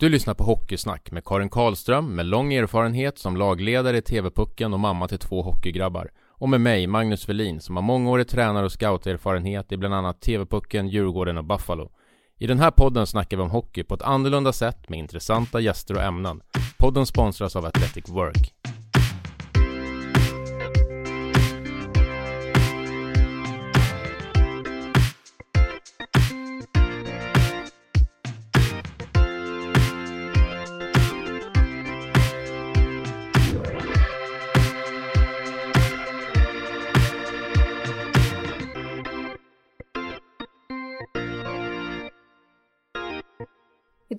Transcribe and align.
Du 0.00 0.08
lyssnar 0.08 0.34
på 0.34 0.44
Hockeysnack 0.44 1.10
med 1.10 1.24
Karin 1.24 1.48
Karlström 1.48 2.14
med 2.16 2.26
lång 2.26 2.52
erfarenhet 2.52 3.18
som 3.18 3.36
lagledare 3.36 3.96
i 3.96 4.02
TV-pucken 4.02 4.72
och 4.72 4.80
mamma 4.80 5.08
till 5.08 5.18
två 5.18 5.42
hockeygrabbar. 5.42 6.10
Och 6.28 6.48
med 6.48 6.60
mig, 6.60 6.86
Magnus 6.86 7.28
Velin, 7.28 7.60
som 7.60 7.76
har 7.76 7.82
mångårig 7.82 8.28
tränare 8.28 8.64
och 8.64 8.72
scouterfarenhet 8.72 9.72
i 9.72 9.76
bland 9.76 9.94
annat 9.94 10.20
TV-pucken, 10.20 10.88
Djurgården 10.88 11.38
och 11.38 11.44
Buffalo. 11.44 11.90
I 12.38 12.46
den 12.46 12.58
här 12.58 12.70
podden 12.70 13.06
snackar 13.06 13.36
vi 13.36 13.42
om 13.42 13.50
hockey 13.50 13.82
på 13.82 13.94
ett 13.94 14.02
annorlunda 14.02 14.52
sätt 14.52 14.88
med 14.88 14.98
intressanta 14.98 15.60
gäster 15.60 15.94
och 15.94 16.02
ämnen. 16.02 16.40
Podden 16.78 17.06
sponsras 17.06 17.56
av 17.56 17.64
Athletic 17.64 18.08
Work. 18.08 18.59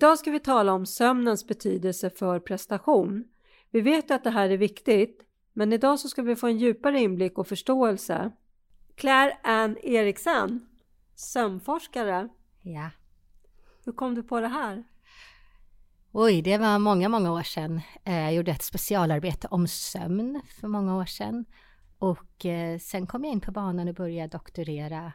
Idag 0.02 0.18
ska 0.18 0.30
vi 0.30 0.40
tala 0.40 0.72
om 0.72 0.86
sömnens 0.86 1.46
betydelse 1.46 2.10
för 2.10 2.40
prestation. 2.40 3.24
Vi 3.70 3.80
vet 3.80 4.10
att 4.10 4.24
det 4.24 4.30
här 4.30 4.50
är 4.50 4.56
viktigt, 4.56 5.26
men 5.52 5.72
idag 5.72 6.00
så 6.00 6.08
ska 6.08 6.22
vi 6.22 6.36
få 6.36 6.46
en 6.46 6.58
djupare 6.58 7.00
inblick 7.00 7.38
och 7.38 7.46
förståelse. 7.46 8.30
Claire 8.94 9.38
Ann 9.42 9.76
Eriksen, 9.82 10.66
sömnforskare. 11.14 12.28
Ja. 12.62 12.90
Hur 13.84 13.92
kom 13.92 14.14
du 14.14 14.22
på 14.22 14.40
det 14.40 14.48
här? 14.48 14.84
Oj, 16.12 16.42
det 16.42 16.58
var 16.58 16.78
många, 16.78 17.08
många 17.08 17.32
år 17.32 17.42
sedan. 17.42 17.80
Eh, 18.04 18.20
jag 18.20 18.34
gjorde 18.34 18.50
ett 18.50 18.62
specialarbete 18.62 19.48
om 19.50 19.68
sömn 19.68 20.42
för 20.60 20.68
många 20.68 20.96
år 20.96 21.06
sedan. 21.06 21.44
Och 21.98 22.46
eh, 22.46 22.78
sen 22.78 23.06
kom 23.06 23.24
jag 23.24 23.32
in 23.32 23.40
på 23.40 23.52
banan 23.52 23.88
och 23.88 23.94
började 23.94 24.28
doktorera 24.28 25.12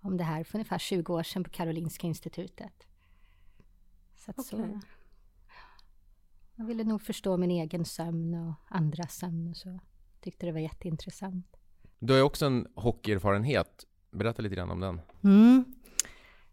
om 0.00 0.16
det 0.16 0.24
här 0.24 0.44
för 0.44 0.58
ungefär 0.58 0.78
20 0.78 1.14
år 1.14 1.22
sedan 1.22 1.44
på 1.44 1.50
Karolinska 1.50 2.06
institutet. 2.06 2.89
Så, 4.20 4.30
okay. 4.30 4.44
så 4.44 4.80
Jag 6.54 6.64
ville 6.64 6.84
nog 6.84 7.02
förstå 7.02 7.36
min 7.36 7.50
egen 7.50 7.84
sömn 7.84 8.34
och 8.34 8.54
andras 8.76 9.14
sömn 9.14 9.48
och 9.48 9.56
så. 9.56 9.80
Tyckte 10.20 10.46
det 10.46 10.52
var 10.52 10.60
jätteintressant. 10.60 11.56
Du 11.98 12.12
har 12.12 12.18
ju 12.18 12.24
också 12.24 12.46
en 12.46 12.66
hockeyerfarenhet. 12.74 13.86
Berätta 14.10 14.42
lite 14.42 14.54
grann 14.54 14.70
om 14.70 14.80
den. 14.80 15.00
Mm. 15.24 15.64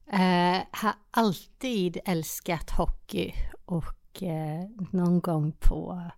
Eh, 0.07 0.63
har 0.71 0.93
alltid 1.11 1.97
älskat 2.05 2.71
hockey 2.71 3.33
och 3.65 4.23
eh, 4.23 4.69
någon 4.91 5.19
gång 5.19 5.51
på, 5.59 6.11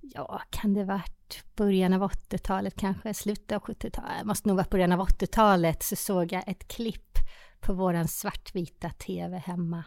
ja, 0.00 0.42
kan 0.50 0.74
det 0.74 0.84
varit 0.84 1.44
början 1.56 1.92
av 1.92 2.02
80-talet 2.02 2.74
kanske, 2.76 3.14
slutet 3.14 3.52
av 3.52 3.62
70-talet, 3.62 4.24
måste 4.24 4.48
nog 4.48 4.56
varit 4.56 4.70
början 4.70 4.92
av 4.92 5.00
80-talet, 5.00 5.82
så 5.82 5.96
såg 5.96 6.32
jag 6.32 6.48
ett 6.48 6.68
klipp 6.68 7.18
på 7.60 7.72
våran 7.72 8.08
svartvita 8.08 8.90
TV 8.90 9.38
hemma 9.38 9.84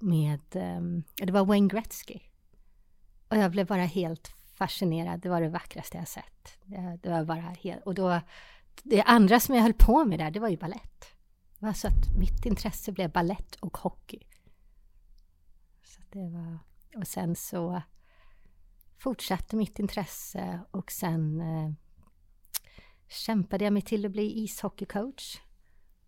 med, 0.00 0.56
um, 0.56 1.04
det 1.16 1.32
var 1.32 1.44
Wayne 1.44 1.68
Gretzky. 1.68 2.20
Och 3.28 3.36
jag 3.36 3.50
blev 3.50 3.66
bara 3.66 3.84
helt 3.84 4.34
fascinerad, 4.54 5.20
det 5.20 5.28
var 5.28 5.40
det 5.40 5.48
vackraste 5.48 5.98
jag 5.98 6.08
sett. 6.08 6.58
Det, 6.64 6.98
det 7.02 7.10
var 7.10 7.24
bara 7.24 7.40
helt, 7.40 7.82
och 7.82 7.94
då, 7.94 8.20
det 8.82 9.02
andra 9.02 9.40
som 9.40 9.54
jag 9.54 9.62
höll 9.62 9.74
på 9.74 10.04
med 10.04 10.18
där, 10.18 10.30
det 10.30 10.40
var 10.40 10.48
ju 10.48 10.56
ballett. 10.56 11.06
Det 11.58 11.66
var 11.66 11.72
så 11.72 11.88
att 11.88 12.16
mitt 12.18 12.46
intresse 12.46 12.92
blev 12.92 13.12
ballett 13.12 13.54
och 13.54 13.76
hockey. 13.76 14.20
Så 15.82 16.00
det 16.10 16.28
var, 16.28 16.58
och 16.96 17.06
sen 17.06 17.36
så 17.36 17.82
fortsatte 18.98 19.56
mitt 19.56 19.78
intresse 19.78 20.60
och 20.70 20.92
sen 20.92 21.40
eh, 21.40 21.72
kämpade 23.08 23.64
jag 23.64 23.72
mig 23.72 23.82
till 23.82 24.06
att 24.06 24.12
bli 24.12 24.42
ishockeycoach. 24.42 25.40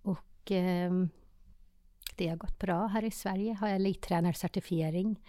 Och 0.02 0.50
eh, 0.50 0.92
det 2.16 2.28
har 2.28 2.36
gått 2.36 2.58
bra 2.58 2.86
här 2.86 3.04
i 3.04 3.10
Sverige, 3.10 3.54
har 3.54 3.68
jag 3.68 3.76
elittränarcertifiering. 3.76 5.20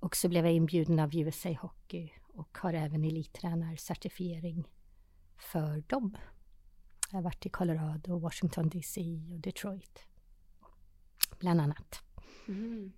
Och 0.00 0.16
så 0.16 0.28
blev 0.28 0.44
jag 0.44 0.54
inbjuden 0.54 0.98
av 0.98 1.16
USA 1.16 1.52
Hockey 1.52 2.12
och 2.28 2.58
har 2.58 2.72
även 2.72 3.04
elittränarcertifiering 3.04 4.68
för 5.38 5.82
dem. 5.86 6.16
Jag 7.10 7.18
har 7.18 7.22
varit 7.22 7.46
i 7.46 7.48
Colorado, 7.48 8.18
Washington 8.18 8.68
DC 8.68 9.00
och 9.32 9.40
Detroit. 9.40 10.06
Bland 11.38 11.60
annat. 11.60 12.02
Mm. 12.48 12.92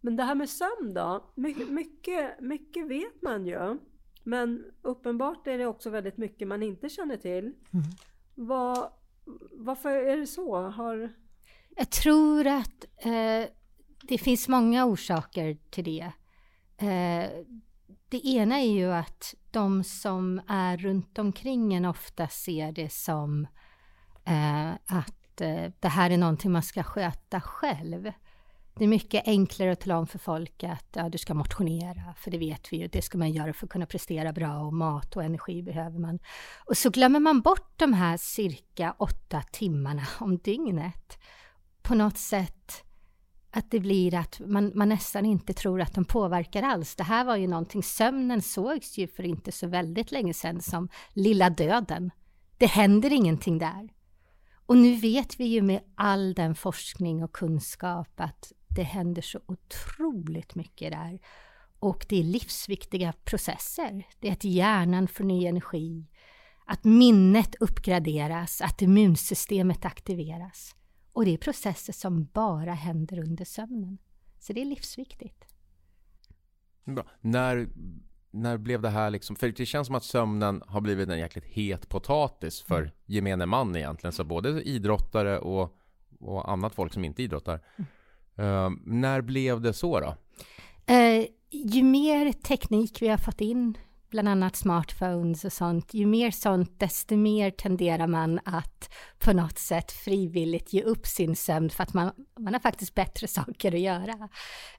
Men 0.00 0.16
det 0.16 0.22
här 0.22 0.34
med 0.34 0.48
sömn 0.48 0.94
då? 0.94 1.30
My 1.34 1.54
mycket, 1.64 2.40
mycket 2.40 2.88
vet 2.88 3.22
man 3.22 3.46
ju. 3.46 3.78
Men 4.22 4.64
uppenbart 4.82 5.46
är 5.46 5.58
det 5.58 5.66
också 5.66 5.90
väldigt 5.90 6.16
mycket 6.16 6.48
man 6.48 6.62
inte 6.62 6.88
känner 6.88 7.16
till. 7.16 7.44
Mm. 7.44 7.86
Vad, 8.34 8.92
varför 9.52 9.90
är 9.90 10.16
det 10.16 10.26
så? 10.26 10.56
Har... 10.56 11.12
Jag 11.76 11.90
tror 11.90 12.46
att 12.46 12.84
eh, 12.98 13.50
det 14.02 14.18
finns 14.18 14.48
många 14.48 14.84
orsaker 14.84 15.56
till 15.70 15.84
det. 15.84 16.12
Eh, 16.78 17.30
det 18.08 18.26
ena 18.26 18.58
är 18.60 18.70
ju 18.70 18.92
att 18.92 19.34
de 19.50 19.84
som 19.84 20.40
är 20.48 20.76
runt 20.76 21.18
omkring 21.18 21.74
en 21.74 21.84
ofta 21.84 22.28
ser 22.28 22.72
det 22.72 22.92
som 22.92 23.46
eh, 24.24 24.70
att 24.70 25.40
eh, 25.40 25.72
det 25.80 25.88
här 25.88 26.10
är 26.10 26.16
någonting 26.16 26.52
man 26.52 26.62
ska 26.62 26.82
sköta 26.82 27.40
själv. 27.40 28.12
Det 28.78 28.84
är 28.84 28.88
mycket 28.88 29.28
enklare 29.28 29.72
att 29.72 29.80
tala 29.80 29.98
om 29.98 30.06
för 30.06 30.18
folk 30.18 30.64
att 30.64 30.88
ja, 30.92 31.08
du 31.08 31.18
ska 31.18 31.34
motionera, 31.34 32.14
för 32.16 32.30
det 32.30 32.38
vet 32.38 32.72
vi 32.72 32.76
ju, 32.76 32.88
det 32.88 33.02
ska 33.02 33.18
man 33.18 33.30
göra 33.30 33.52
för 33.52 33.66
att 33.66 33.72
kunna 33.72 33.86
prestera 33.86 34.32
bra 34.32 34.58
och 34.58 34.72
mat 34.72 35.16
och 35.16 35.24
energi 35.24 35.62
behöver 35.62 35.98
man. 35.98 36.18
Och 36.66 36.76
så 36.76 36.90
glömmer 36.90 37.20
man 37.20 37.40
bort 37.40 37.72
de 37.76 37.92
här 37.92 38.16
cirka 38.16 38.94
åtta 38.98 39.42
timmarna 39.52 40.02
om 40.20 40.38
dygnet. 40.38 41.18
På 41.86 41.94
något 41.94 42.18
sätt 42.18 42.84
att 43.50 43.70
det 43.70 43.80
blir 43.80 44.14
att 44.14 44.40
man, 44.46 44.72
man 44.74 44.88
nästan 44.88 45.26
inte 45.26 45.52
tror 45.52 45.80
att 45.80 45.94
de 45.94 46.04
påverkar 46.04 46.62
alls. 46.62 46.96
Det 46.96 47.02
här 47.02 47.24
var 47.24 47.36
ju 47.36 47.46
någonting, 47.46 47.82
sömnen 47.82 48.42
sågs 48.42 48.98
ju 48.98 49.08
för 49.08 49.22
inte 49.22 49.52
så 49.52 49.66
väldigt 49.66 50.12
länge 50.12 50.34
sedan 50.34 50.60
som 50.60 50.88
lilla 51.12 51.50
döden. 51.50 52.10
Det 52.58 52.66
händer 52.66 53.12
ingenting 53.12 53.58
där. 53.58 53.88
Och 54.66 54.76
nu 54.76 54.94
vet 54.94 55.40
vi 55.40 55.44
ju 55.44 55.62
med 55.62 55.80
all 55.94 56.34
den 56.34 56.54
forskning 56.54 57.24
och 57.24 57.32
kunskap 57.32 58.20
att 58.20 58.52
det 58.68 58.82
händer 58.82 59.22
så 59.22 59.40
otroligt 59.46 60.54
mycket 60.54 60.92
där. 60.92 61.18
Och 61.78 62.06
det 62.08 62.20
är 62.20 62.24
livsviktiga 62.24 63.12
processer. 63.24 64.06
Det 64.20 64.28
är 64.28 64.32
att 64.32 64.44
hjärnan 64.44 65.08
får 65.08 65.24
ny 65.24 65.46
energi, 65.46 66.06
att 66.66 66.84
minnet 66.84 67.54
uppgraderas, 67.60 68.60
att 68.60 68.82
immunsystemet 68.82 69.84
aktiveras. 69.84 70.75
Och 71.16 71.24
det 71.24 71.30
är 71.30 71.38
processer 71.38 71.92
som 71.92 72.28
bara 72.32 72.72
händer 72.72 73.18
under 73.18 73.44
sömnen. 73.44 73.98
Så 74.38 74.52
det 74.52 74.60
är 74.60 74.64
livsviktigt. 74.64 75.44
Bra. 76.84 77.04
När, 77.20 77.68
när 78.30 78.58
blev 78.58 78.82
det 78.82 78.88
här 78.88 79.10
liksom, 79.10 79.36
för 79.36 79.48
det 79.48 79.66
känns 79.66 79.86
som 79.86 79.96
att 79.96 80.04
sömnen 80.04 80.62
har 80.66 80.80
blivit 80.80 81.08
en 81.08 81.18
jäkligt 81.18 81.44
het 81.44 81.88
potatis 81.88 82.60
för 82.60 82.78
mm. 82.78 82.90
gemene 83.06 83.46
man 83.46 83.76
egentligen. 83.76 84.12
Så 84.12 84.24
både 84.24 84.62
idrottare 84.62 85.38
och, 85.38 85.78
och 86.20 86.52
annat 86.52 86.74
folk 86.74 86.92
som 86.92 87.04
inte 87.04 87.22
idrottar. 87.22 87.60
Mm. 87.76 88.48
Uh, 88.48 88.78
när 88.84 89.20
blev 89.20 89.60
det 89.60 89.72
så 89.72 90.00
då? 90.00 90.16
Uh, 90.94 91.26
ju 91.50 91.82
mer 91.82 92.32
teknik 92.32 93.02
vi 93.02 93.08
har 93.08 93.18
fått 93.18 93.40
in 93.40 93.78
bland 94.10 94.28
annat 94.28 94.56
smartphones 94.56 95.44
och 95.44 95.52
sånt, 95.52 95.94
ju 95.94 96.06
mer 96.06 96.30
sånt, 96.30 96.80
desto 96.80 97.16
mer 97.16 97.50
tenderar 97.50 98.06
man 98.06 98.40
att 98.44 98.94
på 99.18 99.32
något 99.32 99.58
sätt 99.58 99.92
frivilligt 99.92 100.72
ge 100.72 100.82
upp 100.82 101.06
sin 101.06 101.36
sömn 101.36 101.70
för 101.70 101.82
att 101.82 101.94
man, 101.94 102.12
man 102.38 102.52
har 102.52 102.60
faktiskt 102.60 102.94
bättre 102.94 103.26
saker 103.28 103.74
att 103.74 103.80
göra. 103.80 104.28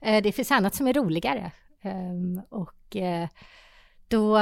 Eh, 0.00 0.22
det 0.22 0.32
finns 0.32 0.50
annat 0.50 0.74
som 0.74 0.86
är 0.86 0.94
roligare. 0.94 1.52
Ehm, 1.82 2.40
och 2.50 2.96
eh, 2.96 3.28
då 4.08 4.38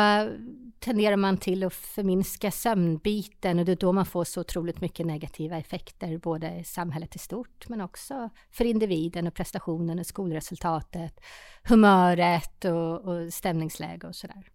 tenderar 0.79 1.17
man 1.17 1.39
till 1.39 1.65
att 1.65 1.75
förminska 1.75 2.51
sömnbiten 2.51 3.59
och 3.59 3.65
det 3.65 3.73
är 3.73 3.77
då 3.77 3.93
man 3.93 4.07
får 4.07 4.25
så 4.25 4.41
otroligt 4.41 4.81
mycket 4.81 5.07
negativa 5.07 5.57
effekter, 5.57 6.19
både 6.19 6.59
i 6.59 6.65
samhället 6.65 7.17
i 7.17 7.19
stort 7.19 7.69
men 7.69 7.81
också 7.81 8.31
för 8.51 8.65
individen 8.65 9.27
och 9.27 9.35
prestationen 9.35 9.99
och 9.99 10.07
skolresultatet, 10.07 11.21
humöret 11.63 12.65
och, 12.65 13.01
och 13.01 13.33
stämningsläge 13.33 14.07
och 14.07 14.15
sådär. 14.15 14.51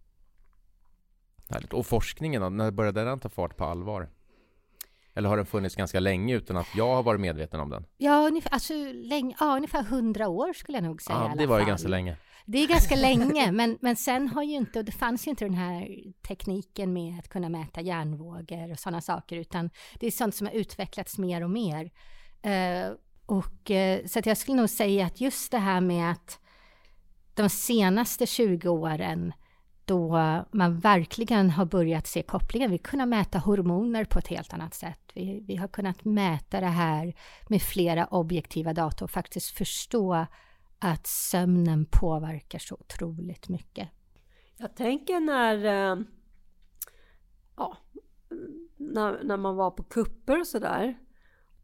Härligt. 1.52 1.72
Och 1.72 1.86
forskningen 1.86 2.42
då, 2.42 2.48
när 2.48 2.70
började 2.70 3.04
den 3.04 3.20
ta 3.20 3.28
fart 3.28 3.56
på 3.56 3.64
allvar? 3.64 4.08
Eller 5.14 5.28
har 5.28 5.36
den 5.36 5.46
funnits 5.46 5.76
ganska 5.76 6.00
länge 6.00 6.34
utan 6.34 6.56
att 6.56 6.66
jag 6.76 6.94
har 6.94 7.02
varit 7.02 7.20
medveten 7.20 7.60
om 7.60 7.70
den? 7.70 7.84
Ja, 7.96 8.26
ungefär, 8.28 8.50
alltså, 8.50 8.74
länge, 8.92 9.36
ja, 9.40 9.56
ungefär 9.56 9.82
hundra 9.82 10.28
år 10.28 10.52
skulle 10.52 10.78
jag 10.78 10.84
nog 10.84 11.02
säga. 11.02 11.18
Ja, 11.18 11.34
det 11.38 11.46
var 11.46 11.58
ju 11.60 11.64
ganska 11.66 11.88
länge. 11.88 12.16
Det 12.46 12.58
är 12.58 12.68
ganska 12.68 12.96
länge, 12.96 13.52
men, 13.58 13.78
men 13.80 13.96
sen 13.96 14.28
har 14.28 14.42
ju 14.42 14.52
inte, 14.52 14.78
och 14.78 14.84
det 14.84 14.92
fanns 14.92 15.26
ju 15.26 15.30
inte 15.30 15.44
den 15.44 15.54
här 15.54 15.88
tekniken 16.28 16.92
med 16.92 17.18
att 17.18 17.28
kunna 17.28 17.48
mäta 17.48 17.80
hjärnvågor 17.80 18.72
och 18.72 18.78
sådana 18.78 19.00
saker, 19.00 19.36
utan 19.36 19.70
det 20.00 20.06
är 20.06 20.10
sånt 20.10 20.34
som 20.34 20.46
har 20.46 20.54
utvecklats 20.54 21.18
mer 21.18 21.44
och 21.44 21.50
mer. 21.50 21.84
Uh, 22.46 22.96
Och, 23.26 23.70
eh, 23.70 24.06
så 24.06 24.18
att 24.18 24.26
jag 24.26 24.36
skulle 24.36 24.56
nog 24.56 24.70
säga 24.70 25.06
att 25.06 25.20
just 25.20 25.50
det 25.50 25.58
här 25.58 25.80
med 25.80 26.10
att 26.10 26.38
de 27.34 27.48
senaste 27.48 28.26
20 28.26 28.68
åren 28.68 29.32
då 29.92 30.44
man 30.50 30.78
verkligen 30.78 31.50
har 31.50 31.64
börjat 31.64 32.06
se 32.06 32.22
kopplingen. 32.22 32.70
Vi 32.70 32.78
kunnat 32.78 33.08
mäta 33.08 33.38
hormoner 33.38 34.04
på 34.04 34.18
ett 34.18 34.28
helt 34.28 34.52
annat 34.52 34.74
sätt. 34.74 35.00
Vi, 35.14 35.44
vi 35.46 35.56
har 35.56 35.68
kunnat 35.68 36.04
mäta 36.04 36.60
det 36.60 36.66
här 36.66 37.14
med 37.48 37.62
flera 37.62 38.06
objektiva 38.06 38.72
data 38.72 39.04
och 39.04 39.10
faktiskt 39.10 39.50
förstå 39.50 40.26
att 40.78 41.06
sömnen 41.06 41.86
påverkar 41.90 42.58
så 42.58 42.74
otroligt 42.74 43.48
mycket. 43.48 43.88
Jag 44.56 44.76
tänker 44.76 45.20
när, 45.20 45.64
eh, 45.64 45.98
ja, 47.56 47.76
när, 48.76 49.24
när 49.24 49.36
man 49.36 49.56
var 49.56 49.70
på 49.70 49.82
kupper 49.82 50.40
och 50.40 50.46
sådär. 50.46 50.98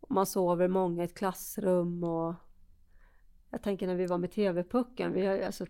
Man 0.08 0.26
sover 0.26 0.68
många 0.68 1.02
i 1.02 1.04
ett 1.04 1.18
klassrum 1.18 2.04
och 2.04 2.34
jag 3.50 3.62
tänker 3.62 3.86
när 3.86 3.94
vi 3.94 4.06
var 4.06 4.18
med 4.18 4.32
TV-pucken, 4.32 5.12
vi 5.12 5.26
har 5.26 5.38
alltså 5.38 5.66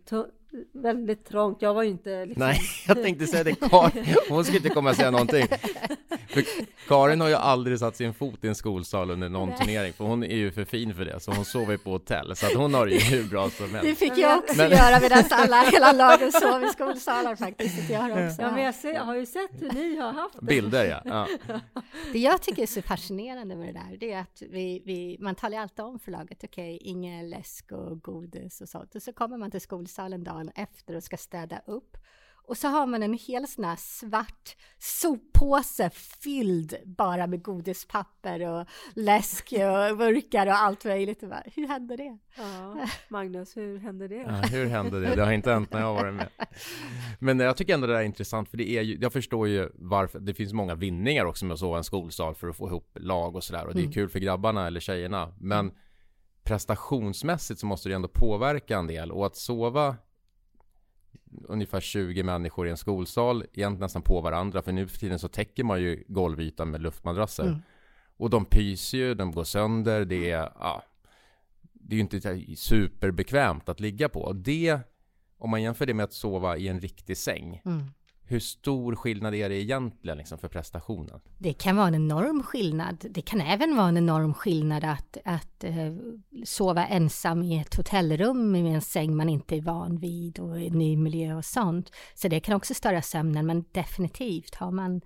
väldigt 0.73 1.25
trångt. 1.25 1.63
Jag 1.63 1.75
var 1.75 1.83
ju 1.83 1.89
inte 1.89 2.27
liksom... 2.27 2.47
Nej, 2.47 2.61
jag 2.87 3.03
tänkte 3.03 3.27
säga 3.27 3.45
det. 3.45 3.55
Karin, 3.55 4.05
hon 4.29 4.45
skulle 4.45 4.59
inte 4.59 4.69
komma 4.69 4.91
och 4.91 4.97
säga 4.97 5.11
någonting. 5.11 5.47
För 6.29 6.45
Karin 6.89 7.21
har 7.21 7.29
ju 7.29 7.35
aldrig 7.35 7.79
satt 7.79 7.97
sin 7.97 8.15
fot 8.15 8.45
i 8.45 8.49
en 8.49 8.55
skolsal 8.55 9.11
under 9.11 9.29
någon 9.29 9.49
Nej. 9.49 9.59
turnering, 9.59 9.93
för 9.93 10.05
hon 10.05 10.25
är 10.25 10.37
ju 10.37 10.51
för 10.51 10.65
fin 10.65 10.95
för 10.95 11.05
det, 11.05 11.21
så 11.21 11.33
hon 11.33 11.45
sover 11.45 11.73
ju 11.73 11.79
på 11.79 11.91
hotell, 11.91 12.37
så 12.37 12.47
att 12.47 12.55
hon 12.55 12.75
har 12.75 12.87
det 12.87 12.93
ju 12.93 13.17
hur 13.17 13.29
bra 13.31 13.51
som 13.51 13.71
helst. 13.71 13.83
Det 13.83 13.95
fick 13.95 14.19
jag 14.19 14.39
också 14.39 14.57
men... 14.57 14.71
göra 14.71 15.01
medan 15.01 15.25
alla, 15.31 15.63
hela 15.63 15.93
laget 15.93 16.35
sov 16.35 16.65
i 16.65 16.69
skolsalar 16.69 17.37
faktiskt. 17.37 17.91
Jag 17.91 18.01
har, 18.01 18.11
också. 18.11 18.43
Ja, 18.43 18.51
men 18.51 18.65
jag, 18.65 18.75
ser, 18.75 18.93
jag 18.93 19.05
har 19.05 19.17
ju 19.17 19.27
sett 19.27 19.63
hur 19.63 19.73
ni 19.73 19.97
har 19.97 20.13
haft 20.13 20.35
det. 20.41 20.47
Bilder, 20.47 21.03
ja. 21.05 21.27
ja. 21.49 21.61
Det 22.13 22.19
jag 22.19 22.43
tycker 22.43 22.63
är 22.63 22.67
så 22.67 22.83
fascinerande 22.83 23.57
med 23.57 23.75
det 23.75 23.81
där, 23.81 23.97
det 24.01 24.13
är 24.13 24.21
att 24.21 24.43
vi, 24.51 24.83
vi 24.85 25.17
man 25.21 25.35
talar 25.35 25.57
ju 25.57 25.63
alltid 25.63 25.85
om 25.85 25.99
för 25.99 26.11
laget, 26.11 26.45
okej, 26.45 26.75
okay, 26.75 26.91
ingen 26.91 27.31
läsk 27.31 27.73
och 27.73 28.03
godis 28.03 28.61
och 28.61 28.69
sånt, 28.69 28.95
och 28.95 29.03
så 29.03 29.13
kommer 29.13 29.37
man 29.37 29.51
till 29.51 29.61
skolsalen 29.61 30.25
dagen 30.25 30.38
efter 30.55 30.97
och 30.97 31.03
ska 31.03 31.17
städa 31.17 31.63
upp. 31.67 31.97
Och 32.49 32.57
så 32.57 32.69
har 32.69 32.87
man 32.87 33.03
en 33.03 33.15
hel 33.15 33.49
sån 33.49 33.65
här 33.65 33.77
svart 33.77 34.57
soppåse 34.79 35.91
fylld 35.91 36.75
bara 36.85 37.27
med 37.27 37.43
godispapper 37.43 38.49
och 38.49 38.67
läsk 38.95 39.53
och 39.53 39.97
burkar 39.99 40.47
och 40.47 40.53
allt 40.53 40.85
möjligt. 40.85 41.21
bara, 41.21 41.43
hur 41.55 41.69
hände 41.69 41.97
det? 41.97 42.19
Ja, 42.37 42.87
Magnus, 43.09 43.57
hur 43.57 43.79
hände 43.79 44.09
det? 44.09 44.15
Ja, 44.15 44.33
hur 44.33 44.67
hände 44.67 45.01
det? 45.01 45.15
Det 45.15 45.25
har 45.25 45.33
inte 45.33 45.53
hänt 45.53 45.73
när 45.73 45.81
jag 45.81 45.87
har 45.87 45.95
varit 45.95 46.15
med. 46.15 46.29
Men 47.19 47.39
jag 47.41 47.57
tycker 47.57 47.75
ändå 47.75 47.87
det 47.87 47.99
är 47.99 48.03
intressant, 48.03 48.49
för 48.49 48.57
det 48.57 48.71
är 48.71 48.83
ju, 48.83 48.99
jag 49.01 49.13
förstår 49.13 49.49
ju 49.49 49.69
varför, 49.75 50.21
det 50.21 50.35
finns 50.35 50.53
många 50.53 50.75
vinningar 50.75 51.25
också 51.25 51.45
med 51.45 51.55
att 51.55 51.61
sova 51.61 51.79
en 51.79 51.85
skolsal 51.85 52.35
för 52.35 52.49
att 52.49 52.57
få 52.57 52.69
ihop 52.69 52.97
lag 53.01 53.37
och 53.37 53.45
sådär. 53.45 53.67
Och 53.67 53.75
det 53.75 53.81
är 53.81 53.83
mm. 53.83 53.93
kul 53.93 54.09
för 54.09 54.19
grabbarna 54.19 54.67
eller 54.67 54.81
tjejerna. 54.81 55.35
Men 55.41 55.73
prestationsmässigt 56.43 57.61
så 57.61 57.67
måste 57.67 57.89
det 57.89 57.95
ändå 57.95 58.09
påverka 58.09 58.79
en 58.79 58.87
del. 58.87 59.13
Och 59.13 59.27
att 59.27 59.37
sova 59.37 59.97
ungefär 61.49 61.81
20 61.81 62.23
människor 62.23 62.67
i 62.67 62.71
en 62.71 62.77
skolsal, 62.77 63.45
egentligen 63.53 63.81
nästan 63.81 64.03
på 64.03 64.21
varandra, 64.21 64.63
för 64.63 64.73
nu 64.73 64.89
för 64.89 64.99
tiden 64.99 65.19
så 65.19 65.29
täcker 65.29 65.65
man 65.65 65.81
ju 65.81 66.05
golvytan 66.09 66.71
med 66.71 66.83
luftmadrasser. 66.83 67.47
Mm. 67.47 67.63
Och 68.17 68.31
de 68.31 68.45
pyser 68.45 68.99
ju, 68.99 69.15
de 69.15 69.33
går 69.33 69.45
sönder, 69.45 70.05
det 70.05 70.31
är, 70.31 70.53
ja, 70.59 70.83
det 71.73 71.95
är 71.95 71.97
ju 71.97 72.01
inte 72.01 72.57
superbekvämt 72.57 73.69
att 73.69 73.81
ligga 73.81 74.09
på. 74.09 74.33
Det, 74.33 74.81
om 75.39 75.51
man 75.51 75.63
jämför 75.63 75.87
det 75.87 75.95
med 75.95 76.05
att 76.05 76.13
sova 76.13 76.57
i 76.57 76.69
en 76.69 76.81
riktig 76.81 77.17
säng, 77.17 77.63
mm 77.65 77.85
hur 78.29 78.41
stor 78.41 78.95
skillnad 78.97 79.35
är 79.35 79.49
det 79.49 79.55
egentligen 79.55 80.19
liksom 80.19 80.39
för 80.39 80.49
prestationen? 80.49 81.21
Det 81.39 81.53
kan 81.53 81.77
vara 81.77 81.87
en 81.87 81.95
enorm 81.95 82.43
skillnad. 82.43 83.07
Det 83.11 83.23
kan 83.23 83.41
även 83.41 83.77
vara 83.77 83.89
en 83.89 83.97
enorm 83.97 84.35
skillnad 84.35 84.85
att, 84.85 85.17
att 85.25 85.65
uh, 85.65 85.97
sova 86.45 86.87
ensam 86.87 87.43
i 87.43 87.59
ett 87.59 87.75
hotellrum 87.75 88.53
med 88.53 88.75
en 88.75 88.81
säng 88.81 89.17
man 89.17 89.29
inte 89.29 89.57
är 89.57 89.61
van 89.61 89.99
vid 89.99 90.39
och 90.39 90.61
en 90.61 90.79
ny 90.79 90.97
miljö 90.97 91.35
och 91.35 91.45
sånt. 91.45 91.93
Så 92.15 92.29
det 92.29 92.41
kan 92.41 92.57
också 92.57 92.75
störa 92.75 93.03
sömnen, 93.03 93.47
men 93.47 93.65
definitivt 93.73 94.55
har 94.55 94.71
man 94.71 95.01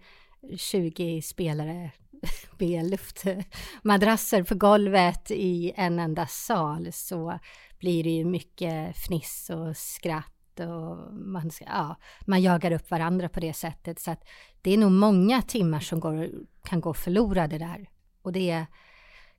20 0.56 1.22
spelare 1.22 1.90
med 2.58 2.90
luftmadrasser 2.90 4.42
på 4.42 4.54
golvet 4.54 5.30
i 5.30 5.72
en 5.76 5.98
enda 5.98 6.26
sal 6.26 6.88
så 6.92 7.38
blir 7.78 8.04
det 8.04 8.10
ju 8.10 8.24
mycket 8.24 8.96
fniss 8.96 9.50
och 9.50 9.76
skratt 9.76 10.31
och 10.60 11.14
man, 11.14 11.50
ja, 11.66 11.96
man 12.26 12.42
jagar 12.42 12.72
upp 12.72 12.90
varandra 12.90 13.28
på 13.28 13.40
det 13.40 13.52
sättet. 13.52 14.00
Så 14.00 14.10
att 14.10 14.28
det 14.62 14.70
är 14.70 14.78
nog 14.78 14.92
många 14.92 15.42
timmar 15.42 15.80
som 15.80 16.00
går, 16.00 16.30
kan 16.64 16.80
gå 16.80 16.94
förlorade 16.94 17.58
där. 17.58 17.88
Och 18.22 18.32
det 18.32 18.66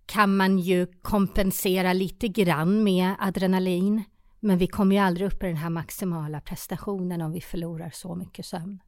kan 0.06 0.38
man 0.38 0.60
ju 0.60 0.88
kompensera 1.02 1.94
lite 1.94 2.28
grann 2.28 2.84
med 2.84 3.16
adrenalin. 3.20 4.04
Men 4.40 4.58
vi 4.58 4.68
kommer 4.68 4.96
ju 4.96 5.02
aldrig 5.02 5.28
upp 5.28 5.44
i 5.44 5.46
den 5.46 5.56
här 5.56 5.70
maximala 5.70 6.42
prestationen 6.42 7.22
om 7.22 7.32
vi 7.32 7.42
förlorar 7.42 7.90
så 7.90 8.16
mycket 8.16 8.46
sömn. 8.46 8.80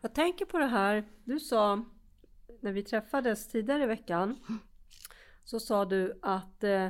Jag 0.00 0.14
tänker 0.14 0.44
på 0.44 0.58
det 0.58 0.66
här, 0.66 1.04
du 1.24 1.40
sa 1.40 1.84
när 2.60 2.72
vi 2.72 2.82
träffades 2.82 3.48
tidigare 3.48 3.82
i 3.82 3.86
veckan 3.86 4.36
så 5.44 5.60
sa 5.60 5.84
du 5.84 6.18
att 6.22 6.64
eh, 6.64 6.84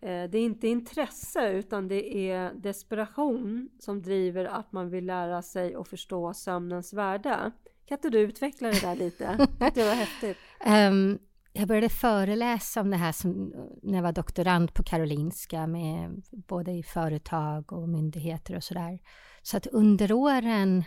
eh, 0.00 0.30
det 0.30 0.38
är 0.38 0.44
inte 0.44 0.68
intresse 0.68 1.50
utan 1.52 1.88
det 1.88 2.30
är 2.30 2.54
desperation 2.54 3.68
som 3.78 4.02
driver 4.02 4.44
att 4.44 4.72
man 4.72 4.90
vill 4.90 5.06
lära 5.06 5.42
sig 5.42 5.76
och 5.76 5.88
förstå 5.88 6.34
sömnens 6.34 6.92
värde. 6.92 7.52
Kan 7.86 7.98
inte 7.98 8.10
du 8.10 8.18
utveckla 8.18 8.68
det 8.68 8.80
där 8.80 8.96
lite? 8.96 9.48
Det 9.74 9.84
var 9.84 9.94
häftigt. 9.94 10.36
Um, 10.66 11.18
jag 11.52 11.68
började 11.68 11.88
föreläsa 11.88 12.80
om 12.80 12.90
det 12.90 12.96
här 12.96 13.12
som, 13.12 13.54
när 13.82 13.94
jag 13.94 14.02
var 14.02 14.12
doktorand 14.12 14.74
på 14.74 14.82
Karolinska 14.82 15.66
med 15.66 16.22
både 16.30 16.72
i 16.72 16.82
företag 16.82 17.72
och 17.72 17.88
myndigheter 17.88 18.56
och 18.56 18.64
sådär. 18.64 18.98
Så 19.42 19.56
att 19.56 19.66
under 19.66 20.12
åren 20.12 20.84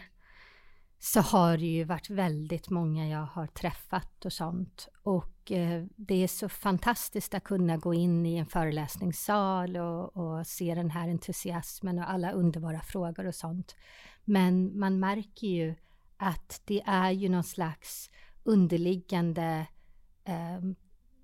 så 1.00 1.22
har 1.22 1.58
det 1.58 1.66
ju 1.66 1.84
varit 1.84 2.10
väldigt 2.10 2.70
många 2.70 3.08
jag 3.08 3.26
har 3.26 3.48
träffat 3.48 4.26
och 4.26 4.34
sånt. 4.34 4.88
Och 5.04 5.52
eh, 5.52 5.86
det 5.96 6.24
är 6.24 6.28
så 6.28 6.50
fantastiskt 6.50 7.34
att 7.34 7.44
kunna 7.44 7.78
gå 7.78 7.94
in 7.94 8.26
i 8.26 8.38
en 8.38 8.46
föreläsningssal 8.46 9.78
och, 9.78 10.18
och, 10.18 10.48
se 10.48 10.76
den 10.76 10.92
här 10.92 11.10
entusiasmen 11.10 12.00
och 12.00 12.12
alla 12.12 12.32
underbara 12.32 12.82
frågor 12.82 13.28
och 13.28 13.36
sånt. 13.36 13.76
Men 14.26 14.80
man 14.80 15.00
märker 15.00 15.48
ju 15.48 15.76
att 16.18 16.62
det 16.66 16.82
är 16.86 17.12
ju 17.12 17.30
någon 17.30 17.44
slags 17.44 18.10
underliggande 18.44 19.68
eh, 20.24 20.60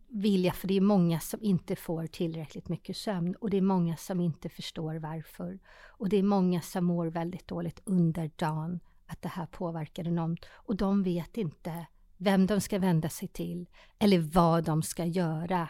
vilja, 0.08 0.54
för 0.54 0.68
det 0.68 0.78
är 0.78 0.82
många 0.82 1.20
som 1.20 1.40
inte 1.44 1.76
får 1.76 2.08
tillräckligt 2.08 2.70
mycket 2.70 2.98
sömn 2.98 3.36
och 3.36 3.50
det 3.50 3.58
är 3.58 3.62
många 3.62 3.98
som 3.98 4.20
inte 4.20 4.50
förstår 4.50 4.96
varför. 4.96 5.60
Och 5.88 6.10
det 6.10 6.18
är 6.18 6.24
många 6.24 6.62
som 6.62 6.86
mår 6.86 7.08
väldigt 7.08 7.48
dåligt 7.48 7.82
under 7.86 8.32
dagen 8.36 8.80
att 9.06 9.22
det 9.22 9.30
här 9.30 9.46
påverkar 9.46 10.08
enormt 10.08 10.46
och 10.52 10.76
de 10.76 11.04
vet 11.04 11.38
inte 11.38 11.86
vem 12.18 12.48
de 12.48 12.62
ska 12.62 12.80
vända 12.80 13.10
sig 13.10 13.28
till 13.28 13.66
eller 14.00 14.20
vad 14.20 14.64
de 14.64 14.84
ska 14.84 15.06
göra 15.06 15.70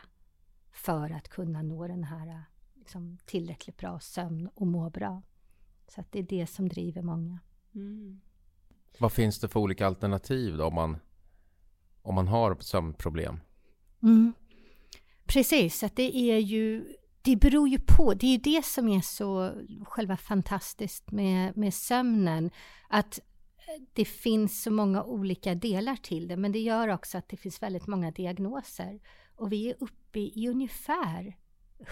för 0.72 1.12
att 1.12 1.28
kunna 1.28 1.62
nå 1.62 1.88
den 1.88 2.04
här 2.04 2.44
liksom, 2.76 3.18
tillräckligt 3.26 3.78
bra 3.78 4.00
sömn 4.00 4.50
och 4.56 4.68
må 4.68 4.90
bra. 4.90 5.22
Så 5.88 6.02
att 6.02 6.12
det 6.12 6.20
är 6.20 6.24
det 6.24 6.48
som 6.48 6.70
driver 6.70 7.02
många. 7.02 7.40
Mm. 7.76 8.22
Vad 9.00 9.12
finns 9.12 9.40
det 9.40 9.48
för 9.48 9.60
olika 9.60 9.88
alternativ 9.88 10.58
då 10.58 10.66
om 10.66 10.76
man, 10.76 10.98
om 12.02 12.16
man 12.16 12.28
har 12.28 12.58
sömnproblem? 12.60 13.40
Mm. 14.02 14.34
Precis, 15.26 15.84
att 15.84 15.96
det 15.96 16.16
är 16.16 16.38
ju 16.38 16.96
det 17.26 17.36
beror 17.36 17.70
ju 17.70 17.80
på, 17.80 18.14
det 18.14 18.28
är 18.28 18.32
ju 18.32 18.38
det 18.38 18.66
som 18.66 18.88
är 18.90 19.02
så 19.02 19.54
själva 19.86 20.18
fantastiskt 20.18 21.12
med, 21.12 21.58
med 21.58 21.74
sömnen. 21.74 22.52
Att 22.90 23.20
eh, 23.58 23.84
det 23.94 24.06
finns 24.06 24.64
så 24.64 24.72
många 24.72 25.04
olika 25.04 25.56
delar 25.56 25.96
till 25.96 26.28
det, 26.28 26.38
men 26.38 26.52
det 26.52 26.60
gör 26.60 26.88
också 26.88 27.18
att 27.18 27.30
det 27.30 27.38
finns 27.38 27.62
väldigt 27.64 27.88
många 27.88 28.12
diagnoser. 28.12 29.00
Och 29.36 29.52
vi 29.52 29.70
är 29.70 29.76
uppe 29.80 30.20
i 30.20 30.48
ungefär 30.50 31.38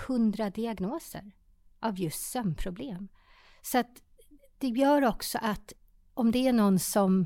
100 0.07 0.49
diagnoser 0.49 1.31
av 1.79 1.99
just 1.99 2.31
sömnproblem. 2.31 3.07
Så 3.61 3.77
att 3.77 4.01
det 4.57 4.67
gör 4.67 5.05
också 5.07 5.39
att 5.41 5.73
om 6.13 6.31
det 6.31 6.47
är 6.47 6.53
någon 6.53 6.79
som 6.79 7.25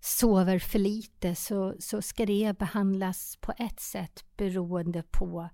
sover 0.00 0.58
för 0.58 0.78
lite 0.78 1.34
så, 1.34 1.74
så 1.78 2.02
ska 2.02 2.26
det 2.26 2.58
behandlas 2.58 3.38
på 3.40 3.52
ett 3.58 3.80
sätt 3.80 4.24
beroende 4.36 5.02
på 5.02 5.48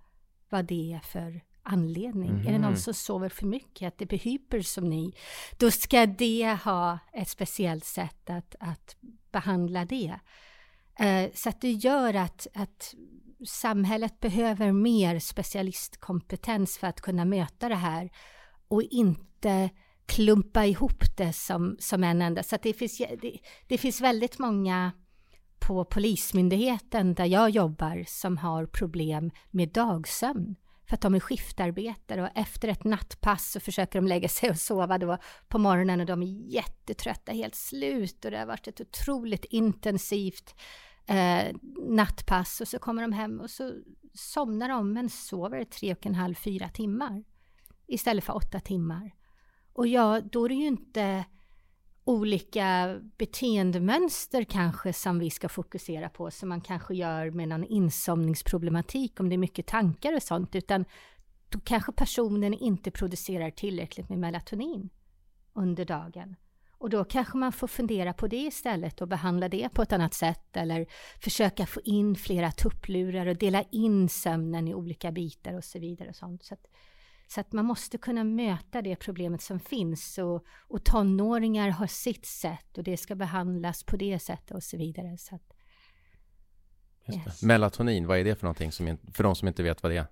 vad 0.50 0.64
det 0.64 0.92
är 0.92 1.00
för 1.00 1.45
anledning. 1.66 2.30
Mm. 2.30 2.46
Är 2.46 2.52
det 2.52 2.58
någon 2.58 2.70
mhm. 2.70 2.80
som 2.80 2.94
sover 2.94 3.28
för 3.28 3.46
mycket, 3.46 3.88
att 3.88 3.98
det 3.98 4.06
blir 4.06 4.18
hypersomni, 4.18 5.12
då 5.58 5.70
ska 5.70 6.06
det 6.06 6.58
ha 6.64 6.98
ett 7.12 7.28
speciellt 7.28 7.84
sätt 7.84 8.30
att, 8.30 8.54
att 8.60 8.96
behandla 9.32 9.84
det. 9.84 10.20
Eh, 10.98 11.30
så 11.34 11.48
att 11.48 11.60
det 11.60 11.72
gör 11.72 12.14
att, 12.14 12.46
att 12.54 12.94
samhället 13.46 14.20
behöver 14.20 14.72
mer 14.72 15.18
specialistkompetens 15.18 16.78
för 16.78 16.86
att 16.86 17.00
kunna 17.00 17.24
möta 17.24 17.68
det 17.68 17.74
här 17.74 18.10
och 18.68 18.82
inte 18.82 19.70
klumpa 20.06 20.66
ihop 20.66 21.16
det 21.16 21.32
som, 21.32 21.76
som 21.78 22.04
en 22.04 22.22
enda. 22.22 22.42
Så 22.42 22.54
att 22.54 22.62
det 22.62 22.72
finns, 22.72 22.98
det, 22.98 23.38
det 23.66 23.78
finns 23.78 24.00
väldigt 24.00 24.38
många 24.38 24.92
på 25.58 25.84
Polismyndigheten 25.84 27.14
där 27.14 27.24
jag 27.24 27.50
jobbar 27.50 28.04
som 28.06 28.38
har 28.38 28.66
problem 28.66 29.30
med 29.50 29.68
dagsömn 29.68 30.56
för 30.86 30.94
att 30.94 31.00
de 31.00 31.14
är 31.14 31.20
skiftarbetare 31.20 32.22
och 32.22 32.28
efter 32.34 32.68
ett 32.68 32.84
nattpass 32.84 33.50
så 33.52 33.60
försöker 33.60 34.00
de 34.00 34.08
lägga 34.08 34.28
sig 34.28 34.50
och 34.50 34.58
sova 34.58 34.98
då 34.98 35.18
på 35.48 35.58
morgonen 35.58 36.00
och 36.00 36.06
de 36.06 36.22
är 36.22 36.52
jättetrötta, 36.54 37.32
helt 37.32 37.54
slut 37.54 38.24
och 38.24 38.30
det 38.30 38.38
har 38.38 38.46
varit 38.46 38.68
ett 38.68 38.80
otroligt 38.80 39.44
intensivt 39.44 40.54
eh, 41.06 41.56
nattpass 41.88 42.60
och 42.60 42.68
så 42.68 42.78
kommer 42.78 43.02
de 43.02 43.12
hem 43.12 43.40
och 43.40 43.50
så 43.50 43.72
somnar 44.14 44.68
de 44.68 44.92
men 44.92 45.10
sover 45.10 45.64
tre 45.64 45.92
och 45.92 46.06
en 46.06 46.14
halv, 46.14 46.34
fyra 46.34 46.68
timmar 46.68 47.24
istället 47.86 48.24
för 48.24 48.36
åtta 48.36 48.60
timmar. 48.60 49.14
Och 49.72 49.86
ja, 49.86 50.20
då 50.20 50.44
är 50.44 50.48
det 50.48 50.54
ju 50.54 50.66
inte 50.66 51.24
olika 52.06 53.00
beteendemönster 53.18 54.44
kanske 54.44 54.92
som 54.92 55.18
vi 55.18 55.30
ska 55.30 55.48
fokusera 55.48 56.08
på 56.08 56.30
som 56.30 56.48
man 56.48 56.60
kanske 56.60 56.94
gör 56.94 57.30
med 57.30 57.48
någon 57.48 57.64
insomningsproblematik 57.64 59.20
om 59.20 59.28
det 59.28 59.34
är 59.34 59.38
mycket 59.38 59.66
tankar 59.66 60.12
och 60.12 60.22
sånt 60.22 60.54
utan 60.54 60.84
då 61.48 61.60
kanske 61.64 61.92
personen 61.92 62.54
inte 62.54 62.90
producerar 62.90 63.50
tillräckligt 63.50 64.08
med 64.08 64.18
melatonin 64.18 64.90
under 65.52 65.84
dagen. 65.84 66.36
Och 66.78 66.90
då 66.90 67.04
kanske 67.04 67.36
man 67.36 67.52
får 67.52 67.66
fundera 67.66 68.12
på 68.12 68.26
det 68.26 68.36
istället 68.36 69.00
och 69.00 69.08
behandla 69.08 69.48
det 69.48 69.68
på 69.68 69.82
ett 69.82 69.92
annat 69.92 70.14
sätt 70.14 70.56
eller 70.56 70.86
försöka 71.20 71.66
få 71.66 71.80
in 71.84 72.14
flera 72.14 72.52
tupplurar 72.52 73.26
och 73.26 73.36
dela 73.36 73.62
in 73.62 74.08
sömnen 74.08 74.68
i 74.68 74.74
olika 74.74 75.12
bitar 75.12 75.54
och 75.54 75.64
så 75.64 75.78
vidare. 75.78 76.08
Och 76.08 76.16
sånt. 76.16 76.44
Så 76.44 76.54
att 76.54 76.66
så 77.26 77.40
att 77.40 77.52
man 77.52 77.64
måste 77.64 77.98
kunna 77.98 78.24
möta 78.24 78.82
det 78.82 78.96
problemet 78.96 79.42
som 79.42 79.60
finns 79.60 80.18
och, 80.18 80.44
och 80.68 80.84
tonåringar 80.84 81.70
har 81.70 81.86
sitt 81.86 82.26
sätt 82.26 82.78
och 82.78 82.84
det 82.84 82.96
ska 82.96 83.14
behandlas 83.14 83.82
på 83.82 83.96
det 83.96 84.18
sättet 84.18 84.50
och 84.50 84.62
så 84.62 84.76
vidare. 84.76 85.18
Så 85.18 85.34
att, 85.34 85.52
yes. 87.14 87.42
Melatonin, 87.42 88.06
vad 88.06 88.18
är 88.18 88.24
det 88.24 88.34
för 88.34 88.44
någonting 88.44 88.72
som, 88.72 88.98
för 89.12 89.24
de 89.24 89.34
som 89.36 89.48
inte 89.48 89.62
vet 89.62 89.82
vad 89.82 89.92
det 89.92 89.96
är? 89.96 90.06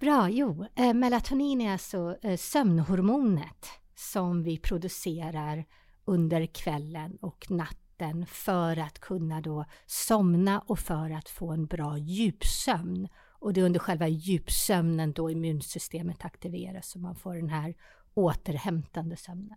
Bra, 0.00 0.28
jo, 0.30 0.66
eh, 0.74 0.94
melatonin 0.94 1.60
är 1.60 1.72
alltså 1.72 2.16
eh, 2.22 2.36
sömnhormonet 2.36 3.66
som 3.94 4.42
vi 4.42 4.58
producerar 4.58 5.64
under 6.04 6.46
kvällen 6.46 7.18
och 7.20 7.50
natten 7.50 8.26
för 8.26 8.76
att 8.76 8.98
kunna 8.98 9.40
då 9.40 9.64
somna 9.86 10.60
och 10.60 10.78
för 10.78 11.10
att 11.10 11.28
få 11.28 11.52
en 11.52 11.66
bra 11.66 11.98
djupsömn. 11.98 13.08
Och 13.38 13.52
det 13.52 13.60
är 13.60 13.64
under 13.64 13.80
själva 13.80 14.08
djupsömnen 14.08 15.12
då 15.12 15.30
immunsystemet 15.30 16.24
aktiveras 16.24 16.90
så 16.90 16.98
man 16.98 17.16
får 17.16 17.34
den 17.34 17.48
här 17.48 17.74
återhämtande 18.14 19.16
sömnen. 19.16 19.56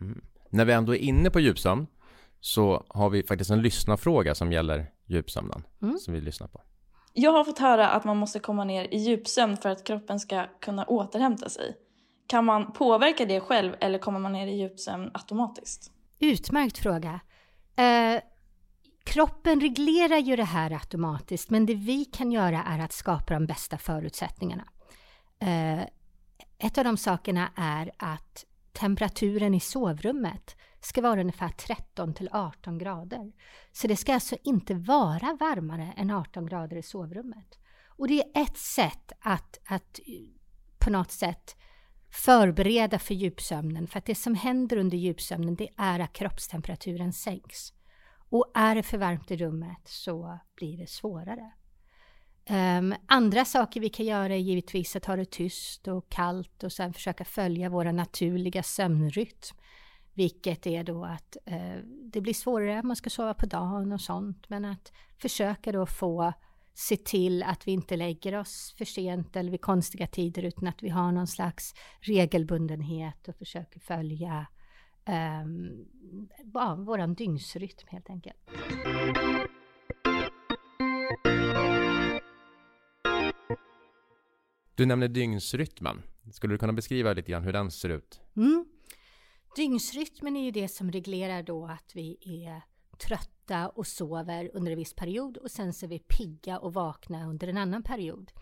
Mm. 0.00 0.20
När 0.50 0.64
vi 0.64 0.72
ändå 0.72 0.94
är 0.94 0.98
inne 0.98 1.30
på 1.30 1.40
djupsömn 1.40 1.86
så 2.40 2.84
har 2.88 3.10
vi 3.10 3.22
faktiskt 3.22 3.50
en 3.50 3.62
lyssnarfråga 3.62 4.34
som 4.34 4.52
gäller 4.52 4.92
djupsömnen 5.06 5.62
mm. 5.82 5.98
som 5.98 6.14
vi 6.14 6.20
lyssnar 6.20 6.48
på. 6.48 6.62
Jag 7.12 7.32
har 7.32 7.44
fått 7.44 7.58
höra 7.58 7.88
att 7.88 8.04
man 8.04 8.16
måste 8.16 8.38
komma 8.38 8.64
ner 8.64 8.94
i 8.94 8.96
djupsömn 8.96 9.56
för 9.56 9.68
att 9.68 9.84
kroppen 9.84 10.20
ska 10.20 10.46
kunna 10.60 10.84
återhämta 10.84 11.48
sig. 11.48 11.76
Kan 12.26 12.44
man 12.44 12.72
påverka 12.72 13.26
det 13.26 13.40
själv 13.40 13.74
eller 13.80 13.98
kommer 13.98 14.18
man 14.18 14.32
ner 14.32 14.46
i 14.46 14.56
djupsömn 14.56 15.10
automatiskt? 15.14 15.92
Utmärkt 16.18 16.78
fråga. 16.78 17.20
Eh, 17.76 18.20
kroppen 19.04 19.60
reglerar 19.60 20.18
ju 20.18 20.36
det 20.36 20.44
här 20.44 20.70
automatiskt, 20.70 21.50
men 21.50 21.66
det 21.66 21.74
vi 21.74 22.04
kan 22.04 22.32
göra 22.32 22.62
är 22.62 22.78
att 22.78 22.92
skapa 22.92 23.34
de 23.34 23.46
bästa 23.46 23.78
förutsättningarna. 23.78 24.64
Eh, 25.38 25.80
ett 26.58 26.78
av 26.78 26.84
de 26.84 26.96
sakerna 26.96 27.52
är 27.56 27.90
att 27.96 28.44
temperaturen 28.72 29.54
i 29.54 29.60
sovrummet 29.60 30.56
ska 30.80 31.00
vara 31.00 31.20
ungefär 31.20 31.48
13 31.48 32.14
till 32.14 32.28
18 32.32 32.78
grader. 32.78 33.32
Så 33.72 33.86
det 33.86 33.96
ska 33.96 34.14
alltså 34.14 34.36
inte 34.44 34.74
vara 34.74 35.36
varmare 35.40 35.92
än 35.96 36.10
18 36.10 36.46
grader 36.46 36.76
i 36.76 36.82
sovrummet. 36.82 37.58
Och 37.86 38.08
det 38.08 38.22
är 38.22 38.42
ett 38.42 38.58
sätt 38.58 39.12
att, 39.20 39.58
att 39.66 40.00
på 40.78 40.90
något 40.90 41.10
sätt 41.10 41.56
förbereda 42.10 42.98
för 42.98 43.14
djupsömnen. 43.14 43.86
För 43.86 43.98
att 43.98 44.04
det 44.04 44.14
som 44.14 44.34
händer 44.34 44.76
under 44.76 44.98
djupsömnen 44.98 45.54
det 45.54 45.68
är 45.76 46.00
att 46.00 46.12
kroppstemperaturen 46.12 47.12
sänks. 47.12 47.72
Och 48.30 48.50
är 48.54 48.74
det 48.74 48.82
för 48.82 48.98
varmt 48.98 49.30
i 49.30 49.36
rummet 49.36 49.80
så 49.84 50.38
blir 50.56 50.78
det 50.78 50.90
svårare. 50.90 51.52
Um, 52.50 52.94
andra 53.06 53.44
saker 53.44 53.80
vi 53.80 53.88
kan 53.88 54.06
göra 54.06 54.34
är 54.34 54.38
givetvis 54.38 54.96
att 54.96 55.04
ha 55.04 55.16
det 55.16 55.30
tyst 55.30 55.88
och 55.88 56.08
kallt 56.08 56.64
och 56.64 56.72
sen 56.72 56.92
försöka 56.92 57.24
följa 57.24 57.68
våra 57.68 57.92
naturliga 57.92 58.62
sömnrytm. 58.62 59.56
Vilket 60.14 60.66
är 60.66 60.84
då 60.84 61.04
att 61.04 61.36
uh, 61.50 61.84
det 61.84 62.20
blir 62.20 62.34
svårare, 62.34 62.82
man 62.82 62.96
ska 62.96 63.10
sova 63.10 63.34
på 63.34 63.46
dagen 63.46 63.92
och 63.92 64.00
sånt, 64.00 64.48
men 64.48 64.64
att 64.64 64.92
försöka 65.18 65.72
då 65.72 65.86
få 65.86 66.32
se 66.74 66.96
till 66.96 67.42
att 67.42 67.68
vi 67.68 67.72
inte 67.72 67.96
lägger 67.96 68.38
oss 68.38 68.74
för 68.78 68.84
sent 68.84 69.36
eller 69.36 69.50
vid 69.50 69.60
konstiga 69.60 70.06
tider 70.06 70.42
utan 70.42 70.68
att 70.68 70.82
vi 70.82 70.88
har 70.88 71.12
någon 71.12 71.26
slags 71.26 71.74
regelbundenhet 72.00 73.28
och 73.28 73.36
försöker 73.36 73.80
följa 73.80 74.46
um, 75.06 75.86
ja, 76.54 76.74
våran 76.74 77.14
dygnsrytm 77.14 77.86
helt 77.88 78.10
enkelt. 78.10 78.36
Du 84.74 84.86
nämner 84.86 85.08
dygnsrytmen. 85.08 86.02
Skulle 86.32 86.54
du 86.54 86.58
kunna 86.58 86.72
beskriva 86.72 87.12
lite 87.12 87.30
grann 87.30 87.42
hur 87.42 87.52
den 87.52 87.70
ser 87.70 87.88
ut? 87.88 88.20
Mm. 88.36 88.66
Dygnsrytmen 89.56 90.36
är 90.36 90.44
ju 90.44 90.50
det 90.50 90.68
som 90.68 90.92
reglerar 90.92 91.42
då 91.42 91.66
att 91.66 91.92
vi 91.94 92.18
är 92.46 92.62
trötta 92.98 93.68
och 93.68 93.86
sover 93.86 94.50
under 94.54 94.72
en 94.72 94.78
viss 94.78 94.94
period 94.94 95.36
och 95.36 95.50
sen 95.50 95.72
så 95.72 95.86
är 95.86 95.88
vi 95.88 95.98
pigga 95.98 96.58
och 96.58 96.74
vakna 96.74 97.26
under 97.26 97.48
en 97.48 97.56
annan 97.56 97.82
period. 97.82 98.32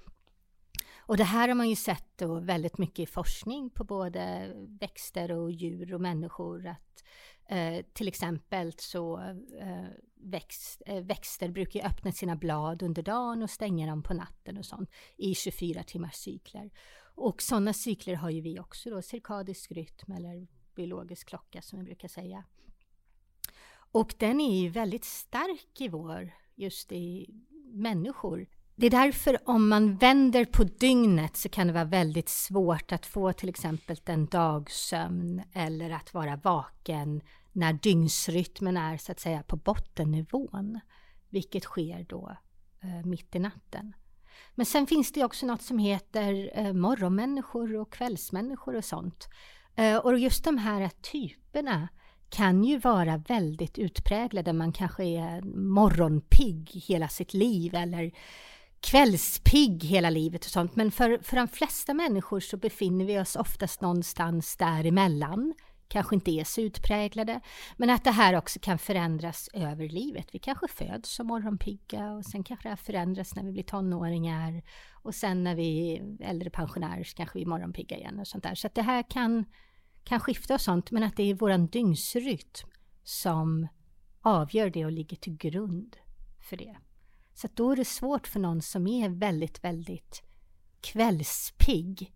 Och 1.08 1.16
det 1.16 1.24
här 1.24 1.48
har 1.48 1.54
man 1.54 1.68
ju 1.68 1.76
sett 1.76 2.08
då 2.16 2.40
väldigt 2.40 2.78
mycket 2.78 2.98
i 2.98 3.06
forskning 3.06 3.70
på 3.70 3.84
både 3.84 4.52
växter 4.80 5.32
och 5.32 5.50
djur 5.50 5.94
och 5.94 6.00
människor. 6.00 6.66
Att, 6.66 7.04
eh, 7.48 7.84
till 7.92 8.08
exempel 8.08 8.72
så 8.76 9.18
eh, 9.60 9.86
växt, 10.14 10.82
eh, 10.86 11.04
växter 11.04 11.48
brukar 11.48 11.86
öppna 11.86 12.12
sina 12.12 12.36
blad 12.36 12.82
under 12.82 13.02
dagen 13.02 13.42
och 13.42 13.50
stänga 13.50 13.86
dem 13.86 14.02
på 14.02 14.14
natten 14.14 14.58
och 14.58 14.66
sånt 14.66 14.90
i 15.16 15.34
24 15.34 15.82
timmars 15.82 16.14
cykler. 16.14 16.70
Och 17.14 17.42
sådana 17.42 17.72
cykler 17.72 18.14
har 18.14 18.30
ju 18.30 18.40
vi 18.40 18.60
också 18.60 18.90
då, 18.90 19.02
cirkadisk 19.02 19.72
rytm 19.72 20.12
eller 20.12 20.46
biologisk 20.74 21.28
klocka 21.28 21.62
som 21.62 21.78
vi 21.78 21.84
brukar 21.84 22.08
säga. 22.08 22.44
Och 23.92 24.14
den 24.18 24.40
är 24.40 24.60
ju 24.60 24.68
väldigt 24.68 25.04
stark 25.04 25.80
i 25.80 25.88
vår, 25.88 26.30
just 26.54 26.92
i 26.92 27.34
människor. 27.72 28.46
Det 28.80 28.86
är 28.86 28.90
därför 28.90 29.38
om 29.44 29.68
man 29.68 29.96
vänder 29.96 30.44
på 30.44 30.64
dygnet 30.64 31.36
så 31.36 31.48
kan 31.48 31.66
det 31.66 31.72
vara 31.72 31.84
väldigt 31.84 32.28
svårt 32.28 32.92
att 32.92 33.06
få 33.06 33.32
till 33.32 33.48
exempel 33.48 33.96
en 34.04 34.26
dagsömn 34.26 35.42
eller 35.54 35.90
att 35.90 36.14
vara 36.14 36.36
vaken 36.36 37.20
när 37.52 37.72
dygnsrytmen 37.72 38.76
är 38.76 38.96
så 38.96 39.12
att 39.12 39.20
säga 39.20 39.42
på 39.42 39.56
bottennivån. 39.56 40.80
Vilket 41.28 41.64
sker 41.64 42.06
då 42.08 42.36
eh, 42.82 43.06
mitt 43.06 43.34
i 43.34 43.38
natten. 43.38 43.92
Men 44.54 44.66
sen 44.66 44.86
finns 44.86 45.12
det 45.12 45.24
också 45.24 45.46
något 45.46 45.62
som 45.62 45.78
heter 45.78 46.50
eh, 46.54 46.72
morgonmänniskor 46.72 47.76
och 47.76 47.92
kvällsmänniskor 47.92 48.76
och 48.76 48.84
sånt. 48.84 49.28
Eh, 49.76 49.96
och 49.96 50.18
just 50.18 50.44
de 50.44 50.58
här 50.58 50.90
typerna 51.02 51.88
kan 52.30 52.64
ju 52.64 52.78
vara 52.78 53.16
väldigt 53.16 53.78
utpräglade. 53.78 54.52
Man 54.52 54.72
kanske 54.72 55.04
är 55.04 55.42
morgonpigg 55.56 56.70
hela 56.88 57.08
sitt 57.08 57.34
liv 57.34 57.74
eller 57.74 58.12
kvällspigg 58.80 59.84
hela 59.84 60.10
livet 60.10 60.44
och 60.44 60.50
sånt. 60.50 60.76
Men 60.76 60.90
för, 60.90 61.18
för 61.22 61.36
de 61.36 61.48
flesta 61.48 61.94
människor 61.94 62.40
så 62.40 62.56
befinner 62.56 63.04
vi 63.04 63.18
oss 63.18 63.36
oftast 63.36 63.80
någonstans 63.80 64.56
däremellan. 64.56 65.54
Kanske 65.88 66.14
inte 66.14 66.30
är 66.30 66.44
så 66.44 66.60
utpräglade. 66.60 67.40
Men 67.76 67.90
att 67.90 68.04
det 68.04 68.10
här 68.10 68.36
också 68.36 68.58
kan 68.62 68.78
förändras 68.78 69.48
över 69.52 69.88
livet. 69.88 70.26
Vi 70.32 70.38
kanske 70.38 70.68
föds 70.68 71.14
som 71.14 71.26
morgonpigga 71.26 72.12
och 72.12 72.24
sen 72.24 72.44
kanske 72.44 72.64
det 72.64 72.70
här 72.70 72.76
förändras 72.76 73.36
när 73.36 73.44
vi 73.44 73.52
blir 73.52 73.62
tonåringar. 73.62 74.62
Och 75.02 75.14
sen 75.14 75.44
när 75.44 75.54
vi 75.54 75.96
är 75.96 76.28
äldre 76.30 76.50
pensionärer 76.50 77.04
så 77.04 77.16
kanske 77.16 77.38
vi 77.38 77.42
är 77.44 77.48
morgonpigga 77.48 77.96
igen 77.96 78.18
och 78.18 78.26
sånt 78.26 78.44
där. 78.44 78.54
Så 78.54 78.66
att 78.66 78.74
det 78.74 78.82
här 78.82 79.10
kan 79.10 79.44
kan 80.04 80.20
skifta 80.20 80.54
och 80.54 80.60
sånt, 80.60 80.90
men 80.90 81.02
att 81.02 81.16
det 81.16 81.30
är 81.30 81.34
våran 81.34 81.66
dygnsrytm 81.66 82.68
som 83.02 83.68
avgör 84.20 84.70
det 84.70 84.84
och 84.84 84.92
ligger 84.92 85.16
till 85.16 85.36
grund 85.36 85.96
för 86.40 86.56
det. 86.56 86.76
Så 87.38 87.48
då 87.54 87.72
är 87.72 87.76
det 87.76 87.84
svårt 87.84 88.26
för 88.26 88.40
någon 88.40 88.62
som 88.62 88.86
är 88.86 89.08
väldigt, 89.08 89.64
väldigt 89.64 90.22
kvällspigg 90.80 92.14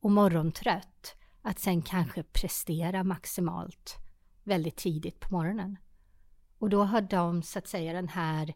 och 0.00 0.10
morgontrött 0.10 1.16
att 1.42 1.58
sen 1.58 1.82
kanske 1.82 2.22
prestera 2.22 3.04
maximalt 3.04 3.96
väldigt 4.44 4.76
tidigt 4.76 5.20
på 5.20 5.34
morgonen. 5.34 5.76
Och 6.58 6.70
då 6.70 6.84
har 6.84 7.00
de 7.00 7.42
så 7.42 7.58
att 7.58 7.68
säga 7.68 7.92
den 7.92 8.08
här 8.08 8.54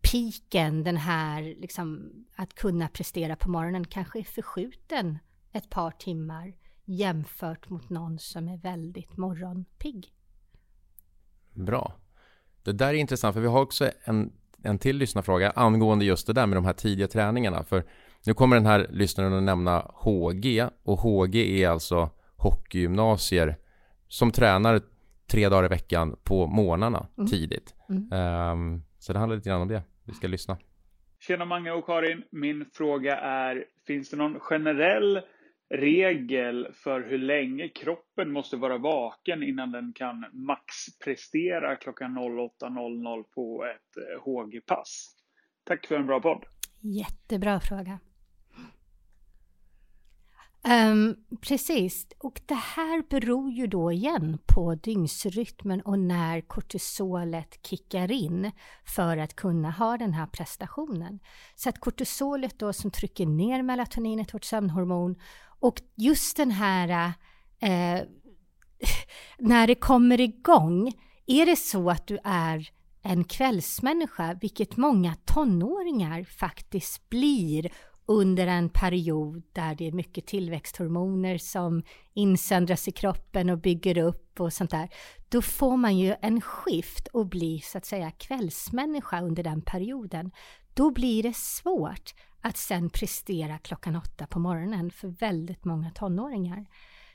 piken, 0.00 0.84
den 0.84 0.96
här 0.96 1.42
liksom 1.42 2.12
att 2.36 2.54
kunna 2.54 2.88
prestera 2.88 3.36
på 3.36 3.50
morgonen 3.50 3.84
kanske 3.84 4.18
är 4.18 4.24
förskjuten 4.24 5.18
ett 5.52 5.70
par 5.70 5.90
timmar 5.90 6.54
jämfört 6.84 7.68
mot 7.68 7.90
någon 7.90 8.18
som 8.18 8.48
är 8.48 8.56
väldigt 8.56 9.16
morgonpigg. 9.16 10.14
Bra. 11.52 11.94
Det 12.62 12.72
där 12.72 12.88
är 12.88 12.94
intressant 12.94 13.34
för 13.34 13.40
vi 13.40 13.48
har 13.48 13.60
också 13.60 13.90
en, 14.04 14.32
en 14.62 14.78
till 14.78 14.96
lyssnarfråga 14.96 15.50
angående 15.50 16.04
just 16.04 16.26
det 16.26 16.32
där 16.32 16.46
med 16.46 16.56
de 16.56 16.64
här 16.64 16.72
tidiga 16.72 17.08
träningarna. 17.08 17.64
För 17.64 17.84
nu 18.26 18.34
kommer 18.34 18.56
den 18.56 18.66
här 18.66 18.86
lyssnaren 18.90 19.32
att 19.32 19.42
nämna 19.42 19.90
HG 19.94 20.66
och 20.82 20.98
HG 20.98 21.36
är 21.62 21.68
alltså 21.68 22.10
hockeygymnasier 22.36 23.56
som 24.08 24.30
tränar 24.30 24.80
tre 25.30 25.48
dagar 25.48 25.64
i 25.64 25.68
veckan 25.68 26.16
på 26.24 26.46
morgnarna 26.46 27.06
mm. 27.18 27.30
tidigt. 27.30 27.74
Mm. 27.88 28.12
Um, 28.52 28.82
så 28.98 29.12
det 29.12 29.18
handlar 29.18 29.36
lite 29.36 29.48
grann 29.48 29.62
om 29.62 29.68
det. 29.68 29.82
Vi 30.04 30.12
ska 30.12 30.28
lyssna. 30.28 30.56
Tjena 31.20 31.44
Mange 31.44 31.70
och 31.70 31.86
Karin. 31.86 32.22
Min 32.30 32.64
fråga 32.72 33.16
är, 33.16 33.64
finns 33.86 34.10
det 34.10 34.16
någon 34.16 34.40
generell 34.40 35.20
regel 35.70 36.68
för 36.72 37.00
hur 37.00 37.18
länge 37.18 37.68
kroppen 37.68 38.32
måste 38.32 38.56
vara 38.56 38.78
vaken 38.78 39.42
innan 39.42 39.72
den 39.72 39.92
kan 39.92 40.24
maxprestera 40.32 41.76
klockan 41.76 42.18
08.00 42.18 43.22
på 43.34 43.64
ett 43.64 43.96
eh, 43.96 44.22
HG-pass? 44.22 45.14
Tack 45.64 45.86
för 45.86 45.96
en 45.96 46.06
bra 46.06 46.20
podd. 46.20 46.44
Jättebra 46.80 47.60
fråga. 47.60 47.98
Um, 50.64 51.16
precis, 51.40 52.06
och 52.18 52.40
det 52.46 52.54
här 52.54 53.02
beror 53.10 53.50
ju 53.50 53.66
då 53.66 53.92
igen 53.92 54.38
på 54.46 54.74
dygnsrytmen 54.74 55.80
och 55.80 55.98
när 55.98 56.40
kortisolet 56.40 57.66
kickar 57.66 58.12
in 58.12 58.50
för 58.84 59.16
att 59.16 59.36
kunna 59.36 59.70
ha 59.70 59.96
den 59.96 60.12
här 60.12 60.26
prestationen. 60.26 61.18
Så 61.54 61.68
att 61.68 61.80
kortisolet 61.80 62.58
då 62.58 62.72
som 62.72 62.90
trycker 62.90 63.26
ner 63.26 63.62
melatoninet, 63.62 64.34
vårt 64.34 64.44
sömnhormon, 64.44 65.16
och 65.60 65.80
just 65.96 66.36
den 66.36 66.50
här 66.50 67.12
eh, 67.60 68.00
när 69.38 69.66
det 69.66 69.74
kommer 69.74 70.20
igång, 70.20 70.92
är 71.26 71.46
det 71.46 71.56
så 71.56 71.90
att 71.90 72.06
du 72.06 72.18
är 72.24 72.68
en 73.02 73.24
kvällsmänniska, 73.24 74.38
vilket 74.40 74.76
många 74.76 75.14
tonåringar 75.24 76.24
faktiskt 76.24 77.08
blir 77.08 77.72
under 78.06 78.46
en 78.46 78.68
period 78.68 79.42
där 79.52 79.74
det 79.74 79.86
är 79.86 79.92
mycket 79.92 80.26
tillväxthormoner 80.26 81.38
som 81.38 81.82
insöndras 82.14 82.88
i 82.88 82.92
kroppen 82.92 83.50
och 83.50 83.58
bygger 83.58 83.98
upp 83.98 84.40
och 84.40 84.52
sånt 84.52 84.70
där, 84.70 84.88
då 85.28 85.42
får 85.42 85.76
man 85.76 85.98
ju 85.98 86.14
en 86.22 86.40
skift 86.40 87.06
och 87.06 87.26
blir 87.26 87.58
så 87.58 87.78
att 87.78 87.86
säga 87.86 88.10
kvällsmänniska 88.10 89.20
under 89.22 89.42
den 89.42 89.62
perioden. 89.62 90.30
Då 90.74 90.90
blir 90.90 91.22
det 91.22 91.36
svårt 91.36 92.14
att 92.40 92.56
sen 92.56 92.90
prestera 92.90 93.58
klockan 93.58 93.96
åtta 93.96 94.26
på 94.26 94.38
morgonen 94.38 94.90
för 94.90 95.08
väldigt 95.08 95.64
många 95.64 95.90
tonåringar. 95.90 96.66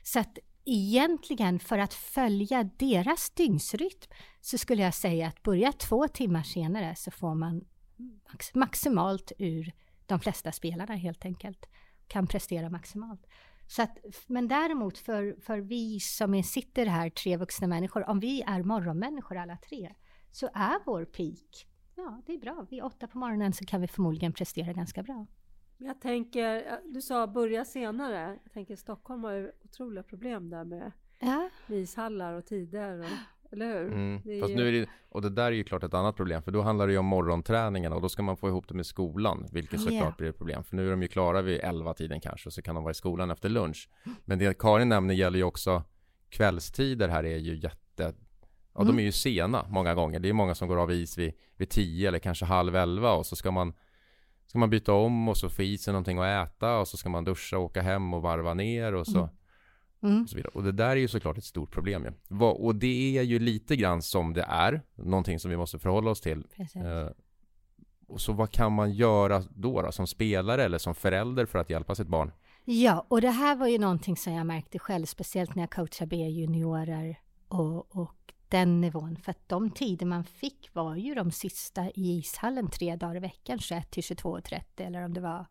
Så 0.02 0.20
att 0.20 0.38
egentligen 0.64 1.58
för 1.58 1.78
att 1.78 1.94
följa 1.94 2.64
deras 2.64 3.30
dygnsrytm 3.30 4.10
så 4.40 4.58
skulle 4.58 4.82
jag 4.82 4.94
säga 4.94 5.28
att 5.28 5.42
börja 5.42 5.72
två 5.72 6.08
timmar 6.08 6.42
senare 6.42 6.94
så 6.96 7.10
får 7.10 7.34
man 7.34 7.64
max 8.30 8.54
maximalt 8.54 9.32
ur 9.38 9.72
de 10.06 10.20
flesta 10.20 10.52
spelarna 10.52 10.94
helt 10.94 11.24
enkelt. 11.24 11.66
Kan 12.08 12.26
prestera 12.26 12.70
maximalt. 12.70 13.26
Så 13.66 13.82
att, 13.82 13.98
men 14.26 14.48
däremot 14.48 14.98
för, 14.98 15.40
för 15.40 15.58
vi 15.58 16.00
som 16.00 16.42
sitter 16.42 16.86
här, 16.86 17.10
tre 17.10 17.36
vuxna 17.36 17.66
människor, 17.66 18.08
om 18.08 18.20
vi 18.20 18.42
är 18.42 18.62
morgonmänniskor 18.62 19.36
alla 19.36 19.56
tre, 19.56 19.94
så 20.30 20.46
är 20.54 20.84
vår 20.86 21.04
peak, 21.04 21.66
ja 21.94 22.22
det 22.26 22.34
är 22.34 22.38
bra. 22.38 22.66
Vid 22.70 22.82
åtta 22.82 23.06
på 23.06 23.18
morgonen 23.18 23.52
så 23.52 23.64
kan 23.64 23.80
vi 23.80 23.86
förmodligen 23.86 24.32
prestera 24.32 24.72
ganska 24.72 25.02
bra. 25.02 25.26
Jag 25.78 26.00
tänker, 26.00 26.80
du 26.84 27.02
sa 27.02 27.26
börja 27.26 27.64
senare. 27.64 28.38
Jag 28.42 28.52
tänker 28.52 28.76
Stockholm 28.76 29.24
har 29.24 29.32
ju 29.32 29.52
otroliga 29.64 30.02
problem 30.02 30.50
där 30.50 30.64
med 30.64 30.92
ja. 31.20 31.50
ishallar 31.68 32.32
och 32.32 32.46
tider. 32.46 33.00
Och 33.00 33.06
eller 33.54 33.66
hur? 33.66 33.92
Mm. 33.92 34.20
Det 34.24 34.40
Fast 34.40 34.50
ju... 34.50 34.56
nu 34.56 34.68
är 34.68 34.72
det, 34.72 34.88
och 35.08 35.22
det 35.22 35.30
där 35.30 35.44
är 35.44 35.50
ju 35.50 35.64
klart 35.64 35.84
ett 35.84 35.94
annat 35.94 36.16
problem, 36.16 36.42
för 36.42 36.50
då 36.50 36.62
handlar 36.62 36.86
det 36.86 36.92
ju 36.92 36.98
om 36.98 37.06
morgonträningen 37.06 37.92
och 37.92 38.02
då 38.02 38.08
ska 38.08 38.22
man 38.22 38.36
få 38.36 38.48
ihop 38.48 38.68
det 38.68 38.74
med 38.74 38.86
skolan, 38.86 39.46
vilket 39.52 39.80
såklart 39.80 39.92
yeah. 39.92 40.16
blir 40.16 40.28
ett 40.28 40.38
problem. 40.38 40.64
För 40.64 40.76
nu 40.76 40.86
är 40.86 40.90
de 40.90 41.02
ju 41.02 41.08
klara 41.08 41.42
vid 41.42 41.60
11 41.62 41.94
tiden 41.94 42.20
kanske, 42.20 42.48
och 42.48 42.52
så 42.52 42.62
kan 42.62 42.74
de 42.74 42.84
vara 42.84 42.90
i 42.90 42.94
skolan 42.94 43.30
efter 43.30 43.48
lunch. 43.48 43.88
Men 44.24 44.38
det 44.38 44.58
Karin 44.58 44.88
nämner 44.88 45.14
gäller 45.14 45.38
ju 45.38 45.44
också 45.44 45.82
kvällstider 46.28 47.08
här 47.08 47.24
är 47.24 47.38
ju 47.38 47.56
jätte, 47.56 48.14
ja 48.74 48.80
mm. 48.80 48.96
de 48.96 49.02
är 49.02 49.06
ju 49.06 49.12
sena 49.12 49.66
många 49.68 49.94
gånger. 49.94 50.20
Det 50.20 50.28
är 50.28 50.32
många 50.32 50.54
som 50.54 50.68
går 50.68 50.76
av 50.76 50.92
is 50.92 51.18
vid, 51.18 51.32
vid 51.56 51.70
10 51.70 52.08
eller 52.08 52.18
kanske 52.18 52.44
halv 52.44 52.76
11 52.76 53.12
och 53.12 53.26
så 53.26 53.36
ska 53.36 53.50
man 53.50 53.72
ska 54.46 54.58
man 54.58 54.70
byta 54.70 54.92
om 54.92 55.28
och 55.28 55.36
så 55.36 55.48
få 55.48 55.62
i 55.62 55.78
sig 55.78 55.92
någonting 55.92 56.18
att 56.18 56.48
äta 56.48 56.78
och 56.78 56.88
så 56.88 56.96
ska 56.96 57.08
man 57.08 57.24
duscha 57.24 57.58
och 57.58 57.64
åka 57.64 57.82
hem 57.82 58.14
och 58.14 58.22
varva 58.22 58.54
ner 58.54 58.94
och 58.94 59.06
så 59.06 59.18
mm. 59.18 59.30
Mm. 60.02 60.22
Och, 60.22 60.28
så 60.28 60.36
vidare. 60.36 60.50
och 60.54 60.62
det 60.62 60.72
där 60.72 60.90
är 60.90 60.96
ju 60.96 61.08
såklart 61.08 61.38
ett 61.38 61.44
stort 61.44 61.70
problem. 61.70 62.06
Ja. 62.28 62.50
Och 62.50 62.74
det 62.74 63.18
är 63.18 63.22
ju 63.22 63.38
lite 63.38 63.76
grann 63.76 64.02
som 64.02 64.32
det 64.32 64.42
är, 64.48 64.82
någonting 64.94 65.38
som 65.38 65.50
vi 65.50 65.56
måste 65.56 65.78
förhålla 65.78 66.10
oss 66.10 66.20
till. 66.20 66.44
Eh, 66.58 67.08
och 68.08 68.20
så 68.20 68.32
vad 68.32 68.50
kan 68.50 68.72
man 68.72 68.92
göra 68.92 69.42
då, 69.50 69.82
då, 69.82 69.92
som 69.92 70.06
spelare 70.06 70.64
eller 70.64 70.78
som 70.78 70.94
förälder 70.94 71.46
för 71.46 71.58
att 71.58 71.70
hjälpa 71.70 71.94
sitt 71.94 72.08
barn? 72.08 72.32
Ja, 72.64 73.06
och 73.08 73.20
det 73.20 73.30
här 73.30 73.56
var 73.56 73.68
ju 73.68 73.78
någonting 73.78 74.16
som 74.16 74.32
jag 74.32 74.46
märkte 74.46 74.78
själv, 74.78 75.06
speciellt 75.06 75.54
när 75.54 75.62
jag 75.62 75.70
coachade 75.70 76.08
B-juniorer 76.08 77.16
och, 77.48 77.96
och 77.96 78.23
den 78.54 78.80
nivån. 78.80 79.16
För 79.16 79.30
att 79.30 79.48
de 79.48 79.70
tider 79.70 80.06
man 80.06 80.24
fick 80.24 80.70
var 80.72 80.96
ju 80.96 81.14
de 81.14 81.30
sista 81.30 81.90
i 81.90 82.18
ishallen 82.18 82.70
tre 82.70 82.96
dagar 82.96 83.16
i 83.16 83.18
veckan, 83.18 83.58
21 83.58 83.90
till 83.90 84.02
22.30 84.02 84.62
eller 84.76 85.04
om 85.04 85.14
det 85.14 85.20
var 85.20 85.46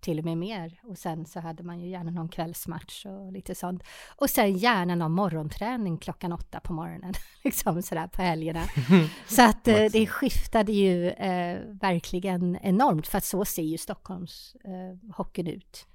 till 0.00 0.18
och 0.18 0.24
med 0.24 0.38
mer. 0.38 0.80
Och 0.82 0.98
sen 0.98 1.26
så 1.26 1.40
hade 1.40 1.62
man 1.62 1.80
ju 1.80 1.88
gärna 1.88 2.10
någon 2.10 2.28
kvällsmatch 2.28 3.06
och 3.06 3.32
lite 3.32 3.54
sånt. 3.54 3.82
Och 4.16 4.30
sen 4.30 4.56
gärna 4.56 4.94
någon 4.94 5.12
morgonträning 5.12 5.98
klockan 5.98 6.32
åtta 6.32 6.60
på 6.60 6.72
morgonen, 6.72 7.14
liksom 7.44 7.82
sådär 7.82 8.06
på 8.06 8.22
helgerna. 8.22 8.64
så 9.28 9.42
att 9.42 9.68
eh, 9.68 9.84
det 9.92 10.06
skiftade 10.06 10.72
ju 10.72 11.08
eh, 11.08 11.60
verkligen 11.80 12.58
enormt, 12.62 13.06
för 13.06 13.18
att 13.18 13.24
så 13.24 13.44
ser 13.44 13.62
ju 13.62 13.78
Stockholms 13.78 14.56
eh, 14.64 15.14
hockeyn 15.16 15.46
ut 15.46 15.86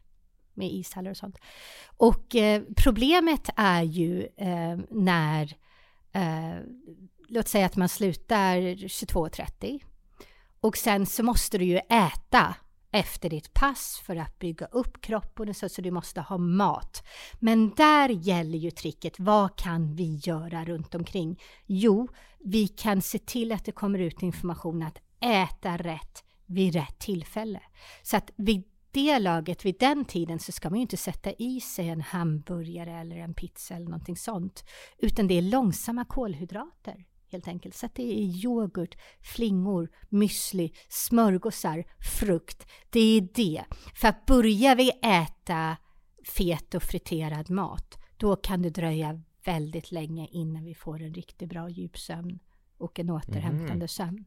med 0.53 0.71
ishallar 0.71 1.11
och 1.11 1.17
sånt. 1.17 1.37
Och 1.97 2.35
eh, 2.35 2.63
problemet 2.77 3.49
är 3.55 3.83
ju 3.83 4.27
eh, 4.37 4.77
när, 4.89 5.55
eh, 6.17 6.61
låt 7.27 7.47
säga 7.47 7.65
att 7.65 7.75
man 7.75 7.89
slutar 7.89 8.57
22.30 8.57 9.83
och 10.59 10.77
sen 10.77 11.05
så 11.05 11.23
måste 11.23 11.57
du 11.57 11.65
ju 11.65 11.77
äta 11.77 12.55
efter 12.91 13.29
ditt 13.29 13.53
pass 13.53 14.01
för 14.05 14.15
att 14.15 14.39
bygga 14.39 14.65
upp 14.65 15.01
kroppen 15.01 15.53
så, 15.53 15.69
så 15.69 15.81
du 15.81 15.91
måste 15.91 16.21
ha 16.21 16.37
mat. 16.37 17.03
Men 17.39 17.69
där 17.69 18.09
gäller 18.09 18.57
ju 18.57 18.71
tricket, 18.71 19.19
vad 19.19 19.55
kan 19.55 19.95
vi 19.95 20.15
göra 20.23 20.65
runt 20.65 20.95
omkring? 20.95 21.41
Jo, 21.65 22.07
vi 22.39 22.67
kan 22.67 23.01
se 23.01 23.19
till 23.19 23.51
att 23.51 23.65
det 23.65 23.71
kommer 23.71 23.99
ut 23.99 24.21
information 24.21 24.83
att 24.83 24.97
äta 25.19 25.77
rätt 25.77 26.23
vid 26.45 26.73
rätt 26.73 26.99
tillfälle. 26.99 27.61
Så 28.03 28.17
att 28.17 28.31
vid 28.35 28.63
det 28.97 29.19
laget, 29.19 29.65
vid 29.65 29.75
den 29.79 30.05
tiden, 30.05 30.39
så 30.39 30.51
ska 30.51 30.69
man 30.69 30.79
ju 30.79 30.81
inte 30.81 30.97
sätta 30.97 31.31
i 31.31 31.61
sig 31.61 31.89
en 31.89 32.01
hamburgare 32.01 32.99
eller 32.99 33.15
en 33.15 33.33
pizza 33.33 33.75
eller 33.75 33.85
någonting 33.85 34.17
sånt, 34.17 34.63
utan 34.97 35.27
det 35.27 35.37
är 35.37 35.41
långsamma 35.41 36.05
kolhydrater 36.05 37.05
helt 37.31 37.47
enkelt. 37.47 37.75
Så 37.75 37.85
att 37.85 37.95
det 37.95 38.03
är 38.03 38.45
yoghurt, 38.45 38.97
flingor, 39.21 39.89
müsli, 40.09 40.75
smörgåsar, 40.89 41.83
frukt. 42.19 42.67
Det 42.89 42.99
är 42.99 43.27
det. 43.33 43.63
För 43.95 44.07
att 44.07 44.25
börjar 44.25 44.75
vi 44.75 44.91
äta 45.03 45.77
fet 46.23 46.75
och 46.75 46.83
friterad 46.83 47.49
mat, 47.49 47.97
då 48.17 48.35
kan 48.35 48.61
det 48.61 48.69
dröja 48.69 49.21
väldigt 49.45 49.91
länge 49.91 50.27
innan 50.31 50.63
vi 50.63 50.75
får 50.75 51.01
en 51.01 51.13
riktigt 51.13 51.49
bra 51.49 51.69
djupsömn 51.69 52.39
och 52.77 52.99
en 52.99 53.09
återhämtande 53.09 53.73
mm. 53.73 53.87
sömn. 53.87 54.25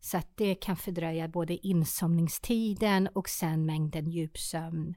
Så 0.00 0.16
att 0.16 0.28
det 0.34 0.54
kan 0.54 0.76
fördröja 0.76 1.28
både 1.28 1.66
insomningstiden 1.66 3.08
och 3.12 3.28
sen 3.28 3.66
mängden 3.66 4.10
djupsömn, 4.10 4.94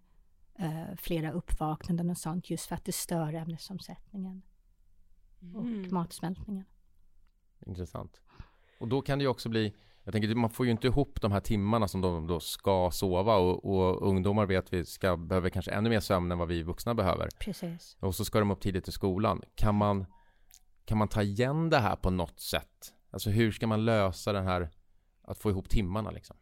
uh, 0.59 0.95
flera 0.97 1.31
uppvaknanden 1.31 2.09
och 2.09 2.17
sånt, 2.17 2.49
just 2.49 2.65
för 2.65 2.75
att 2.75 2.85
det 2.85 2.91
stör 2.91 3.33
ämnesomsättningen 3.33 4.41
och 5.55 5.63
mm. 5.63 5.93
matsmältningen. 5.93 6.65
Intressant. 7.65 8.21
Och 8.79 8.87
då 8.87 9.01
kan 9.01 9.19
det 9.19 9.23
ju 9.23 9.29
också 9.29 9.49
bli 9.49 9.73
jag 10.03 10.13
tänker, 10.13 10.35
man 10.35 10.49
får 10.49 10.65
ju 10.65 10.71
inte 10.71 10.87
ihop 10.87 11.21
de 11.21 11.31
här 11.31 11.39
timmarna 11.39 11.87
som 11.87 12.01
de 12.01 12.27
då 12.27 12.39
ska 12.39 12.91
sova 12.91 13.35
och, 13.35 13.65
och 13.65 14.07
ungdomar 14.07 14.45
vet 14.45 14.73
vi 14.73 14.85
ska, 14.85 15.17
behöver 15.17 15.49
kanske 15.49 15.71
ännu 15.71 15.89
mer 15.89 15.99
sömn 15.99 16.31
än 16.31 16.37
vad 16.37 16.47
vi 16.47 16.63
vuxna 16.63 16.93
behöver. 16.93 17.29
Precis. 17.39 17.97
Och 17.99 18.15
så 18.15 18.25
ska 18.25 18.39
de 18.39 18.51
upp 18.51 18.61
tidigt 18.61 18.83
till 18.83 18.93
skolan. 18.93 19.41
Kan 19.55 19.75
man, 19.75 20.05
kan 20.85 20.97
man 20.97 21.07
ta 21.07 21.21
igen 21.21 21.69
det 21.69 21.79
här 21.79 21.95
på 21.95 22.09
något 22.09 22.39
sätt? 22.39 22.93
Alltså 23.11 23.29
hur 23.29 23.51
ska 23.51 23.67
man 23.67 23.85
lösa 23.85 24.33
den 24.33 24.45
här, 24.45 24.69
att 25.23 25.37
få 25.37 25.49
ihop 25.49 25.69
timmarna 25.69 26.11
liksom? 26.11 26.37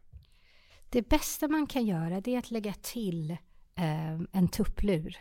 Det 0.88 1.08
bästa 1.08 1.48
man 1.48 1.66
kan 1.66 1.86
göra 1.86 2.20
det 2.20 2.34
är 2.34 2.38
att 2.38 2.50
lägga 2.50 2.72
till 2.72 3.30
eh, 3.74 4.20
en 4.32 4.48
tupplur. 4.48 5.16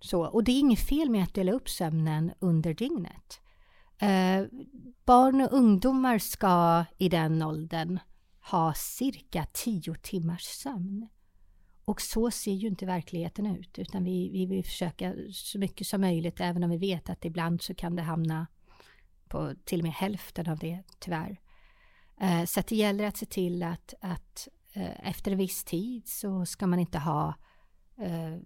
Så, 0.00 0.26
och 0.26 0.44
det 0.44 0.52
är 0.52 0.60
inget 0.60 0.88
fel 0.88 1.10
med 1.10 1.22
att 1.22 1.34
dela 1.34 1.52
upp 1.52 1.68
sömnen 1.68 2.32
under 2.38 2.74
dygnet. 2.74 3.40
Eh, 3.98 4.44
barn 5.04 5.40
och 5.40 5.52
ungdomar 5.52 6.18
ska 6.18 6.84
i 6.98 7.08
den 7.08 7.42
åldern 7.42 7.98
ha 8.50 8.74
cirka 8.74 9.46
tio 9.52 9.94
timmars 9.94 10.42
sömn. 10.42 11.08
Och 11.84 12.00
så 12.00 12.30
ser 12.30 12.52
ju 12.52 12.68
inte 12.68 12.86
verkligheten 12.86 13.46
ut, 13.46 13.78
utan 13.78 14.04
vi, 14.04 14.28
vi 14.28 14.46
vill 14.46 14.64
försöka 14.64 15.14
så 15.32 15.58
mycket 15.58 15.86
som 15.86 16.00
möjligt, 16.00 16.40
även 16.40 16.64
om 16.64 16.70
vi 16.70 16.76
vet 16.78 17.10
att 17.10 17.24
ibland 17.24 17.62
så 17.62 17.74
kan 17.74 17.96
det 17.96 18.02
hamna 18.02 18.46
på 19.28 19.54
till 19.64 19.80
och 19.80 19.84
med 19.84 19.92
hälften 19.92 20.48
av 20.48 20.58
det 20.58 20.82
tyvärr. 20.98 21.40
Eh, 22.20 22.44
så 22.44 22.60
att 22.60 22.66
det 22.66 22.76
gäller 22.76 23.04
att 23.04 23.16
se 23.16 23.26
till 23.26 23.62
att, 23.62 23.94
att 24.00 24.48
eh, 24.72 25.08
efter 25.08 25.32
en 25.32 25.38
viss 25.38 25.64
tid 25.64 26.08
så 26.08 26.46
ska 26.46 26.66
man 26.66 26.78
inte 26.78 26.98
ha 26.98 27.34
eh, 27.98 28.36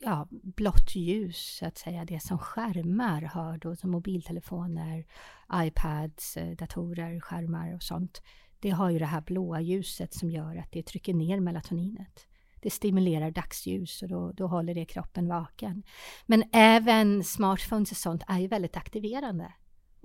ja, 0.00 0.28
blått 0.30 0.94
ljus, 0.94 1.56
så 1.58 1.66
att 1.66 1.78
säga, 1.78 2.04
det 2.04 2.20
som 2.20 2.38
skärmar 2.38 3.22
har 3.22 3.58
då 3.58 3.76
som 3.76 3.90
mobiltelefoner, 3.90 5.06
iPads, 5.54 6.38
datorer, 6.58 7.20
skärmar 7.20 7.74
och 7.74 7.82
sånt. 7.82 8.22
Det 8.60 8.70
har 8.70 8.90
ju 8.90 8.98
det 8.98 9.06
här 9.06 9.20
blåa 9.20 9.60
ljuset 9.60 10.14
som 10.14 10.30
gör 10.30 10.56
att 10.56 10.72
det 10.72 10.82
trycker 10.82 11.14
ner 11.14 11.40
melatoninet. 11.40 12.26
Det 12.62 12.70
stimulerar 12.70 13.30
dagsljus 13.30 14.02
och 14.02 14.08
då, 14.08 14.32
då 14.32 14.46
håller 14.46 14.74
det 14.74 14.84
kroppen 14.84 15.28
vaken. 15.28 15.82
Men 16.26 16.44
även 16.52 17.24
smartphones 17.24 17.90
och 17.90 17.96
sånt 17.96 18.22
är 18.28 18.38
ju 18.38 18.46
väldigt 18.46 18.76
aktiverande 18.76 19.52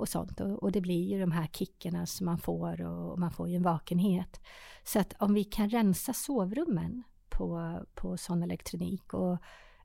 och 0.01 0.09
sånt. 0.09 0.41
Och, 0.41 0.63
och, 0.63 0.71
det 0.71 0.81
blir 0.81 1.09
ju 1.09 1.19
de 1.19 1.31
här 1.31 1.47
kickarna 1.47 2.05
som 2.05 2.25
man 2.25 2.37
får 2.37 2.81
och, 2.81 3.11
och 3.11 3.19
man 3.19 3.31
får 3.31 3.49
ju 3.49 3.55
en 3.55 3.63
vakenhet. 3.63 4.41
Så 4.83 4.99
att 4.99 5.13
om 5.19 5.33
vi 5.33 5.43
kan 5.43 5.69
rensa 5.69 6.13
sovrummen 6.13 7.03
på, 7.29 7.79
på 7.93 8.17
sån 8.17 8.43
elektronik 8.43 9.13
och 9.13 9.37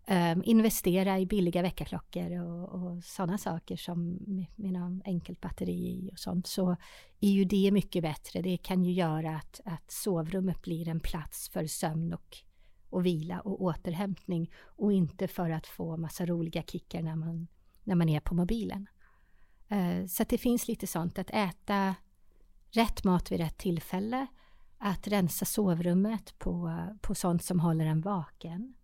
um, 0.09 0.43
investera 0.45 1.19
i 1.19 1.27
billiga 1.27 1.63
väckarklockor 1.63 2.41
och, 2.41 2.69
och 2.69 3.05
sådana 3.05 3.39
saker 3.39 3.77
som 3.77 4.19
med, 4.57 4.73
någon 4.73 5.03
enkelt 5.05 5.41
batteri 5.41 6.11
och 6.13 6.19
sånt 6.19 6.47
så 6.47 6.77
är 7.21 7.31
ju 7.31 7.45
det 7.45 7.71
mycket 7.71 8.03
bättre. 8.03 8.43
Det 8.43 8.57
kan 8.57 8.85
ju 8.85 8.93
göra 8.93 9.37
att, 9.37 9.61
att 9.65 9.91
sovrummet 9.91 10.63
blir 10.63 10.89
en 10.89 11.01
plats 11.01 11.49
för 11.49 11.67
sömn 11.67 12.13
och, 12.13 12.37
och 12.91 13.07
vila 13.07 13.41
och 13.41 13.63
återhämtning 13.63 14.51
och 14.59 14.93
inte 14.93 15.29
för 15.29 15.51
att 15.51 15.67
få 15.67 15.97
massa 15.97 16.27
roliga 16.27 16.63
kickar 16.63 17.03
när 17.03 17.17
man, 17.17 17.47
när 17.85 17.95
man 17.95 18.09
är 18.09 18.21
på 18.21 18.35
mobilen. 18.35 18.87
Eh, 19.69 20.07
så 20.07 20.23
att 20.23 20.29
det 20.29 20.39
finns 20.39 20.69
lite 20.69 20.87
sånt 20.87 21.19
att 21.19 21.31
äta 21.31 21.95
rätt 22.71 23.05
mat 23.05 23.33
vid 23.33 23.41
rätt 23.41 23.59
tillfälle, 23.59 24.27
att 24.79 25.09
rensa 25.09 25.45
sovrummet 25.45 26.39
på, 26.39 26.87
på 27.01 27.15
sånt 27.15 27.45
som 27.45 27.61
håller 27.61 27.87
en 27.87 28.01
vaken. 28.01 28.75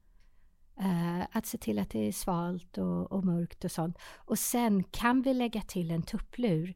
Eh, 0.81 1.27
att 1.33 1.47
se 1.47 1.59
till 1.59 1.79
att 1.79 1.91
det 1.91 2.09
är 2.09 2.13
svalt 2.13 2.79
och, 2.79 3.13
och, 3.13 3.25
mörkt 3.25 3.65
och 3.65 3.73
sånt. 3.73 3.99
Och 4.17 4.39
sen 4.39 4.85
kan 4.85 5.23
vi 5.23 5.35
lägga 5.35 5.63
till 5.63 5.91
en 5.91 6.03
tupplur. 6.03 6.75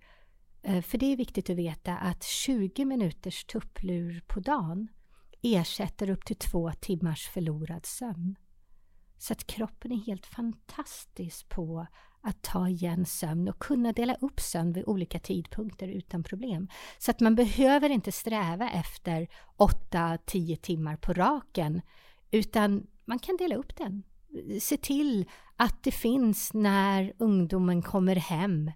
Eh, 0.62 0.82
för 0.82 0.98
det 0.98 1.12
är 1.12 1.16
viktigt 1.16 1.50
att 1.50 1.56
veta 1.56 1.96
att 1.96 2.24
20 2.24 2.84
minuters 2.84 3.44
tupplur 3.44 4.22
på 4.26 4.40
dagen 4.40 4.88
ersätter 5.42 6.10
upp 6.10 6.24
till 6.24 6.36
två 6.36 6.72
timmars 6.80 7.28
förlorad 7.28 7.86
sömn. 7.86 8.36
Så 9.18 9.32
att 9.32 9.46
kroppen 9.46 9.92
är 9.92 10.06
helt 10.06 10.26
fantastisk 10.26 11.48
på 11.48 11.86
att 12.26 12.42
ta 12.42 12.68
igen 12.68 13.06
sömn 13.06 13.48
och 13.48 13.58
kunna 13.58 13.92
dela 13.92 14.14
upp 14.14 14.40
sömn 14.40 14.72
vid 14.72 14.84
olika 14.86 15.18
tidpunkter 15.18 15.88
utan 15.88 16.22
problem. 16.22 16.68
Så 16.98 17.10
att 17.10 17.20
man 17.20 17.34
behöver 17.34 17.90
inte 17.90 18.12
sträva 18.12 18.70
efter 18.70 19.28
8-10 19.56 20.56
timmar 20.56 20.96
på 20.96 21.12
raken 21.12 21.80
utan 22.30 22.86
man 23.04 23.18
kan 23.18 23.36
dela 23.36 23.54
upp 23.54 23.76
den. 23.76 24.02
Se 24.60 24.76
till 24.76 25.24
att 25.56 25.82
det 25.82 25.90
finns 25.90 26.54
när 26.54 27.12
ungdomen 27.18 27.82
kommer 27.82 28.16
hem. 28.16 28.70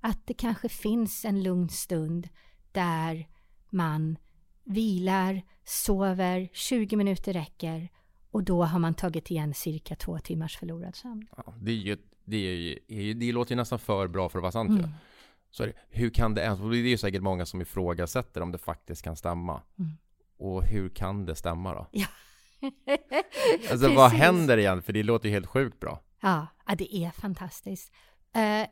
Att 0.00 0.26
det 0.26 0.34
kanske 0.34 0.68
finns 0.68 1.24
en 1.24 1.42
lugn 1.42 1.68
stund 1.68 2.28
där 2.72 3.28
man 3.70 4.16
vilar, 4.64 5.42
sover, 5.64 6.48
20 6.52 6.96
minuter 6.96 7.32
räcker 7.32 7.88
och 8.30 8.42
då 8.42 8.64
har 8.64 8.78
man 8.78 8.94
tagit 8.94 9.30
igen 9.30 9.54
cirka 9.54 9.96
två 9.96 10.18
timmars 10.18 10.56
förlorad 10.56 10.96
sömn. 10.96 11.26
Ja, 11.36 11.54
det, 11.60 11.70
är 11.70 11.74
ju, 11.74 11.96
det, 12.26 12.36
är 12.36 12.54
ju, 12.88 13.14
det 13.14 13.32
låter 13.32 13.52
ju 13.52 13.56
nästan 13.56 13.78
för 13.78 14.08
bra 14.08 14.28
för 14.28 14.38
att 14.38 14.42
vara 14.42 14.52
sant 14.52 14.70
mm. 14.70 14.90
Så 15.50 15.62
är 15.62 15.66
det, 15.66 15.72
hur 15.88 16.10
kan 16.10 16.34
det 16.34 16.42
ens, 16.42 16.60
det 16.60 16.76
är 16.76 16.80
ju 16.80 16.98
säkert 16.98 17.22
många 17.22 17.46
som 17.46 17.60
ifrågasätter 17.60 18.40
om 18.40 18.52
det 18.52 18.58
faktiskt 18.58 19.02
kan 19.02 19.16
stämma. 19.16 19.62
Mm. 19.78 19.90
Och 20.38 20.64
hur 20.64 20.88
kan 20.88 21.26
det 21.26 21.34
stämma 21.34 21.74
då? 21.74 21.86
Ja. 21.90 22.06
alltså 23.70 23.94
vad 23.94 24.10
händer 24.10 24.58
igen? 24.58 24.82
För 24.82 24.92
det 24.92 25.02
låter 25.02 25.28
ju 25.28 25.34
helt 25.34 25.46
sjukt 25.46 25.80
bra. 25.80 26.02
Ja, 26.20 26.46
ja 26.66 26.74
det 26.74 26.96
är 26.96 27.10
fantastiskt. 27.10 27.92
Uh, 28.36 28.66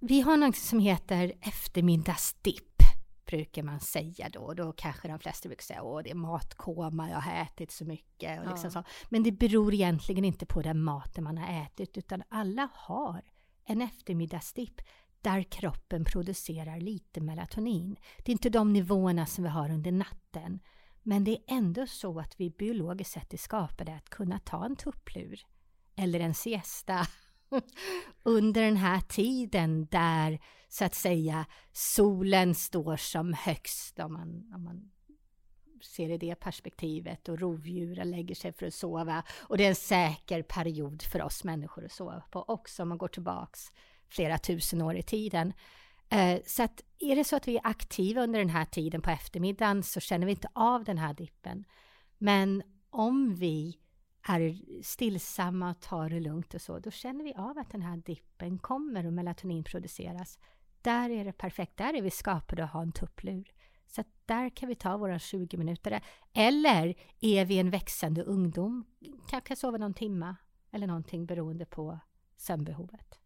vi 0.00 0.20
har 0.20 0.36
något 0.36 0.56
som 0.56 0.80
heter 0.80 1.32
eftermiddagsdipp 1.40 2.69
brukar 3.30 3.62
man 3.62 3.80
säga 3.80 4.28
då. 4.28 4.54
Då 4.54 4.72
kanske 4.72 5.08
de 5.08 5.18
flesta 5.18 5.48
brukar 5.48 5.62
säga 5.62 5.82
att 5.82 6.04
det 6.04 6.10
är 6.10 6.14
matkoma, 6.14 7.10
jag 7.10 7.20
har 7.20 7.42
ätit 7.42 7.70
så 7.70 7.84
mycket. 7.84 8.40
Och 8.40 8.46
liksom 8.46 8.70
ja. 8.74 8.82
så. 8.82 8.88
Men 9.08 9.22
det 9.22 9.32
beror 9.32 9.74
egentligen 9.74 10.24
inte 10.24 10.46
på 10.46 10.62
den 10.62 10.82
maten 10.82 11.24
man 11.24 11.38
har 11.38 11.62
ätit, 11.62 11.98
utan 11.98 12.22
alla 12.28 12.68
har 12.74 13.22
en 13.64 13.82
eftermiddagsdipp 13.82 14.80
där 15.20 15.42
kroppen 15.42 16.04
producerar 16.04 16.80
lite 16.80 17.20
melatonin. 17.20 17.96
Det 18.18 18.30
är 18.30 18.32
inte 18.32 18.50
de 18.50 18.72
nivåerna 18.72 19.26
som 19.26 19.44
vi 19.44 19.50
har 19.50 19.70
under 19.70 19.92
natten. 19.92 20.60
Men 21.02 21.24
det 21.24 21.30
är 21.30 21.56
ändå 21.56 21.86
så 21.86 22.20
att 22.20 22.40
vi 22.40 22.50
biologiskt 22.50 23.12
sett 23.12 23.32
är 23.32 23.38
skapade 23.38 23.94
att 23.94 24.08
kunna 24.08 24.38
ta 24.38 24.64
en 24.64 24.76
tupplur 24.76 25.40
eller 25.96 26.20
en 26.20 26.34
siesta 26.34 27.06
under 28.22 28.62
den 28.62 28.76
här 28.76 29.00
tiden 29.00 29.86
där 29.86 30.40
så 30.68 30.84
att 30.84 30.94
säga 30.94 31.46
solen 31.72 32.54
står 32.54 32.96
som 32.96 33.32
högst 33.32 33.98
om 33.98 34.12
man, 34.12 34.52
om 34.54 34.64
man 34.64 34.90
ser 35.82 36.10
i 36.10 36.18
det 36.18 36.34
perspektivet 36.34 37.28
och 37.28 37.38
rovdjuren 37.38 38.10
lägger 38.10 38.34
sig 38.34 38.52
för 38.52 38.66
att 38.66 38.74
sova 38.74 39.22
och 39.40 39.58
det 39.58 39.64
är 39.64 39.68
en 39.68 39.74
säker 39.74 40.42
period 40.42 41.02
för 41.02 41.22
oss 41.22 41.44
människor 41.44 41.84
att 41.84 41.92
sova 41.92 42.22
på 42.30 42.44
också 42.48 42.82
om 42.82 42.88
man 42.88 42.98
går 42.98 43.08
tillbaks 43.08 43.72
flera 44.08 44.38
tusen 44.38 44.82
år 44.82 44.96
i 44.96 45.02
tiden. 45.02 45.52
Eh, 46.08 46.40
så 46.46 46.62
att 46.62 46.82
är 46.98 47.16
det 47.16 47.24
så 47.24 47.36
att 47.36 47.48
vi 47.48 47.56
är 47.56 47.66
aktiva 47.66 48.22
under 48.22 48.38
den 48.38 48.50
här 48.50 48.64
tiden 48.64 49.02
på 49.02 49.10
eftermiddagen 49.10 49.82
så 49.82 50.00
känner 50.00 50.26
vi 50.26 50.32
inte 50.32 50.48
av 50.54 50.84
den 50.84 50.98
här 50.98 51.14
dippen. 51.14 51.64
Men 52.18 52.62
om 52.90 53.34
vi 53.34 53.78
är 54.22 54.82
stillsamma 54.82 55.70
och 55.70 55.80
tar 55.80 56.08
det 56.08 56.20
lugnt 56.20 56.54
och 56.54 56.60
så, 56.60 56.78
då 56.78 56.90
känner 56.90 57.24
vi 57.24 57.34
av 57.34 57.58
att 57.58 57.70
den 57.70 57.82
här 57.82 57.96
dippen 57.96 58.58
kommer 58.58 59.06
och 59.06 59.12
melatonin 59.12 59.64
produceras. 59.64 60.38
Där 60.82 61.10
är 61.10 61.24
det 61.24 61.32
perfekt, 61.32 61.76
där 61.76 61.94
är 61.94 62.02
vi 62.02 62.10
skapade 62.10 62.64
att 62.64 62.72
ha 62.72 62.82
en 62.82 62.92
tupplur. 62.92 63.52
Så 63.86 64.04
där 64.26 64.50
kan 64.50 64.68
vi 64.68 64.74
ta 64.74 64.96
våra 64.96 65.18
20 65.18 65.56
minuter. 65.56 66.00
Eller 66.32 66.94
är 67.20 67.44
vi 67.44 67.58
en 67.58 67.70
växande 67.70 68.22
ungdom, 68.22 68.84
kanske 69.28 69.56
sova 69.56 69.78
någon 69.78 69.94
timma 69.94 70.36
eller 70.70 70.86
någonting 70.86 71.26
beroende 71.26 71.66
på 71.66 71.98
sömnbehovet. 72.36 73.18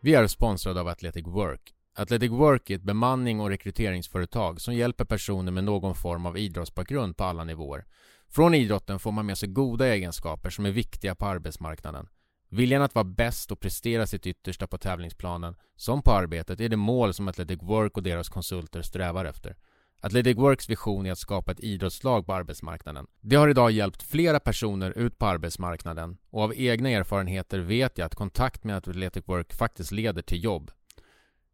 Vi 0.00 0.14
är 0.14 0.26
sponsrade 0.26 0.80
av 0.80 0.88
Athletic 0.88 1.26
Work. 1.26 1.74
Athletic 1.96 2.30
Work 2.30 2.70
är 2.70 2.74
ett 2.74 2.82
bemanning 2.82 3.40
och 3.40 3.48
rekryteringsföretag 3.48 4.60
som 4.60 4.74
hjälper 4.74 5.04
personer 5.04 5.52
med 5.52 5.64
någon 5.64 5.94
form 5.94 6.26
av 6.26 6.38
idrottsbakgrund 6.38 7.16
på 7.16 7.24
alla 7.24 7.44
nivåer. 7.44 7.84
Från 8.28 8.54
idrotten 8.54 8.98
får 8.98 9.12
man 9.12 9.26
med 9.26 9.38
sig 9.38 9.48
goda 9.48 9.86
egenskaper 9.86 10.50
som 10.50 10.66
är 10.66 10.70
viktiga 10.70 11.14
på 11.14 11.26
arbetsmarknaden. 11.26 12.08
Viljan 12.48 12.82
att 12.82 12.94
vara 12.94 13.04
bäst 13.04 13.52
och 13.52 13.60
prestera 13.60 14.06
sitt 14.06 14.26
yttersta 14.26 14.66
på 14.66 14.78
tävlingsplanen, 14.78 15.56
som 15.76 16.02
på 16.02 16.12
arbetet, 16.12 16.60
är 16.60 16.68
det 16.68 16.76
mål 16.76 17.14
som 17.14 17.28
Athletic 17.28 17.62
Work 17.62 17.96
och 17.96 18.02
deras 18.02 18.28
konsulter 18.28 18.82
strävar 18.82 19.24
efter. 19.24 19.56
Athletic 20.00 20.36
Works 20.36 20.68
vision 20.68 21.06
är 21.06 21.12
att 21.12 21.18
skapa 21.18 21.52
ett 21.52 21.60
idrottslag 21.60 22.26
på 22.26 22.34
arbetsmarknaden. 22.34 23.06
Det 23.20 23.36
har 23.36 23.48
idag 23.48 23.70
hjälpt 23.70 24.02
flera 24.02 24.40
personer 24.40 24.98
ut 24.98 25.18
på 25.18 25.26
arbetsmarknaden 25.26 26.16
och 26.30 26.42
av 26.42 26.54
egna 26.56 26.90
erfarenheter 26.90 27.58
vet 27.58 27.98
jag 27.98 28.06
att 28.06 28.14
kontakt 28.14 28.64
med 28.64 28.76
Athletic 28.76 29.28
Work 29.28 29.54
faktiskt 29.54 29.92
leder 29.92 30.22
till 30.22 30.44
jobb. 30.44 30.70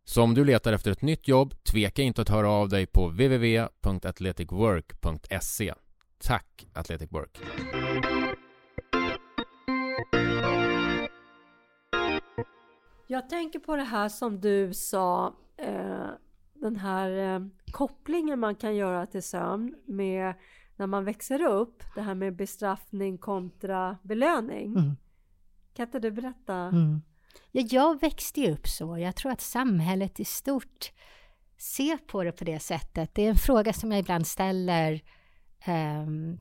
Så 0.04 0.22
om 0.22 0.34
du 0.34 0.44
letar 0.44 0.72
efter 0.72 0.90
ett 0.90 1.02
nytt 1.02 1.28
jobb, 1.28 1.54
tveka 1.64 2.02
inte 2.02 2.22
att 2.22 2.28
höra 2.28 2.50
av 2.50 2.68
dig 2.68 2.86
på 2.86 3.08
www.athleticwork.se. 3.08 5.74
Tack 6.18 6.66
Athletic 6.74 7.12
Work! 7.12 7.40
Jag 13.06 13.28
tänker 13.28 13.58
på 13.58 13.76
det 13.76 13.82
här 13.82 14.08
som 14.08 14.40
du 14.40 14.74
sa, 14.74 15.34
eh, 15.56 16.06
den 16.54 16.76
här 16.76 17.34
eh, 17.34 17.40
kopplingen 17.72 18.40
man 18.40 18.54
kan 18.54 18.76
göra 18.76 19.06
till 19.06 19.22
sömn 19.22 19.74
med 19.86 20.34
när 20.76 20.86
man 20.86 21.04
växer 21.04 21.42
upp, 21.42 21.82
det 21.94 22.00
här 22.00 22.14
med 22.14 22.36
bestraffning 22.36 23.18
kontra 23.18 23.98
belöning. 24.02 24.76
Mm. 24.76 24.96
Kan 25.74 25.86
inte 25.86 25.98
du 25.98 26.10
berätta? 26.10 26.54
Mm. 26.54 27.02
Ja, 27.50 27.62
jag 27.70 28.00
växte 28.00 28.40
ju 28.40 28.52
upp 28.52 28.68
så. 28.68 28.98
Jag 28.98 29.16
tror 29.16 29.32
att 29.32 29.40
samhället 29.40 30.20
i 30.20 30.24
stort 30.24 30.92
ser 31.58 31.96
på 31.96 32.24
det 32.24 32.32
på 32.32 32.44
det 32.44 32.60
sättet. 32.60 33.14
Det 33.14 33.26
är 33.26 33.30
en 33.30 33.36
fråga 33.36 33.72
som 33.72 33.92
jag 33.92 34.00
ibland 34.00 34.26
ställer 34.26 35.02
um, 35.66 36.38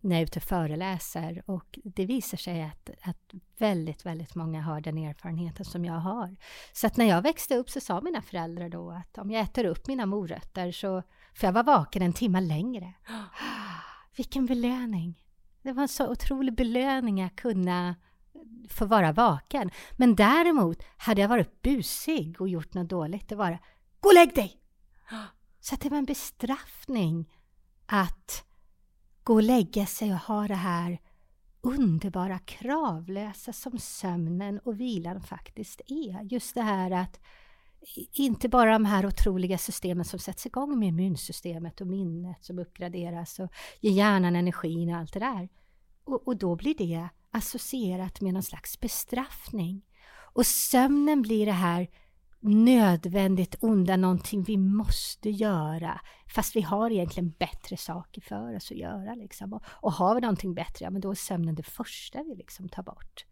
när 0.00 0.16
jag 0.16 0.18
är 0.18 0.22
ute 0.22 0.38
och 0.38 0.42
föreläser 0.42 1.42
och 1.46 1.78
det 1.84 2.06
visar 2.06 2.38
sig 2.38 2.62
att, 2.62 2.90
att 3.02 3.32
väldigt, 3.58 4.06
väldigt 4.06 4.34
många 4.34 4.62
har 4.62 4.80
den 4.80 4.98
erfarenheten 4.98 5.64
som 5.64 5.84
jag 5.84 5.94
har. 5.94 6.36
Så 6.72 6.86
att 6.86 6.96
när 6.96 7.04
jag 7.04 7.22
växte 7.22 7.56
upp 7.56 7.70
så 7.70 7.80
sa 7.80 8.00
mina 8.00 8.22
föräldrar 8.22 8.68
då 8.68 8.90
att 8.90 9.18
om 9.18 9.30
jag 9.30 9.42
äter 9.42 9.64
upp 9.64 9.86
mina 9.86 10.06
morötter 10.06 10.72
så 10.72 11.02
får 11.34 11.46
jag 11.46 11.52
vara 11.52 11.62
vaken 11.62 12.02
en 12.02 12.12
timme 12.12 12.40
längre. 12.40 12.92
Vilken 14.16 14.46
belöning! 14.46 15.22
Det 15.62 15.72
var 15.72 15.82
en 15.82 15.88
så 15.88 16.10
otrolig 16.10 16.54
belöning 16.54 17.22
att 17.22 17.36
kunna 17.36 17.94
få 18.68 18.86
vara 18.86 19.12
vaken. 19.12 19.70
Men 19.96 20.14
däremot, 20.14 20.82
hade 20.96 21.20
jag 21.20 21.28
varit 21.28 21.62
busig 21.62 22.40
och 22.40 22.48
gjort 22.48 22.74
något 22.74 22.88
dåligt, 22.88 23.28
det 23.28 23.36
var 23.36 23.58
Gå 24.00 24.08
och 24.08 24.14
lägg 24.14 24.34
dig! 24.34 24.60
Så 25.60 25.76
det 25.76 25.88
var 25.88 25.98
en 25.98 26.04
bestraffning 26.04 27.30
att 27.86 28.44
gå 29.22 29.34
och 29.34 29.42
lägga 29.42 29.86
sig 29.86 30.12
och 30.12 30.18
ha 30.18 30.48
det 30.48 30.54
här 30.54 30.98
underbara 31.60 32.38
kravlösa 32.38 33.52
som 33.52 33.78
sömnen 33.78 34.58
och 34.58 34.80
vilan 34.80 35.20
faktiskt 35.20 35.80
är. 35.86 36.22
Just 36.22 36.54
det 36.54 36.62
här 36.62 36.90
att 36.90 37.20
inte 38.12 38.48
bara 38.48 38.72
de 38.72 38.84
här 38.84 39.06
otroliga 39.06 39.58
systemen 39.58 40.04
som 40.04 40.18
sätts 40.18 40.46
igång 40.46 40.78
med 40.78 40.88
immunsystemet 40.88 41.80
och 41.80 41.86
minnet 41.86 42.44
som 42.44 42.58
uppgraderas 42.58 43.38
och 43.38 43.52
ger 43.80 43.92
hjärnan 43.92 44.36
energin 44.36 44.90
och 44.90 44.96
allt 44.96 45.12
det 45.12 45.20
där. 45.20 45.48
Och, 46.04 46.28
och 46.28 46.36
då 46.36 46.56
blir 46.56 46.74
det 46.74 47.08
associerat 47.32 48.20
med 48.20 48.34
någon 48.34 48.42
slags 48.42 48.80
bestraffning. 48.80 49.82
Och 50.34 50.46
sömnen 50.46 51.22
blir 51.22 51.46
det 51.46 51.52
här 51.52 51.88
nödvändigt 52.40 53.56
onda, 53.60 53.96
någonting 53.96 54.42
vi 54.42 54.56
måste 54.56 55.30
göra. 55.30 56.00
Fast 56.34 56.56
vi 56.56 56.60
har 56.60 56.90
egentligen 56.90 57.30
bättre 57.30 57.76
saker 57.76 58.20
för 58.20 58.56
oss 58.56 58.70
att 58.70 58.76
göra. 58.76 59.14
Liksom. 59.14 59.52
Och, 59.52 59.62
och 59.66 59.92
har 59.92 60.14
vi 60.14 60.20
någonting 60.20 60.54
bättre, 60.54 60.84
ja, 60.84 60.90
men 60.90 61.00
då 61.00 61.10
är 61.10 61.14
sömnen 61.14 61.54
det 61.54 61.62
första 61.62 62.22
vi 62.22 62.34
liksom 62.34 62.68
tar 62.68 62.82
bort. 62.82 63.26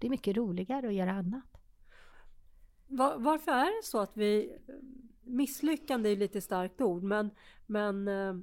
Det 0.00 0.06
är 0.06 0.10
mycket 0.10 0.36
roligare 0.36 0.88
att 0.88 0.94
göra 0.94 1.12
annat. 1.12 1.44
Var, 2.86 3.18
varför 3.18 3.52
är 3.52 3.76
det 3.76 3.86
så 3.86 3.98
att 3.98 4.16
vi... 4.16 4.58
Misslyckande 5.22 6.12
är 6.12 6.16
lite 6.16 6.40
starkt 6.40 6.80
ord, 6.80 7.02
men, 7.02 7.30
men 7.66 8.08
eh, 8.08 8.34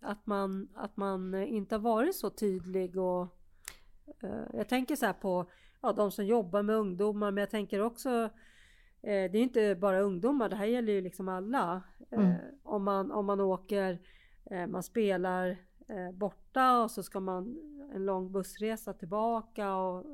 att, 0.00 0.26
man, 0.26 0.68
att 0.74 0.96
man 0.96 1.34
inte 1.34 1.74
har 1.74 1.80
varit 1.80 2.16
så 2.16 2.30
tydlig 2.30 2.96
och... 2.96 3.38
Eh, 4.22 4.44
jag 4.52 4.68
tänker 4.68 4.96
så 4.96 5.06
här 5.06 5.12
på 5.12 5.46
ja, 5.80 5.92
de 5.92 6.10
som 6.10 6.26
jobbar 6.26 6.62
med 6.62 6.76
ungdomar, 6.76 7.30
men 7.30 7.40
jag 7.40 7.50
tänker 7.50 7.80
också 7.80 8.30
Eh, 9.04 9.30
det 9.30 9.38
är 9.38 9.42
inte 9.42 9.74
bara 9.74 10.00
ungdomar, 10.00 10.48
det 10.48 10.56
här 10.56 10.66
gäller 10.66 10.92
ju 10.92 11.00
liksom 11.00 11.28
alla. 11.28 11.82
Eh, 12.10 12.18
mm. 12.18 12.36
om, 12.62 12.84
man, 12.84 13.12
om 13.12 13.26
man 13.26 13.40
åker, 13.40 13.98
man 14.68 14.82
spelar 14.82 15.56
borta 16.12 16.82
och 16.82 16.90
så 16.90 17.02
ska 17.02 17.20
man 17.20 17.58
en 17.94 18.06
lång 18.06 18.32
bussresa 18.32 18.92
tillbaka 18.92 19.74
och 19.74 20.04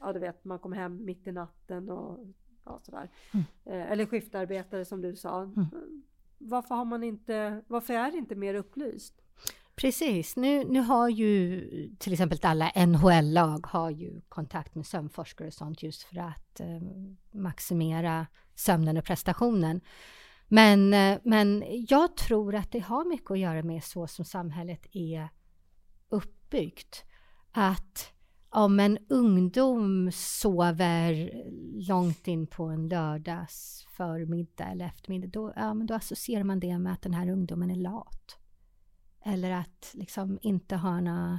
ja 0.00 0.12
du 0.12 0.18
vet 0.18 0.44
man 0.44 0.58
kommer 0.58 0.76
hem 0.76 1.04
mitt 1.04 1.26
i 1.26 1.32
natten 1.32 1.90
och 1.90 2.26
ja, 2.64 2.80
sådär. 2.82 3.10
Mm. 3.34 3.46
Eller 3.92 4.06
skiftarbetare 4.06 4.84
som 4.84 5.02
du 5.02 5.16
sa. 5.16 5.42
Mm. 5.42 6.02
Varför 6.38 6.74
har 6.74 6.84
man 6.84 7.02
inte, 7.02 7.62
varför 7.66 7.94
är 7.94 8.10
det 8.10 8.18
inte 8.18 8.34
mer 8.34 8.54
upplyst? 8.54 9.22
Precis, 9.78 10.36
nu, 10.36 10.64
nu 10.64 10.80
har 10.80 11.08
ju 11.08 11.60
till 11.98 12.12
exempel 12.12 12.38
alla 12.42 12.72
NHL-lag 12.86 13.66
har 13.66 13.90
ju 13.90 14.20
kontakt 14.28 14.74
med 14.74 14.86
sömnforskare 14.86 15.48
och 15.48 15.54
sånt 15.54 15.82
just 15.82 16.02
för 16.02 16.18
att 16.18 16.60
eh, 16.60 16.66
maximera 17.30 18.26
sömnen 18.54 18.96
och 18.96 19.04
prestationen. 19.04 19.80
Men, 20.48 20.94
eh, 20.94 21.18
men 21.24 21.64
jag 21.88 22.16
tror 22.16 22.54
att 22.54 22.72
det 22.72 22.78
har 22.78 23.04
mycket 23.04 23.30
att 23.30 23.38
göra 23.38 23.62
med 23.62 23.84
så 23.84 24.06
som 24.06 24.24
samhället 24.24 24.86
är 24.92 25.28
uppbyggt. 26.08 27.04
Att 27.52 28.12
om 28.50 28.80
en 28.80 28.98
ungdom 29.08 30.10
sover 30.12 31.32
långt 31.88 32.28
in 32.28 32.46
på 32.46 32.64
en 32.64 32.88
lördags 32.88 33.86
förmiddag 33.96 34.64
eller 34.64 34.84
eftermiddag, 34.84 35.28
då, 35.28 35.52
ja, 35.56 35.74
men 35.74 35.86
då 35.86 35.94
associerar 35.94 36.44
man 36.44 36.60
det 36.60 36.78
med 36.78 36.92
att 36.92 37.02
den 37.02 37.14
här 37.14 37.30
ungdomen 37.30 37.70
är 37.70 37.76
lat. 37.76 38.38
Eller 39.28 39.50
att 39.50 39.90
liksom 39.94 40.38
inte 40.42 40.76
ha 40.76 41.00
någon, 41.00 41.38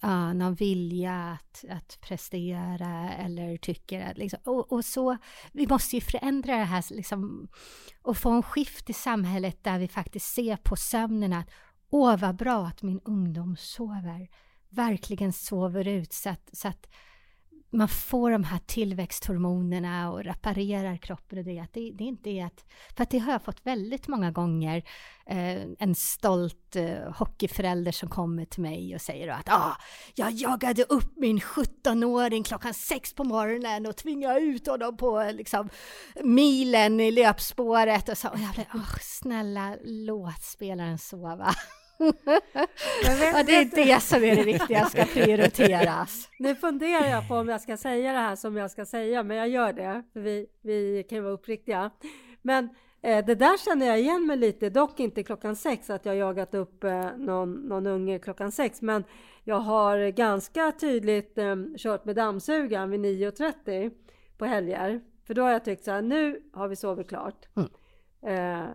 ja, 0.00 0.32
någon 0.32 0.54
vilja 0.54 1.14
att, 1.14 1.64
att 1.70 1.98
prestera 2.00 3.12
eller 3.12 3.56
tycker 3.56 4.00
att 4.00 4.18
liksom, 4.18 4.38
och, 4.44 4.72
och, 4.72 4.84
så, 4.84 5.16
vi 5.52 5.66
måste 5.66 5.96
ju 5.96 6.00
förändra 6.00 6.56
det 6.56 6.64
här 6.64 6.84
liksom, 6.90 7.48
och 8.02 8.16
få 8.16 8.30
en 8.30 8.42
skift 8.42 8.90
i 8.90 8.92
samhället 8.92 9.64
där 9.64 9.78
vi 9.78 9.88
faktiskt 9.88 10.34
ser 10.34 10.56
på 10.56 10.76
sömnen 10.76 11.32
att 11.32 11.50
åh 11.90 12.16
vad 12.16 12.36
bra 12.36 12.66
att 12.66 12.82
min 12.82 13.00
ungdom 13.04 13.56
sover, 13.56 14.28
verkligen 14.68 15.32
sover 15.32 15.88
ut 15.88 16.12
så 16.12 16.30
att, 16.30 16.50
så 16.52 16.68
att 16.68 16.86
man 17.74 17.88
får 17.88 18.30
de 18.30 18.44
här 18.44 18.58
tillväxthormonerna 18.66 20.10
och 20.10 20.24
reparerar 20.24 20.96
kroppen 20.96 21.38
och 21.38 21.44
det. 21.44 21.58
Att 21.58 21.72
det, 21.72 21.92
det 21.94 22.04
inte 22.04 22.30
är 22.30 22.46
att, 22.46 22.64
för 22.96 23.02
att 23.02 23.10
det 23.10 23.18
har 23.18 23.32
jag 23.32 23.42
fått 23.42 23.66
väldigt 23.66 24.08
många 24.08 24.30
gånger. 24.30 24.82
Eh, 25.26 25.62
en 25.78 25.94
stolt 25.94 26.76
eh, 26.76 27.12
hockeyförälder 27.14 27.92
som 27.92 28.08
kommer 28.08 28.44
till 28.44 28.62
mig 28.62 28.94
och 28.94 29.00
säger 29.00 29.28
att 29.28 29.48
ah, 29.48 29.76
jag 30.14 30.32
jagade 30.32 30.82
upp 30.82 31.16
min 31.16 31.40
17-åring 31.40 32.42
klockan 32.42 32.74
sex 32.74 33.14
på 33.14 33.24
morgonen 33.24 33.86
och 33.86 33.96
tvingade 33.96 34.40
ut 34.40 34.66
honom 34.66 34.96
på 34.96 35.30
liksom, 35.32 35.68
milen 36.22 37.00
i 37.00 37.10
löpspåret 37.10 38.08
och 38.08 38.18
så. 38.18 38.28
Och 38.28 38.38
jag 38.38 38.54
blev, 38.54 38.66
oh, 38.74 38.98
snälla 39.00 39.76
låt 39.84 40.42
spelaren 40.42 40.98
sova 40.98 41.54
ja, 43.04 43.42
det 43.42 43.56
är 43.56 43.84
det 43.84 44.00
som 44.00 44.24
är 44.24 44.36
det 44.36 44.44
viktiga, 44.44 44.84
ska 44.84 45.04
prioriteras. 45.14 46.28
Nu 46.38 46.54
funderar 46.54 47.06
jag 47.06 47.28
på 47.28 47.34
om 47.34 47.48
jag 47.48 47.60
ska 47.60 47.76
säga 47.76 48.12
det 48.12 48.18
här 48.18 48.36
som 48.36 48.56
jag 48.56 48.70
ska 48.70 48.86
säga, 48.86 49.22
men 49.22 49.36
jag 49.36 49.48
gör 49.48 49.72
det, 49.72 50.02
för 50.12 50.20
vi, 50.20 50.46
vi 50.62 51.06
kan 51.08 51.16
ju 51.16 51.22
vara 51.22 51.32
uppriktiga. 51.32 51.90
Men 52.42 52.68
eh, 53.02 53.24
det 53.26 53.34
där 53.34 53.64
känner 53.64 53.86
jag 53.86 54.00
igen 54.00 54.26
mig 54.26 54.36
lite, 54.36 54.70
dock 54.70 55.00
inte 55.00 55.22
klockan 55.22 55.56
sex, 55.56 55.90
att 55.90 56.06
jag 56.06 56.16
jagat 56.16 56.54
upp 56.54 56.84
eh, 56.84 57.06
någon, 57.16 57.52
någon 57.52 57.86
unge 57.86 58.18
klockan 58.18 58.52
sex, 58.52 58.82
men 58.82 59.04
jag 59.44 59.60
har 59.60 60.10
ganska 60.10 60.72
tydligt 60.72 61.38
eh, 61.38 61.56
kört 61.78 62.04
med 62.04 62.16
dammsugaren 62.16 62.90
vid 62.90 63.00
9.30 63.00 63.90
på 64.38 64.44
helger. 64.44 65.00
För 65.26 65.34
då 65.34 65.42
har 65.42 65.50
jag 65.50 65.64
tyckt 65.64 65.84
så 65.84 65.90
här, 65.90 66.02
nu 66.02 66.42
har 66.52 66.68
vi 66.68 66.76
sovit 66.76 67.08
klart. 67.08 67.48
Mm. 67.56 67.68
Eh, 68.22 68.68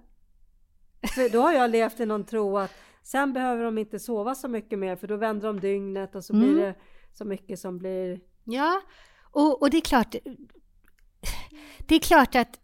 för 1.15 1.29
då 1.29 1.41
har 1.41 1.53
jag 1.53 1.69
levt 1.69 1.99
i 1.99 2.05
någon 2.05 2.23
tro 2.23 2.57
att 2.57 2.71
Sen 3.03 3.33
behöver 3.33 3.63
de 3.63 3.77
inte 3.77 3.99
sova 3.99 4.35
så 4.35 4.47
mycket 4.47 4.79
mer 4.79 4.95
för 4.95 5.07
då 5.07 5.17
vänder 5.17 5.47
de 5.47 5.59
dygnet 5.59 6.15
och 6.15 6.23
så 6.23 6.33
mm. 6.33 6.45
blir 6.45 6.61
det 6.61 6.75
så 7.13 7.25
mycket 7.25 7.59
som 7.59 7.77
blir... 7.77 8.19
Ja, 8.43 8.81
och, 9.31 9.61
och 9.61 9.69
det 9.69 9.77
är 9.77 9.81
klart 9.81 10.15
det 11.87 11.95
är 11.95 11.99
klart 11.99 12.35
att 12.35 12.59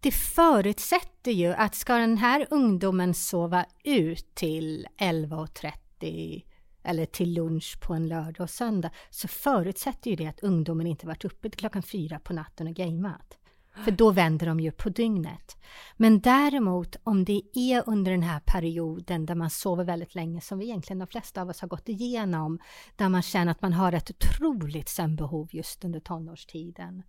det 0.00 0.10
förutsätter 0.10 1.30
ju 1.30 1.52
att 1.52 1.74
ska 1.74 1.94
den 1.94 2.18
här 2.18 2.46
ungdomen 2.50 3.14
sova 3.14 3.66
ut 3.84 4.34
till 4.34 4.86
11.30 4.98 6.44
eller 6.82 7.06
till 7.06 7.34
lunch 7.34 7.80
på 7.80 7.94
en 7.94 8.08
lördag 8.08 8.40
och 8.40 8.50
söndag 8.50 8.90
så 9.10 9.28
förutsätter 9.28 10.10
ju 10.10 10.16
det 10.16 10.26
att 10.26 10.40
ungdomen 10.40 10.86
inte 10.86 11.06
varit 11.06 11.24
uppe 11.24 11.50
till 11.50 11.58
klockan 11.58 11.82
fyra 11.82 12.18
på 12.18 12.32
natten 12.32 12.66
och 12.66 12.74
gameat. 12.74 13.38
För 13.76 13.90
då 13.90 14.10
vänder 14.10 14.46
de 14.46 14.60
ju 14.60 14.72
på 14.72 14.88
dygnet. 14.88 15.56
Men 15.96 16.20
däremot 16.20 16.96
om 17.02 17.24
det 17.24 17.42
är 17.54 17.88
under 17.88 18.12
den 18.12 18.22
här 18.22 18.40
perioden 18.40 19.26
där 19.26 19.34
man 19.34 19.50
sover 19.50 19.84
väldigt 19.84 20.14
länge, 20.14 20.40
som 20.40 20.58
vi 20.58 20.64
egentligen 20.64 20.98
de 20.98 21.08
flesta 21.08 21.42
av 21.42 21.48
oss 21.48 21.60
har 21.60 21.68
gått 21.68 21.88
igenom, 21.88 22.58
där 22.96 23.08
man 23.08 23.22
känner 23.22 23.52
att 23.52 23.62
man 23.62 23.72
har 23.72 23.92
ett 23.92 24.10
otroligt 24.10 24.88
sömnbehov 24.88 25.48
just 25.50 25.84
under 25.84 26.00
tonårstiden, 26.00 27.02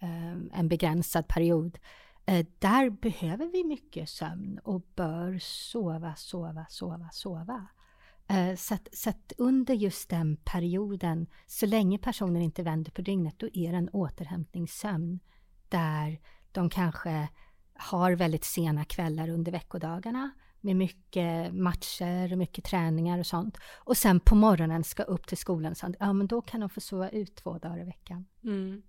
ehm, 0.00 0.50
en 0.54 0.68
begränsad 0.68 1.28
period, 1.28 1.78
eh, 2.26 2.46
där 2.58 2.90
behöver 2.90 3.46
vi 3.46 3.64
mycket 3.64 4.08
sömn 4.08 4.60
och 4.64 4.82
bör 4.94 5.38
sova, 5.38 6.14
sova, 6.14 6.66
sova, 6.68 7.08
sova. 7.12 7.66
Eh, 8.28 8.54
så 8.56 8.74
att, 8.74 8.88
så 8.92 9.10
att, 9.10 9.32
under 9.38 9.74
just 9.74 10.08
den 10.08 10.36
perioden, 10.36 11.26
så 11.46 11.66
länge 11.66 11.98
personen 11.98 12.42
inte 12.42 12.62
vänder 12.62 12.90
på 12.90 13.02
dygnet, 13.02 13.38
då 13.38 13.46
är 13.52 13.72
det 13.72 13.78
en 13.78 13.88
återhämtningssömn 13.88 15.20
där 15.72 16.20
de 16.52 16.70
kanske 16.70 17.28
har 17.74 18.12
väldigt 18.12 18.44
sena 18.44 18.84
kvällar 18.84 19.28
under 19.28 19.52
veckodagarna 19.52 20.30
med 20.60 20.76
mycket 20.76 21.54
matcher 21.54 22.32
och 22.32 22.38
mycket 22.38 22.64
träningar 22.64 23.18
och 23.18 23.26
sånt. 23.26 23.58
Och 23.84 23.96
sen 23.96 24.20
på 24.20 24.34
morgonen 24.34 24.84
ska 24.84 25.02
upp 25.02 25.26
till 25.26 25.38
skolan, 25.38 25.74
så, 25.74 25.94
ja 25.98 26.12
men 26.12 26.26
då 26.26 26.42
kan 26.42 26.60
de 26.60 26.70
få 26.70 26.80
sova 26.80 27.08
ut 27.08 27.36
två 27.36 27.58
dagar 27.58 27.80
i 27.80 27.84
veckan. 27.84 28.24
Mm. 28.44 28.82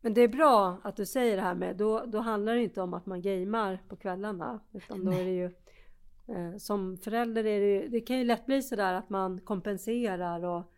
Men 0.00 0.14
det 0.14 0.20
är 0.20 0.28
bra 0.28 0.80
att 0.84 0.96
du 0.96 1.06
säger 1.06 1.36
det 1.36 1.42
här 1.42 1.54
med, 1.54 1.76
då, 1.76 2.04
då 2.06 2.18
handlar 2.20 2.54
det 2.54 2.62
inte 2.62 2.82
om 2.82 2.94
att 2.94 3.06
man 3.06 3.22
gamer 3.22 3.82
på 3.88 3.96
kvällarna, 3.96 4.60
utan 4.72 5.04
då 5.04 5.10
Nej. 5.10 5.20
är 5.20 5.24
det 5.24 5.30
ju 5.30 5.44
eh, 6.36 6.56
som 6.58 6.96
förälder 6.96 7.46
är 7.46 7.60
det 7.60 7.66
ju, 7.66 7.88
det 7.88 8.00
kan 8.00 8.18
ju 8.18 8.24
lätt 8.24 8.46
bli 8.46 8.62
sådär 8.62 8.94
att 8.94 9.10
man 9.10 9.40
kompenserar 9.40 10.44
och 10.44 10.72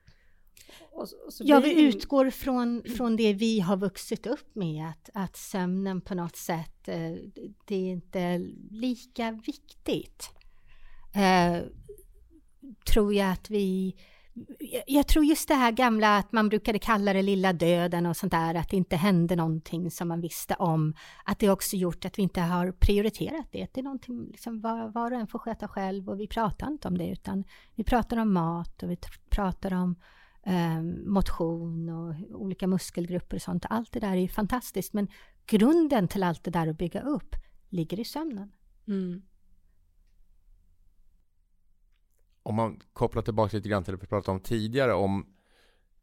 och, 0.93 1.03
och 1.03 1.33
ja, 1.41 1.61
vi 1.61 1.83
utgår 1.83 2.31
från, 2.31 2.83
från 2.97 3.17
det 3.17 3.33
vi 3.33 3.61
har 3.61 3.77
vuxit 3.77 4.27
upp 4.27 4.55
med, 4.55 4.87
att, 4.89 5.11
att 5.15 5.37
sömnen 5.37 6.01
på 6.01 6.15
något 6.15 6.37
sätt, 6.37 6.89
eh, 6.89 7.13
det 7.65 7.75
är 7.75 7.91
inte 7.91 8.39
lika 8.71 9.31
viktigt. 9.47 10.31
Eh, 11.15 11.63
tror 12.93 13.15
jag 13.15 13.33
att 13.33 13.51
vi... 13.51 13.97
Jag 14.87 15.09
tror 15.09 15.25
just 15.25 15.49
det 15.49 15.55
här 15.55 15.73
gamla 15.73 16.17
att 16.17 16.33
man 16.33 16.49
brukade 16.49 16.79
kalla 16.79 17.13
det 17.13 17.23
lilla 17.23 17.53
döden 17.53 18.07
och 18.07 18.17
sånt 18.17 18.33
där, 18.33 18.55
att 18.55 18.69
det 18.69 18.77
inte 18.77 18.97
hände 18.97 19.37
någonting 19.37 19.91
som 19.91 20.09
man 20.09 20.21
visste 20.21 20.55
om, 20.55 20.95
att 21.25 21.39
det 21.39 21.51
också 21.51 21.77
gjort 21.77 22.05
att 22.05 22.19
vi 22.19 22.23
inte 22.23 22.41
har 22.41 22.73
prioriterat 22.73 23.47
det. 23.53 23.69
Det 23.73 23.81
är 23.81 23.85
någonting 23.85 24.27
liksom 24.27 24.61
var, 24.61 24.89
var 24.89 25.11
och 25.11 25.19
en 25.19 25.27
får 25.27 25.39
sköta 25.39 25.69
själv 25.69 26.09
och 26.09 26.21
vi 26.21 26.27
pratar 26.27 26.67
inte 26.67 26.89
om 26.89 26.99
det, 26.99 27.09
utan 27.09 27.45
vi 27.75 27.85
pratar 27.85 28.17
om 28.17 28.33
mat 28.33 28.83
och 28.83 28.91
vi 28.91 28.97
pratar 29.31 29.73
om 29.73 29.97
motion 31.07 31.89
och 31.89 32.15
olika 32.41 32.67
muskelgrupper 32.67 33.37
och 33.37 33.43
sånt. 33.43 33.67
Allt 33.71 33.93
det 33.93 34.01
där 34.01 34.13
är 34.13 34.21
ju 34.21 34.29
fantastiskt 34.29 34.93
men 34.93 35.09
grunden 35.47 36.09
till 36.09 36.23
allt 36.23 36.45
det 36.45 36.51
där 36.51 36.67
att 36.67 36.79
bygga 36.79 37.03
upp 37.03 37.37
ligger 37.69 38.01
i 38.01 38.05
sömnen. 38.05 38.53
Mm. 38.87 39.23
Om 42.43 42.55
man 42.55 42.81
kopplar 42.93 43.23
tillbaka 43.23 43.57
lite 43.57 43.69
grann 43.69 43.85
till 43.85 43.95
det 43.95 44.01
vi 44.01 44.07
pratade 44.07 44.37
om 44.37 44.41
tidigare 44.41 44.95
om 44.95 45.27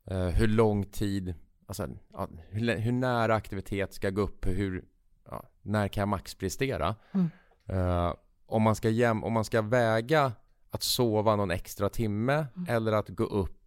eh, 0.06 0.28
hur 0.28 0.48
lång 0.48 0.86
tid, 0.86 1.36
alltså 1.66 1.90
ja, 2.14 2.30
hur, 2.50 2.78
hur, 2.78 2.92
nära 2.92 3.36
aktivitet 3.36 3.94
ska 3.94 4.10
gå 4.10 4.22
upp, 4.22 4.46
hur, 4.48 4.86
ja, 5.26 5.44
när 5.62 5.88
kan 5.88 6.02
jag 6.02 6.08
maxprestera? 6.08 6.96
Mm. 7.12 7.30
Eh, 7.66 8.14
om, 8.46 8.62
man 8.62 8.76
ska 8.76 8.90
jäm, 8.90 9.24
om 9.24 9.34
man 9.34 9.46
ska 9.46 9.62
väga 9.62 10.32
att 10.70 10.84
sova 10.84 11.36
någon 11.36 11.52
extra 11.52 11.90
timme 11.90 12.48
mm. 12.56 12.70
eller 12.70 12.92
att 12.92 13.10
gå 13.10 13.24
upp 13.24 13.65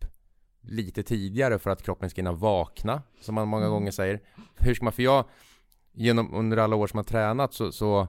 lite 0.61 1.03
tidigare 1.03 1.59
för 1.59 1.71
att 1.71 1.83
kroppen 1.83 2.11
ska 2.11 2.19
hinna 2.19 2.33
vakna, 2.33 3.03
som 3.21 3.35
man 3.35 3.49
många 3.49 3.65
mm. 3.65 3.73
gånger 3.73 3.91
säger. 3.91 4.21
Hur 4.57 4.75
ska 4.75 4.85
man, 4.85 4.93
för 4.93 5.03
jag, 5.03 5.25
genom, 5.93 6.35
under 6.35 6.57
alla 6.57 6.77
år 6.77 6.87
som 6.87 6.99
jag 6.99 7.07
tränat 7.07 7.55
så, 7.55 7.73
så 7.73 8.09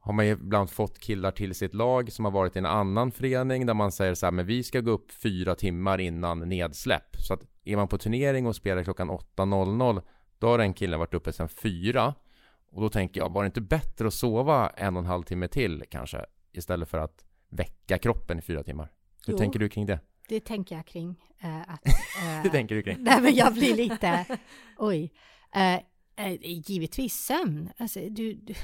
har 0.00 0.12
man 0.12 0.24
ibland 0.24 0.70
fått 0.70 0.98
killar 0.98 1.30
till 1.30 1.54
sitt 1.54 1.74
lag 1.74 2.12
som 2.12 2.24
har 2.24 2.32
varit 2.32 2.56
i 2.56 2.58
en 2.58 2.66
annan 2.66 3.12
förening 3.12 3.66
där 3.66 3.74
man 3.74 3.92
säger 3.92 4.14
så 4.14 4.26
här, 4.26 4.30
men 4.30 4.46
vi 4.46 4.62
ska 4.62 4.80
gå 4.80 4.90
upp 4.90 5.12
fyra 5.12 5.54
timmar 5.54 5.98
innan 5.98 6.48
nedsläpp. 6.48 7.16
Så 7.18 7.34
att 7.34 7.40
är 7.64 7.76
man 7.76 7.88
på 7.88 7.98
turnering 7.98 8.46
och 8.46 8.56
spelar 8.56 8.82
klockan 8.84 9.10
8.00 9.10 10.02
då 10.38 10.46
har 10.46 10.58
den 10.58 10.74
killen 10.74 10.98
varit 10.98 11.14
uppe 11.14 11.32
sedan 11.32 11.48
fyra. 11.48 12.14
Och 12.70 12.82
då 12.82 12.88
tänker 12.88 13.20
jag, 13.20 13.32
var 13.32 13.42
det 13.42 13.46
inte 13.46 13.60
bättre 13.60 14.06
att 14.06 14.14
sova 14.14 14.68
en 14.76 14.96
och 14.96 15.00
en 15.02 15.06
halv 15.06 15.22
timme 15.22 15.48
till 15.48 15.84
kanske? 15.90 16.24
Istället 16.52 16.88
för 16.88 16.98
att 16.98 17.24
väcka 17.48 17.98
kroppen 17.98 18.38
i 18.38 18.42
fyra 18.42 18.62
timmar. 18.62 18.92
Hur 19.26 19.32
jo, 19.32 19.38
tänker 19.38 19.58
du 19.58 19.68
kring 19.68 19.86
det? 19.86 20.00
Det 20.28 20.40
tänker 20.40 20.76
jag 20.76 20.86
kring. 20.86 21.16
Äh, 21.40 21.60
att, 21.60 21.86
äh, 21.86 22.42
det 22.42 22.48
tänker 22.48 22.74
du 22.74 22.82
kring? 22.82 22.96
Nej, 23.00 23.20
men 23.22 23.34
jag 23.34 23.54
blir 23.54 23.76
lite, 23.76 24.38
oj. 24.76 25.12
Äh, 25.54 25.80
givetvis 26.42 27.14
sömn. 27.14 27.70
Alltså, 27.78 28.00
du, 28.00 28.32
du 28.32 28.54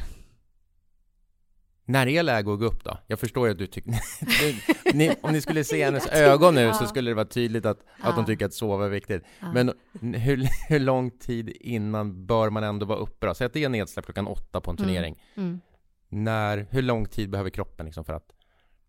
när 1.87 2.07
är 2.07 2.23
läge 2.23 2.53
att 2.53 2.59
gå 2.59 2.65
upp 2.65 2.85
då? 2.85 2.99
Jag 3.07 3.21
förstår 3.21 3.47
ju 3.47 3.53
att 3.53 3.59
du 3.59 3.67
tycker... 3.67 3.93
om 5.27 5.33
ni 5.33 5.41
skulle 5.41 5.65
se 5.65 5.85
hennes 5.85 6.07
ögon 6.07 6.55
nu 6.55 6.73
så 6.73 6.87
skulle 6.87 7.11
det 7.11 7.15
vara 7.15 7.27
tydligt 7.27 7.67
att, 7.67 7.79
att 8.01 8.15
hon 8.15 8.25
tycker 8.25 8.47
att 8.47 8.55
sova 8.55 8.85
är 8.85 8.89
viktigt. 8.89 9.23
Men 9.55 9.73
hur, 10.01 10.49
hur 10.69 10.79
lång 10.81 11.11
tid 11.11 11.49
innan 11.61 12.27
bör 12.27 12.51
man 12.51 12.65
ändå 12.65 12.87
vara 12.87 12.99
uppe 12.99 13.27
då? 13.27 13.35
Säg 13.35 13.47
att 13.47 13.53
det 13.53 13.65
är 13.65 13.69
nedsläpp 13.69 14.05
klockan 14.05 14.27
åtta 14.27 14.61
på 14.61 14.71
en 14.71 14.77
mm. 14.77 14.89
turnering. 14.89 15.23
Mm. 15.35 15.49
Mm. 15.49 15.61
När, 16.09 16.67
hur 16.71 16.83
lång 16.83 17.07
tid 17.07 17.31
behöver 17.31 17.51
kroppen 17.51 17.87
liksom 17.87 18.05
för 18.05 18.13
att 18.13 18.33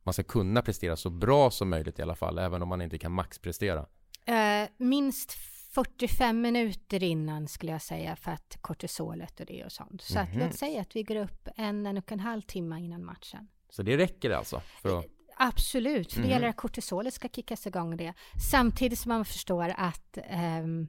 man 0.05 0.13
ska 0.13 0.23
kunna 0.23 0.61
prestera 0.61 0.95
så 0.95 1.09
bra 1.09 1.51
som 1.51 1.69
möjligt 1.69 1.99
i 1.99 2.01
alla 2.01 2.15
fall, 2.15 2.37
även 2.37 2.61
om 2.61 2.69
man 2.69 2.81
inte 2.81 2.97
kan 2.97 3.11
maxprestera? 3.11 3.79
Uh, 3.79 4.69
minst 4.77 5.31
45 5.75 6.41
minuter 6.41 7.03
innan 7.03 7.47
skulle 7.47 7.71
jag 7.71 7.81
säga 7.81 8.15
för 8.15 8.31
att 8.31 8.57
kortisolet 8.61 9.39
och 9.39 9.45
det 9.45 9.65
och 9.65 9.71
sånt. 9.71 10.01
Så 10.01 10.19
mm 10.19 10.27
-hmm. 10.27 10.37
att 10.37 10.43
låt 10.43 10.55
säga 10.55 10.81
att 10.81 10.95
vi 10.95 11.03
går 11.03 11.15
upp 11.15 11.47
en, 11.55 11.85
en 11.85 11.97
och 11.97 12.11
en 12.11 12.19
halv 12.19 12.41
timme 12.41 12.79
innan 12.79 13.05
matchen. 13.05 13.47
Så 13.69 13.83
det 13.83 13.97
räcker 13.97 14.29
alltså? 14.29 14.61
För 14.81 14.99
att... 14.99 15.05
Absolut, 15.37 16.13
för 16.13 16.21
det 16.21 16.27
mm. 16.27 16.35
gäller 16.35 16.47
att 16.47 16.55
kortisolet 16.55 17.13
ska 17.13 17.27
kickas 17.27 17.67
igång 17.67 17.97
det. 17.97 18.13
Samtidigt 18.51 18.99
som 18.99 19.09
man 19.09 19.25
förstår 19.25 19.73
att 19.77 20.17
um, 20.61 20.87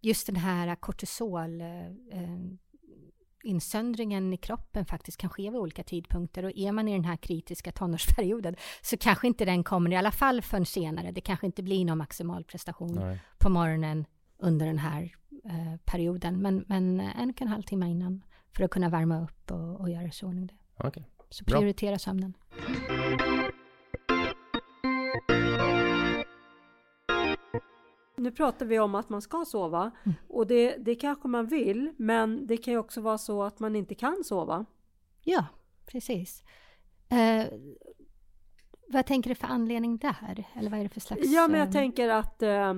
just 0.00 0.26
den 0.26 0.36
här 0.36 0.74
kortisol 0.74 1.60
uh, 1.60 2.56
insöndringen 3.46 4.32
i 4.32 4.36
kroppen 4.36 4.86
faktiskt 4.86 5.18
kan 5.18 5.30
ske 5.30 5.50
vid 5.50 5.60
olika 5.60 5.82
tidpunkter 5.82 6.44
och 6.44 6.52
är 6.54 6.72
man 6.72 6.88
i 6.88 6.92
den 6.92 7.04
här 7.04 7.16
kritiska 7.16 7.72
tonårsperioden 7.72 8.56
så 8.82 8.96
kanske 8.96 9.26
inte 9.26 9.44
den 9.44 9.64
kommer 9.64 9.92
i 9.92 9.96
alla 9.96 10.10
fall 10.10 10.42
förrän 10.42 10.66
senare. 10.66 11.12
Det 11.12 11.20
kanske 11.20 11.46
inte 11.46 11.62
blir 11.62 11.84
någon 11.84 11.98
maximal 11.98 12.44
prestation 12.44 12.94
Nej. 12.94 13.20
på 13.38 13.48
morgonen 13.48 14.04
under 14.38 14.66
den 14.66 14.78
här 14.78 15.14
eh, 15.44 15.76
perioden. 15.84 16.42
Men, 16.42 16.64
men 16.68 17.00
en 17.00 17.30
och 17.30 17.42
en 17.42 17.48
halv 17.48 17.62
timme 17.62 17.90
innan 17.90 18.22
för 18.56 18.64
att 18.64 18.70
kunna 18.70 18.88
värma 18.88 19.22
upp 19.24 19.50
och, 19.50 19.80
och 19.80 19.90
göra 19.90 20.10
sig 20.10 20.26
ordning 20.26 20.46
det. 20.46 20.86
Okay. 20.86 21.02
Så 21.30 21.44
prioritera 21.44 21.90
Bra. 21.90 21.98
sömnen. 21.98 22.34
Nu 28.26 28.32
pratar 28.32 28.66
vi 28.66 28.78
om 28.78 28.94
att 28.94 29.08
man 29.08 29.22
ska 29.22 29.44
sova 29.44 29.90
mm. 30.04 30.14
och 30.28 30.46
det, 30.46 30.76
det 30.76 30.94
kanske 30.94 31.28
man 31.28 31.46
vill 31.46 31.92
men 31.96 32.46
det 32.46 32.56
kan 32.56 32.72
ju 32.74 32.78
också 32.78 33.00
vara 33.00 33.18
så 33.18 33.42
att 33.42 33.58
man 33.60 33.76
inte 33.76 33.94
kan 33.94 34.24
sova. 34.24 34.64
Ja, 35.22 35.46
precis. 35.86 36.44
Eh, 37.08 37.46
vad 38.88 39.06
tänker 39.06 39.28
du 39.28 39.34
för 39.34 39.46
anledning 39.46 39.98
där? 39.98 40.44
Eller 40.54 40.70
vad 40.70 40.80
är 40.80 40.82
det 40.82 40.88
för 40.88 41.00
slags... 41.00 41.26
Ja, 41.26 41.48
men 41.48 41.60
jag 41.60 41.68
eh, 41.68 41.72
tänker 41.72 42.08
att 42.08 42.42
eh, 42.42 42.74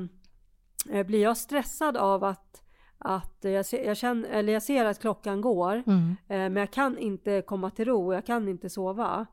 Eh, 0.90 1.06
blir 1.06 1.22
jag 1.22 1.36
stressad 1.36 1.96
av 1.96 2.24
att, 2.24 2.62
att 2.98 3.38
jag, 3.40 3.66
ser, 3.66 3.84
jag, 3.84 3.96
känner, 3.96 4.28
eller 4.28 4.52
jag 4.52 4.62
ser 4.62 4.84
att 4.84 5.00
klockan 5.00 5.40
går 5.40 5.82
mm. 5.86 6.08
Eh, 6.10 6.36
men 6.36 6.56
jag 6.56 6.70
kan 6.70 6.98
inte 6.98 7.42
komma 7.42 7.70
till 7.70 7.84
ro, 7.84 8.14
jag 8.14 8.26
kan 8.26 8.48
inte 8.48 8.70
sova. 8.70 9.26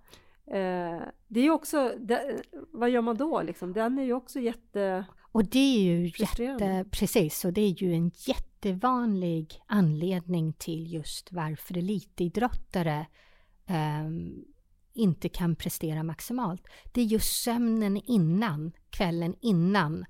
Eh, 0.47 1.01
det 1.27 1.39
är 1.39 1.49
också, 1.49 1.91
det, 1.99 2.41
vad 2.71 2.89
gör 2.89 3.01
man 3.01 3.17
då 3.17 3.41
liksom? 3.41 3.73
Den 3.73 3.99
är 3.99 4.03
ju 4.03 4.13
också 4.13 4.39
jätte... 4.39 5.05
Och 5.35 5.45
det 5.45 5.59
är 5.59 5.81
ju 5.81 6.11
jätte, 6.17 6.85
precis, 6.91 7.45
och 7.45 7.53
det 7.53 7.61
är 7.61 7.83
ju 7.83 7.93
en 7.93 8.11
jättevanlig 8.15 9.61
anledning 9.65 10.53
till 10.53 10.93
just 10.93 11.31
varför 11.31 11.77
elitidrottare 11.77 13.07
um, 13.69 14.45
inte 14.93 15.29
kan 15.29 15.55
prestera 15.55 16.03
maximalt. 16.03 16.67
Det 16.91 17.01
är 17.01 17.05
just 17.05 17.43
sömnen 17.43 17.97
innan, 17.97 18.71
kvällen 18.89 19.35
innan, 19.41 20.05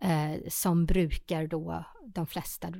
eh, 0.00 0.34
som 0.48 0.86
brukar 0.86 1.46
då, 1.46 1.84
de 2.06 2.26
flesta 2.26 2.70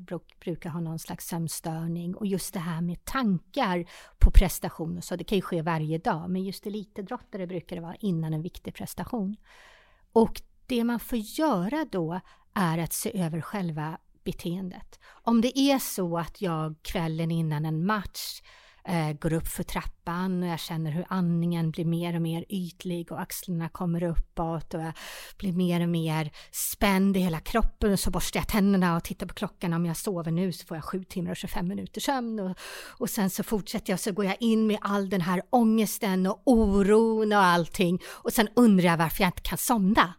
brukar 0.40 0.70
ha 0.70 0.80
någon 0.80 0.98
slags 0.98 1.26
sömnstörning 1.26 2.14
och 2.14 2.26
just 2.26 2.54
det 2.54 2.60
här 2.60 2.80
med 2.80 3.04
tankar 3.04 3.84
på 4.18 4.30
prestation 4.30 5.02
så 5.02 5.16
det 5.16 5.24
kan 5.24 5.38
ju 5.38 5.42
ske 5.42 5.62
varje 5.62 5.98
dag, 5.98 6.30
men 6.30 6.44
just 6.44 6.66
elitidrottare 6.66 7.46
brukar 7.46 7.76
det 7.76 7.82
vara 7.82 7.96
innan 8.00 8.34
en 8.34 8.42
viktig 8.42 8.74
prestation. 8.74 9.36
Och 10.12 10.42
det 10.66 10.84
man 10.84 11.00
får 11.00 11.18
göra 11.18 11.86
då 11.92 12.20
är 12.54 12.78
att 12.78 12.92
se 12.92 13.22
över 13.22 13.40
själva 13.40 13.98
beteendet. 14.24 15.00
Om 15.06 15.40
det 15.40 15.58
är 15.58 15.78
så 15.78 16.18
att 16.18 16.42
jag 16.42 16.74
kvällen 16.82 17.30
innan 17.30 17.64
en 17.64 17.86
match 17.86 18.40
eh, 18.88 19.12
går 19.12 19.32
upp 19.32 19.46
för 19.46 19.62
trappan 19.62 20.42
och 20.42 20.48
jag 20.48 20.60
känner 20.60 20.90
hur 20.90 21.04
andningen 21.08 21.70
blir 21.70 21.84
mer 21.84 22.14
och 22.14 22.22
mer 22.22 22.44
ytlig 22.48 23.12
och 23.12 23.20
axlarna 23.20 23.68
kommer 23.68 24.02
uppåt 24.02 24.74
och 24.74 24.80
jag 24.80 24.92
blir 25.38 25.52
mer 25.52 25.80
och 25.80 25.88
mer 25.88 26.30
spänd 26.50 27.16
i 27.16 27.20
hela 27.20 27.40
kroppen 27.40 27.92
och 27.92 28.00
så 28.00 28.10
borstar 28.10 28.40
jag 28.40 28.48
tänderna 28.48 28.96
och 28.96 29.04
tittar 29.04 29.26
på 29.26 29.34
klockan. 29.34 29.72
Om 29.72 29.86
jag 29.86 29.96
sover 29.96 30.30
nu 30.30 30.52
så 30.52 30.66
får 30.66 30.76
jag 30.76 30.84
7 30.84 31.04
timmar 31.04 31.30
och 31.30 31.36
25 31.36 31.68
minuter 31.68 32.00
sömn 32.00 32.40
och, 32.40 32.56
och 32.98 33.10
sen 33.10 33.30
så 33.30 33.42
fortsätter 33.42 33.92
jag 33.92 34.00
så 34.00 34.12
går 34.12 34.24
jag 34.24 34.36
in 34.40 34.66
med 34.66 34.78
all 34.80 35.08
den 35.08 35.20
här 35.20 35.42
ångesten 35.50 36.26
och 36.26 36.42
oron 36.44 37.32
och 37.32 37.44
allting 37.44 38.02
och 38.06 38.32
sen 38.32 38.48
undrar 38.56 38.84
jag 38.84 38.96
varför 38.96 39.22
jag 39.22 39.28
inte 39.28 39.42
kan 39.42 39.58
somna. 39.58 40.14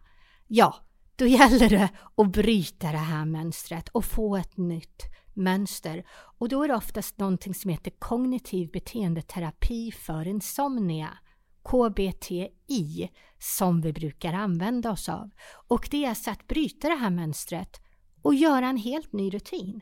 Ja, 0.46 0.76
då 1.16 1.26
gäller 1.26 1.68
det 1.68 1.88
att 2.16 2.32
bryta 2.32 2.92
det 2.92 2.98
här 2.98 3.24
mönstret 3.24 3.88
och 3.88 4.04
få 4.04 4.36
ett 4.36 4.56
nytt 4.56 5.02
mönster. 5.34 6.04
Och 6.38 6.48
då 6.48 6.62
är 6.62 6.68
det 6.68 6.74
oftast 6.74 7.18
någonting 7.18 7.54
som 7.54 7.70
heter 7.70 7.90
kognitiv 7.90 8.70
beteendeterapi 8.70 9.92
för 9.92 10.28
insomnia. 10.28 11.18
KBTI 11.64 13.10
som 13.38 13.80
vi 13.80 13.92
brukar 13.92 14.32
använda 14.32 14.90
oss 14.90 15.08
av. 15.08 15.30
Och 15.68 15.88
det 15.90 16.04
är 16.04 16.08
alltså 16.08 16.30
att 16.30 16.46
bryta 16.46 16.88
det 16.88 16.94
här 16.94 17.10
mönstret 17.10 17.80
och 18.22 18.34
göra 18.34 18.66
en 18.66 18.76
helt 18.76 19.12
ny 19.12 19.30
rutin. 19.30 19.80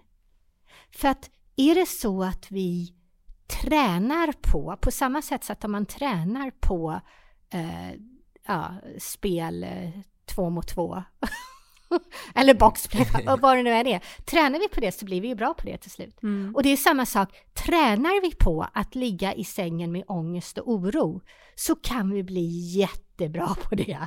För 0.90 1.08
att 1.08 1.30
är 1.56 1.74
det 1.74 1.86
så 1.86 2.22
att 2.22 2.50
vi 2.50 2.94
tränar 3.62 4.32
på, 4.32 4.78
på 4.80 4.90
samma 4.90 5.22
sätt 5.22 5.44
så 5.44 5.52
att 5.52 5.64
om 5.64 5.72
man 5.72 5.86
tränar 5.86 6.50
på 6.50 7.00
eh, 7.50 7.90
ja, 8.46 8.74
spel 8.98 9.64
eh, 9.64 9.90
två 10.26 10.50
mot 10.50 10.68
två 10.68 11.02
Eller 12.34 12.54
boxplay, 12.54 13.06
vad 13.40 13.56
det 13.56 13.62
nu 13.62 13.70
är 13.70 13.84
det. 13.84 14.00
Tränar 14.24 14.58
vi 14.58 14.68
på 14.68 14.80
det 14.80 14.92
så 14.92 15.04
blir 15.04 15.20
vi 15.20 15.28
ju 15.28 15.34
bra 15.34 15.54
på 15.54 15.66
det 15.66 15.78
till 15.78 15.90
slut. 15.90 16.22
Mm. 16.22 16.54
Och 16.54 16.62
det 16.62 16.68
är 16.68 16.76
samma 16.76 17.06
sak, 17.06 17.28
tränar 17.54 18.22
vi 18.22 18.34
på 18.34 18.66
att 18.72 18.94
ligga 18.94 19.34
i 19.34 19.44
sängen 19.44 19.92
med 19.92 20.04
ångest 20.06 20.58
och 20.58 20.68
oro 20.72 21.20
så 21.54 21.74
kan 21.74 22.10
vi 22.10 22.22
bli 22.22 22.46
jättebra 22.78 23.56
på 23.62 23.74
det. 23.74 23.98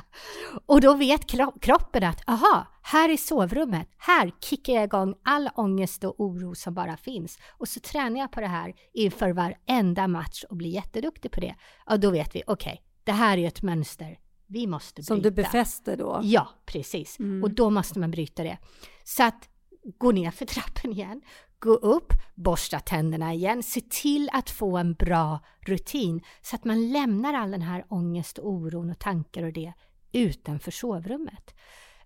Och 0.66 0.80
då 0.80 0.94
vet 0.94 1.26
kroppen 1.60 2.04
att, 2.04 2.28
aha, 2.28 2.66
här 2.82 3.08
i 3.08 3.16
sovrummet, 3.16 3.88
här 3.98 4.32
kickar 4.40 4.72
jag 4.72 4.84
igång 4.84 5.14
all 5.24 5.50
ångest 5.54 6.04
och 6.04 6.20
oro 6.20 6.54
som 6.54 6.74
bara 6.74 6.96
finns. 6.96 7.38
Och 7.58 7.68
så 7.68 7.80
tränar 7.80 8.20
jag 8.20 8.32
på 8.32 8.40
det 8.40 8.46
här 8.46 8.74
inför 8.92 9.30
varenda 9.30 10.08
match 10.08 10.44
och 10.50 10.56
blir 10.56 10.70
jätteduktig 10.70 11.30
på 11.30 11.40
det. 11.40 11.54
Och 11.90 12.00
då 12.00 12.10
vet 12.10 12.34
vi, 12.34 12.42
okej, 12.46 12.72
okay, 12.72 12.84
det 13.04 13.12
här 13.12 13.38
är 13.38 13.48
ett 13.48 13.62
mönster 13.62 14.18
vi 14.48 14.66
måste 14.66 14.94
bryta. 14.94 15.06
Som 15.06 15.22
du 15.22 15.30
befäster 15.30 15.96
då? 15.96 16.20
Ja, 16.22 16.48
precis. 16.66 17.18
Mm. 17.18 17.42
Och 17.42 17.50
då 17.50 17.70
måste 17.70 17.98
man 17.98 18.10
bryta 18.10 18.42
det. 18.42 18.58
Så 19.04 19.22
att 19.22 19.48
gå 19.98 20.12
ner 20.12 20.30
för 20.30 20.46
trappen 20.46 20.92
igen, 20.92 21.22
gå 21.58 21.74
upp, 21.74 22.12
borsta 22.34 22.80
tänderna 22.80 23.34
igen, 23.34 23.62
se 23.62 23.80
till 23.80 24.30
att 24.32 24.50
få 24.50 24.76
en 24.76 24.94
bra 24.94 25.40
rutin 25.60 26.20
så 26.42 26.56
att 26.56 26.64
man 26.64 26.92
lämnar 26.92 27.34
all 27.34 27.50
den 27.50 27.62
här 27.62 27.84
ångest, 27.88 28.38
oron 28.38 28.90
och 28.90 28.98
tankar 28.98 29.42
och 29.42 29.52
det 29.52 29.72
utanför 30.12 30.70
sovrummet. 30.70 31.54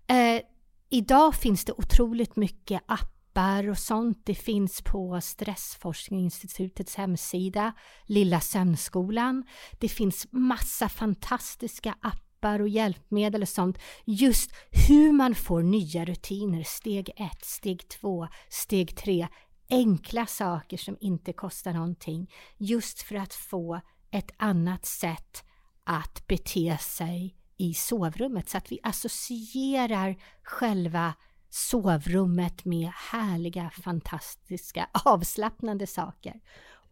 Eh, 0.07 0.41
idag 0.89 1.35
finns 1.35 1.65
det 1.65 1.73
otroligt 1.73 2.35
mycket 2.35 2.81
appar 2.85 3.69
och 3.69 3.77
sånt. 3.77 4.21
Det 4.25 4.35
finns 4.35 4.81
på 4.81 5.21
Stressforskningsinstitutets 5.21 6.95
hemsida, 6.95 7.73
Lilla 8.05 8.39
sömnskolan. 8.39 9.43
Det 9.79 9.89
finns 9.89 10.27
massa 10.31 10.89
fantastiska 10.89 11.95
appar 12.01 12.32
och 12.45 12.69
hjälpmedel 12.69 13.41
och 13.41 13.49
sånt. 13.49 13.77
Just 14.05 14.51
hur 14.87 15.11
man 15.11 15.35
får 15.35 15.63
nya 15.63 16.05
rutiner, 16.05 16.63
steg 16.63 17.09
ett, 17.15 17.45
steg 17.45 17.87
två, 17.87 18.27
steg 18.49 18.97
tre. 18.97 19.27
Enkla 19.69 20.25
saker 20.25 20.77
som 20.77 20.97
inte 20.99 21.33
kostar 21.33 21.73
någonting. 21.73 22.31
Just 22.57 23.01
för 23.01 23.15
att 23.15 23.33
få 23.33 23.81
ett 24.11 24.31
annat 24.37 24.85
sätt 24.85 25.43
att 25.83 26.27
bete 26.27 26.77
sig 26.77 27.35
i 27.57 27.73
sovrummet 27.73 28.49
så 28.49 28.57
att 28.57 28.71
vi 28.71 28.79
associerar 28.83 30.15
själva 30.43 31.13
sovrummet 31.49 32.65
med 32.65 32.91
härliga, 33.11 33.69
fantastiska, 33.69 34.89
avslappnande 35.05 35.87
saker. 35.87 36.33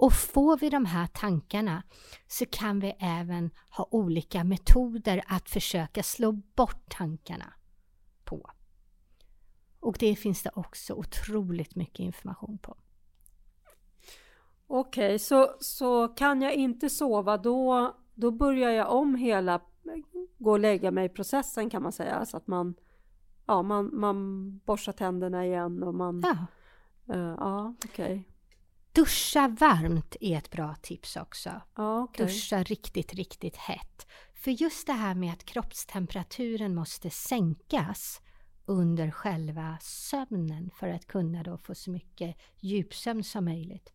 Och 0.02 0.14
får 0.14 0.58
vi 0.58 0.70
de 0.70 0.86
här 0.86 1.08
tankarna 1.08 1.84
så 2.28 2.46
kan 2.46 2.80
vi 2.80 2.94
även 3.00 3.52
ha 3.70 3.88
olika 3.92 4.44
metoder 4.44 5.24
att 5.28 5.50
försöka 5.50 6.04
slå 6.04 6.32
bort 6.32 6.90
tankarna 6.90 7.54
på. 8.24 8.50
Och 9.80 9.96
det 10.00 10.16
finns 10.16 10.44
det 10.44 10.52
också 10.54 10.94
otroligt 10.94 11.76
mycket 11.76 12.00
information 12.00 12.58
på. 12.58 12.78
Okej, 14.68 15.06
okay, 15.06 15.20
så, 15.20 15.56
så 15.60 16.08
kan 16.08 16.42
jag 16.42 16.54
inte 16.54 16.90
sova 16.90 17.38
då, 17.38 17.96
då 18.14 18.32
börjar 18.32 18.72
jag 18.72 18.92
om 18.92 19.16
hela 19.16 19.62
gå 20.38 20.52
och 20.52 20.60
lägga 20.60 20.92
mig 20.92 21.06
i 21.06 21.10
processen 21.10 21.70
kan 21.70 21.84
man 21.84 21.92
säga. 21.92 22.26
Så 22.26 22.38
att 22.38 22.48
man, 22.48 22.76
ja, 23.46 23.62
man, 23.62 23.90
man 24.00 24.58
borstar 24.66 24.94
tänderna 24.94 25.46
igen 25.46 25.84
och 25.84 25.96
man... 25.96 26.22
Ja, 26.26 26.38
uh, 27.16 27.36
ja 27.40 27.76
okej. 27.86 28.06
Okay. 28.06 28.31
Duscha 28.94 29.48
varmt 29.48 30.16
är 30.22 30.38
ett 30.38 30.52
bra 30.52 30.76
tips 30.82 31.16
också. 31.16 31.62
Okay. 31.76 32.26
Duscha 32.26 32.64
riktigt, 32.64 33.14
riktigt 33.14 33.56
hett. 33.56 34.08
För 34.36 34.52
just 34.52 34.88
det 34.88 34.94
här 34.94 35.16
med 35.16 35.34
att 35.34 35.46
kroppstemperaturen 35.46 36.76
måste 36.76 37.10
sänkas 37.10 38.22
under 38.66 39.12
själva 39.12 39.78
sömnen 39.82 40.70
för 40.80 40.88
att 40.88 41.08
kunna 41.08 41.44
då 41.44 41.58
få 41.58 41.76
så 41.76 41.92
mycket 41.92 42.38
djupsömn 42.60 43.24
som 43.24 43.46
möjligt. 43.46 43.94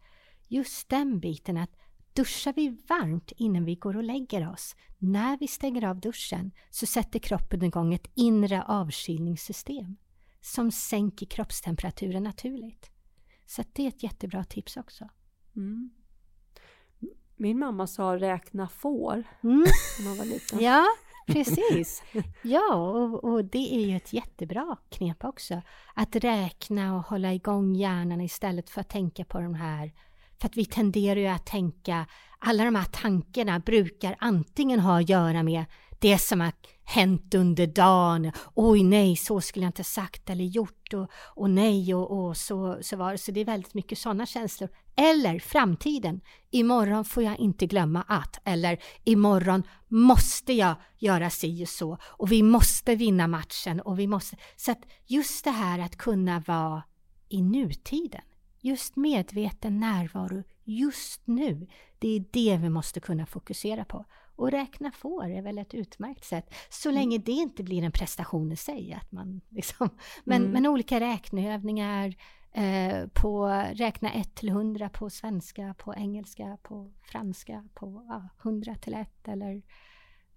Just 0.48 0.88
den 0.88 1.20
biten 1.20 1.56
att 1.56 1.76
Duschar 2.16 2.52
vi 2.52 2.68
varmt 2.88 3.32
innan 3.36 3.64
vi 3.64 3.74
går 3.74 3.96
och 3.96 4.02
lägger 4.02 4.52
oss, 4.52 4.76
när 4.98 5.38
vi 5.38 5.48
stänger 5.48 5.84
av 5.84 6.00
duschen 6.00 6.50
så 6.70 6.86
sätter 6.86 7.18
kroppen 7.18 7.62
igång 7.62 7.94
ett 7.94 8.10
inre 8.14 8.62
avkylningssystem 8.62 9.96
som 10.40 10.70
sänker 10.72 11.26
kroppstemperaturen 11.26 12.22
naturligt. 12.22 12.90
Så 13.46 13.62
det 13.72 13.82
är 13.82 13.88
ett 13.88 14.02
jättebra 14.02 14.44
tips 14.44 14.76
också. 14.76 15.08
Mm. 15.56 15.90
Min 17.36 17.58
mamma 17.58 17.86
sa 17.86 18.16
räkna 18.16 18.68
får 18.68 19.24
mm. 19.42 19.64
när 19.98 20.08
man 20.08 20.16
var 20.16 20.24
liten. 20.24 20.60
Ja, 20.60 20.84
precis. 21.26 22.02
Ja, 22.42 22.74
och, 22.74 23.24
och, 23.24 23.44
det 23.44 23.74
är 23.74 23.86
ju 23.86 23.96
ett 23.96 24.12
jättebra 24.12 24.76
knep 24.88 25.24
också. 25.24 25.62
Att 25.94 26.16
räkna 26.16 26.96
och 26.96 27.02
hålla 27.02 27.32
igång 27.32 27.74
hjärnan 27.74 28.20
istället 28.20 28.70
för 28.70 28.80
att 28.80 28.88
tänka 28.88 29.24
på 29.24 29.40
de 29.40 29.54
här 29.54 29.92
för 30.40 30.46
att 30.46 30.56
vi 30.56 30.64
tenderar 30.64 31.20
ju 31.20 31.26
att 31.26 31.46
tänka, 31.46 32.06
alla 32.38 32.64
de 32.64 32.74
här 32.74 32.84
tankarna 32.84 33.58
brukar 33.58 34.16
antingen 34.18 34.80
ha 34.80 35.00
att 35.00 35.08
göra 35.08 35.42
med 35.42 35.64
det 35.98 36.18
som 36.18 36.40
har 36.40 36.52
hänt 36.84 37.34
under 37.34 37.66
dagen. 37.66 38.32
Oj 38.54 38.82
nej, 38.82 39.16
så 39.16 39.40
skulle 39.40 39.64
jag 39.64 39.68
inte 39.68 39.84
sagt 39.84 40.30
eller 40.30 40.44
gjort 40.44 40.94
och, 40.94 41.10
och 41.34 41.50
nej 41.50 41.94
och, 41.94 42.26
och 42.26 42.36
så, 42.36 42.78
så 42.82 42.96
var 42.96 43.12
det. 43.12 43.18
Så 43.18 43.32
det 43.32 43.40
är 43.40 43.44
väldigt 43.44 43.74
mycket 43.74 43.98
sådana 43.98 44.26
känslor. 44.26 44.68
Eller 44.96 45.38
framtiden. 45.38 46.20
Imorgon 46.50 47.04
får 47.04 47.22
jag 47.22 47.38
inte 47.38 47.66
glömma 47.66 48.02
att. 48.02 48.40
Eller 48.44 48.78
imorgon 49.04 49.62
måste 49.88 50.52
jag 50.52 50.74
göra 50.98 51.30
si 51.30 51.64
och 51.64 51.68
så. 51.68 51.98
Och 52.02 52.32
vi 52.32 52.42
måste 52.42 52.94
vinna 52.94 53.26
matchen. 53.26 53.80
Och 53.80 53.98
vi 53.98 54.06
måste. 54.06 54.36
Så 54.56 54.70
att 54.70 54.82
just 55.06 55.44
det 55.44 55.50
här 55.50 55.78
att 55.78 55.96
kunna 55.96 56.42
vara 56.46 56.82
i 57.28 57.42
nutiden. 57.42 58.22
Just 58.66 58.96
medveten 58.96 59.80
närvaro 59.80 60.42
just 60.64 61.26
nu. 61.26 61.66
Det 61.98 62.08
är 62.08 62.24
det 62.30 62.56
vi 62.56 62.68
måste 62.68 63.00
kunna 63.00 63.26
fokusera 63.26 63.84
på. 63.84 64.04
Och 64.36 64.50
räkna 64.50 64.92
får 64.92 65.24
är 65.24 65.42
väl 65.42 65.58
ett 65.58 65.74
utmärkt 65.74 66.24
sätt, 66.24 66.54
så 66.68 66.88
mm. 66.88 67.00
länge 67.00 67.18
det 67.18 67.32
inte 67.32 67.62
blir 67.62 67.82
en 67.82 67.92
prestation 67.92 68.52
i 68.52 68.56
sig. 68.56 68.92
Att 68.92 69.12
man 69.12 69.40
liksom, 69.48 69.88
men, 70.24 70.42
mm. 70.42 70.52
men 70.52 70.66
olika 70.66 71.00
räkneövningar, 71.00 72.14
eh, 72.52 73.06
på 73.14 73.46
räkna 73.72 74.12
1 74.12 74.34
till 74.34 74.48
100 74.48 74.88
på 74.88 75.10
svenska, 75.10 75.74
på 75.78 75.94
engelska, 75.94 76.58
på 76.62 76.92
franska, 77.02 77.68
på 77.74 78.06
ja, 78.08 78.28
100 78.42 78.74
till 78.74 78.94
1 78.94 79.28
eller 79.28 79.62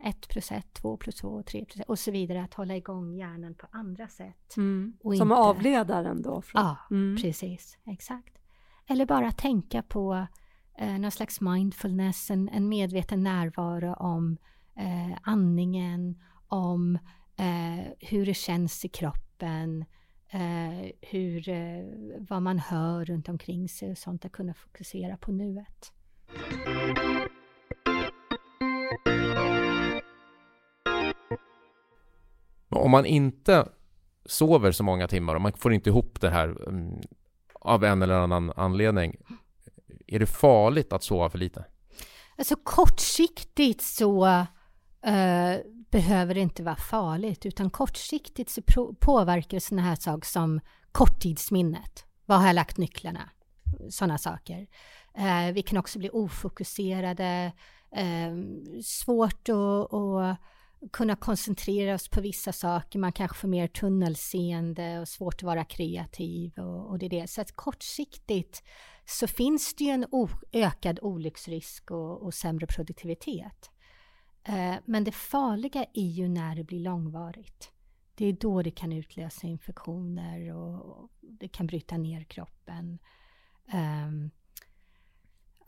1 0.04 0.28
plus 0.28 0.52
1, 0.52 0.74
2 0.74 0.98
plus 0.98 1.16
2, 1.16 1.44
3 1.44 1.66
plus 1.66 1.80
1 1.80 1.90
och 1.90 2.00
så 2.00 2.12
vidare. 2.12 2.44
Att 2.44 2.54
hålla 2.54 2.76
igång 2.76 3.14
hjärnan 3.14 3.56
på 3.56 3.68
andra 3.72 4.08
sätt. 4.08 4.58
Mm. 4.58 4.98
Som 5.02 5.14
inte... 5.14 5.36
avledaren 5.36 6.22
då? 6.22 6.42
Från... 6.42 6.62
Ja, 6.62 6.78
mm. 6.92 7.18
precis. 7.22 7.78
Exakt. 7.86 8.38
Eller 8.88 9.06
bara 9.06 9.32
tänka 9.32 9.82
på 9.82 10.28
eh, 10.78 11.00
någon 11.00 11.12
slags 11.12 11.42
mindfulness, 11.42 12.32
en, 12.32 12.50
en 12.50 12.70
medveten 12.70 13.24
närvaro 13.24 13.94
om 13.94 14.38
eh, 14.76 15.18
andningen, 15.24 16.22
om 16.48 16.96
eh, 17.36 17.86
hur 18.00 18.26
det 18.26 18.34
känns 18.34 18.86
i 18.86 18.90
kroppen, 18.90 19.86
eh, 20.30 20.92
hur, 21.02 21.50
eh, 21.50 21.86
vad 22.20 22.42
man 22.42 22.60
hör 22.60 23.06
runt 23.06 23.30
omkring 23.30 23.70
sig 23.70 23.92
och 23.92 23.98
sånt, 23.98 24.26
att 24.26 24.32
kunna 24.32 24.54
fokusera 24.54 25.18
på 25.18 25.32
nuet. 25.32 25.94
Om 32.70 32.92
man 32.92 33.06
inte 33.06 33.70
sover 34.26 34.72
så 34.72 34.84
många 34.84 35.08
timmar 35.08 35.36
och 35.36 35.42
man 35.42 35.54
får 35.54 35.74
inte 35.74 35.90
ihop 35.90 36.22
det 36.22 36.30
här 36.30 36.68
mm, 36.68 37.02
av 37.54 37.84
en 37.84 38.02
eller 38.02 38.14
annan 38.14 38.52
anledning. 38.56 39.16
Är 40.08 40.20
det 40.20 40.26
farligt 40.26 40.94
att 40.94 41.04
sova 41.04 41.30
för 41.30 41.38
lite? 41.38 41.66
Alltså 42.38 42.56
kortsiktigt 42.64 43.82
så 43.82 44.26
uh, 44.28 45.56
behöver 45.92 46.34
det 46.34 46.40
inte 46.40 46.64
vara 46.64 46.76
farligt 46.76 47.46
utan 47.46 47.70
kortsiktigt 47.70 48.50
så 48.50 48.62
påverkar 49.00 49.60
sådana 49.60 49.88
här 49.88 49.96
saker 49.96 50.28
som 50.28 50.60
korttidsminnet. 50.92 52.06
Var 52.26 52.38
har 52.38 52.48
jag 52.48 52.54
lagt 52.54 52.78
nycklarna? 52.78 53.30
Sådana 53.90 54.18
saker. 54.18 54.68
Eh, 55.18 55.54
vi 55.54 55.62
kan 55.62 55.78
också 55.78 56.00
bli 56.00 56.10
ofokuserade, 56.10 57.52
eh, 57.92 58.34
svårt 58.84 59.50
att, 59.50 59.94
att 59.94 60.38
kunna 60.92 61.16
koncentrera 61.16 61.96
oss 61.96 62.10
på 62.10 62.22
vissa 62.22 62.54
saker. 62.54 63.00
Man 63.00 63.12
kanske 63.12 63.38
får 63.38 63.48
mer 63.48 63.68
tunnelseende 63.68 65.00
och 65.00 65.08
svårt 65.08 65.36
att 65.36 65.44
vara 65.44 65.64
kreativ 65.66 66.60
och, 66.60 66.90
och 66.90 67.00
det 67.00 67.06
är 67.06 67.10
det. 67.10 67.28
Så 67.28 67.42
att 67.42 67.56
kortsiktigt 67.56 68.64
så 69.06 69.28
finns 69.28 69.76
det 69.76 69.84
ju 69.84 69.90
en 69.90 70.06
ökad 70.52 71.00
olycksrisk 71.02 71.92
och, 71.92 72.24
och 72.24 72.34
sämre 72.34 72.68
produktivitet. 72.68 73.72
Eh, 74.44 74.76
men 74.86 75.04
det 75.04 75.12
farliga 75.12 75.86
är 75.94 76.10
ju 76.10 76.28
när 76.28 76.56
det 76.56 76.64
blir 76.64 76.80
långvarigt. 76.80 77.72
Det 78.16 78.26
är 78.26 78.34
då 78.34 78.62
det 78.62 78.72
kan 78.72 78.94
utlösa 78.94 79.48
infektioner 79.48 80.54
och, 80.56 80.86
och 80.86 81.10
det 81.22 81.48
kan 81.48 81.68
bryta 81.68 81.98
ner 81.98 82.24
kroppen. 82.24 83.00
Um, 83.74 84.32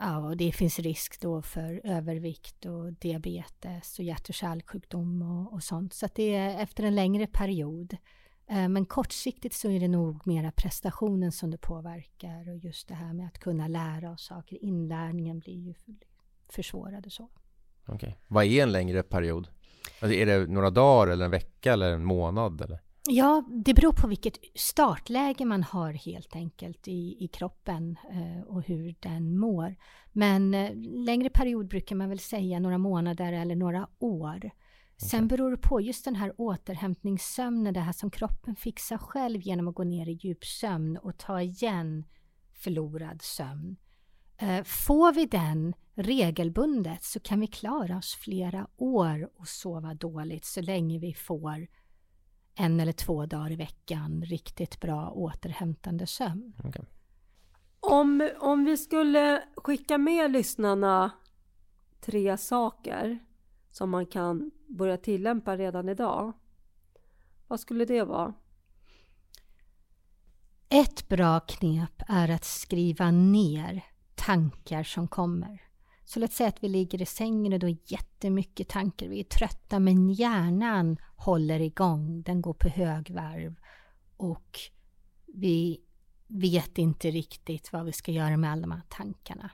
Ja, 0.03 0.17
och 0.17 0.37
det 0.37 0.51
finns 0.51 0.79
risk 0.79 1.21
då 1.21 1.41
för 1.41 1.81
övervikt 1.83 2.65
och 2.65 2.93
diabetes 2.93 3.99
och 3.99 4.05
hjärt 4.05 4.29
och 4.29 4.35
kärlsjukdom 4.35 5.21
och, 5.21 5.53
och 5.53 5.63
sånt. 5.63 5.93
Så 5.93 6.05
att 6.05 6.15
det 6.15 6.35
är 6.35 6.63
efter 6.63 6.83
en 6.83 6.95
längre 6.95 7.27
period. 7.27 7.97
Eh, 8.47 8.67
men 8.69 8.85
kortsiktigt 8.85 9.55
så 9.55 9.69
är 9.69 9.79
det 9.79 9.87
nog 9.87 10.27
mera 10.27 10.51
prestationen 10.51 11.31
som 11.31 11.51
det 11.51 11.57
påverkar 11.57 12.49
och 12.49 12.57
just 12.57 12.87
det 12.87 12.93
här 12.93 13.13
med 13.13 13.27
att 13.27 13.39
kunna 13.39 13.67
lära 13.67 14.11
oss 14.11 14.25
saker. 14.25 14.63
Inlärningen 14.63 15.39
blir 15.39 15.59
ju 15.59 15.73
försvårad 16.49 17.05
och 17.05 17.11
så. 17.11 17.29
Okej. 17.85 17.95
Okay. 17.95 18.13
Vad 18.27 18.45
är 18.45 18.63
en 18.63 18.71
längre 18.71 19.03
period? 19.03 19.47
Alltså 19.99 20.15
är 20.15 20.25
det 20.25 20.47
några 20.47 20.69
dagar 20.69 21.11
eller 21.11 21.25
en 21.25 21.31
vecka 21.31 21.73
eller 21.73 21.91
en 21.91 22.05
månad? 22.05 22.61
Eller? 22.61 22.79
Ja, 23.09 23.43
det 23.65 23.73
beror 23.73 23.93
på 23.93 24.07
vilket 24.07 24.37
startläge 24.55 25.45
man 25.45 25.63
har 25.63 25.93
helt 25.93 26.35
enkelt 26.35 26.87
i, 26.87 27.17
i 27.19 27.27
kroppen 27.27 27.97
eh, 28.11 28.47
och 28.47 28.63
hur 28.63 28.95
den 28.99 29.37
mår. 29.37 29.75
Men 30.11 30.53
eh, 30.53 30.71
längre 31.05 31.29
period 31.29 31.67
brukar 31.67 31.95
man 31.95 32.09
väl 32.09 32.19
säga 32.19 32.59
några 32.59 32.77
månader 32.77 33.33
eller 33.33 33.55
några 33.55 33.87
år. 33.99 34.51
Sen 34.97 35.27
beror 35.27 35.51
det 35.51 35.57
på 35.57 35.81
just 35.81 36.05
den 36.05 36.15
här 36.15 36.33
återhämtningssömnen, 36.37 37.73
det 37.73 37.79
här 37.79 37.91
som 37.91 38.11
kroppen 38.11 38.55
fixar 38.55 38.97
själv 38.97 39.41
genom 39.41 39.67
att 39.67 39.75
gå 39.75 39.83
ner 39.83 40.09
i 40.09 40.11
djupsömn 40.11 40.97
och 40.97 41.17
ta 41.17 41.41
igen 41.41 42.05
förlorad 42.53 43.21
sömn. 43.21 43.77
Eh, 44.37 44.63
får 44.63 45.13
vi 45.13 45.25
den 45.25 45.73
regelbundet 45.95 47.03
så 47.03 47.19
kan 47.19 47.39
vi 47.39 47.47
klara 47.47 47.97
oss 47.97 48.15
flera 48.15 48.67
år 48.77 49.29
och 49.35 49.47
sova 49.47 49.93
dåligt 49.93 50.45
så 50.45 50.61
länge 50.61 50.99
vi 50.99 51.13
får 51.13 51.67
en 52.55 52.79
eller 52.79 52.91
två 52.91 53.25
dagar 53.25 53.51
i 53.51 53.55
veckan 53.55 54.23
riktigt 54.25 54.79
bra 54.79 55.11
återhämtande 55.11 56.07
sömn. 56.07 56.53
Okay. 56.63 56.85
Om, 57.79 58.29
om 58.39 58.65
vi 58.65 58.77
skulle 58.77 59.43
skicka 59.55 59.97
med 59.97 60.31
lyssnarna 60.31 61.11
tre 62.01 62.37
saker 62.37 63.19
som 63.71 63.89
man 63.89 64.05
kan 64.05 64.51
börja 64.67 64.97
tillämpa 64.97 65.57
redan 65.57 65.89
idag. 65.89 66.33
Vad 67.47 67.59
skulle 67.59 67.85
det 67.85 68.03
vara? 68.03 68.33
Ett 70.69 71.09
bra 71.09 71.39
knep 71.39 72.03
är 72.07 72.29
att 72.29 72.45
skriva 72.45 73.11
ner 73.11 73.83
tankar 74.15 74.83
som 74.83 75.07
kommer. 75.07 75.61
Så 76.13 76.19
låt 76.19 76.33
säga 76.33 76.49
att 76.49 76.63
vi 76.63 76.69
ligger 76.69 77.01
i 77.01 77.05
sängen 77.05 77.53
och 77.53 77.59
då 77.59 77.67
är 77.67 77.77
jättemycket 77.85 78.69
tankar. 78.69 79.07
Vi 79.07 79.19
är 79.19 79.23
trötta 79.23 79.79
men 79.79 80.09
hjärnan 80.09 80.97
håller 81.15 81.59
igång. 81.59 82.21
Den 82.21 82.41
går 82.41 82.53
på 82.53 82.67
högvarv 82.69 83.55
och 84.17 84.59
vi 85.25 85.81
vet 86.27 86.77
inte 86.77 87.11
riktigt 87.11 87.73
vad 87.73 87.85
vi 87.85 87.91
ska 87.91 88.11
göra 88.11 88.37
med 88.37 88.51
alla 88.51 88.61
de 88.61 88.71
här 88.71 88.81
tankarna. 88.89 89.49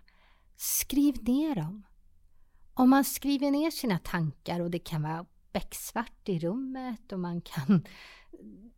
Skriv 0.56 1.24
ner 1.24 1.56
dem. 1.56 1.84
Om 2.74 2.90
man 2.90 3.04
skriver 3.04 3.52
ner 3.52 3.72
sina 3.72 4.00
tankar 4.00 4.60
och 4.60 4.72
det 4.72 4.80
kan 4.80 5.02
vara 5.02 5.26
becksvart 5.52 6.30
i 6.30 6.40
rummet 6.40 7.12
och 7.12 7.20
man 7.20 7.42
kan 7.42 7.86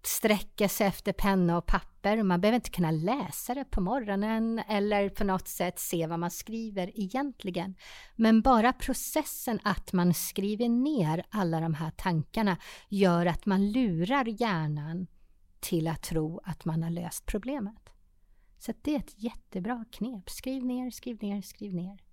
sträcka 0.04 0.70
sig 0.70 0.88
efter 0.88 1.14
penna 1.14 1.58
och 1.58 1.66
papper. 1.66 2.24
Man 2.24 2.41
behöver 2.41 2.56
inte 2.56 2.70
kunna 2.70 2.91
läsa 2.91 3.54
det 3.54 3.66
på 3.66 3.82
morgonen 3.82 4.60
eller 4.60 5.10
på 5.10 5.24
något 5.24 5.47
sätt 5.47 5.80
se 5.80 6.08
vad 6.08 6.20
man 6.20 6.32
skriver 6.32 7.00
egentligen. 7.00 7.76
Men 8.16 8.41
bara 8.41 8.74
processen 8.74 9.60
att 9.64 9.93
man 9.93 10.14
skriver 10.14 10.70
ner 10.70 11.26
alla 11.30 11.60
de 11.60 11.74
här 11.74 11.91
tankarna 11.91 12.58
gör 12.89 13.26
att 13.26 13.45
man 13.45 13.72
lurar 13.72 14.41
hjärnan 14.41 15.08
till 15.60 15.88
att 15.88 16.04
tro 16.04 16.41
att 16.43 16.66
man 16.66 16.84
har 16.84 16.89
löst 16.89 17.26
problemet. 17.26 17.89
Så 18.58 18.74
det 18.82 18.95
är 18.95 19.00
ett 19.00 19.24
jättebra 19.24 19.86
knep. 19.91 20.30
Skriv 20.30 20.66
ner, 20.66 20.91
skriv 20.91 21.18
ner, 21.24 21.41
skriv 21.41 21.76
ner. 21.76 22.09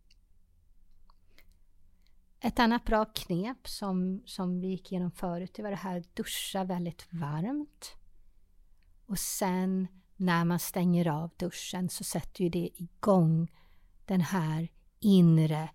Ett 2.41 2.59
annat 2.59 2.85
bra 2.85 3.05
knep 3.05 3.69
som, 3.69 4.23
som 4.27 4.61
vi 4.61 4.67
gick 4.67 4.93
igenom 4.93 5.11
förut, 5.11 5.55
det 5.55 5.63
var 5.63 5.71
det 5.71 5.77
här 5.77 6.05
duscha 6.15 6.65
väldigt 6.65 7.07
varmt. 7.11 7.97
Och 9.07 9.19
sen 9.19 9.87
när 10.17 10.45
man 10.45 10.59
stänger 10.59 11.09
av 11.09 11.31
duschen 11.37 11.89
så 11.89 12.05
sätter 12.05 12.45
ju 12.45 12.51
det 12.51 12.71
igång 12.75 13.53
den 14.05 14.21
här 14.21 14.69
inre 15.01 15.69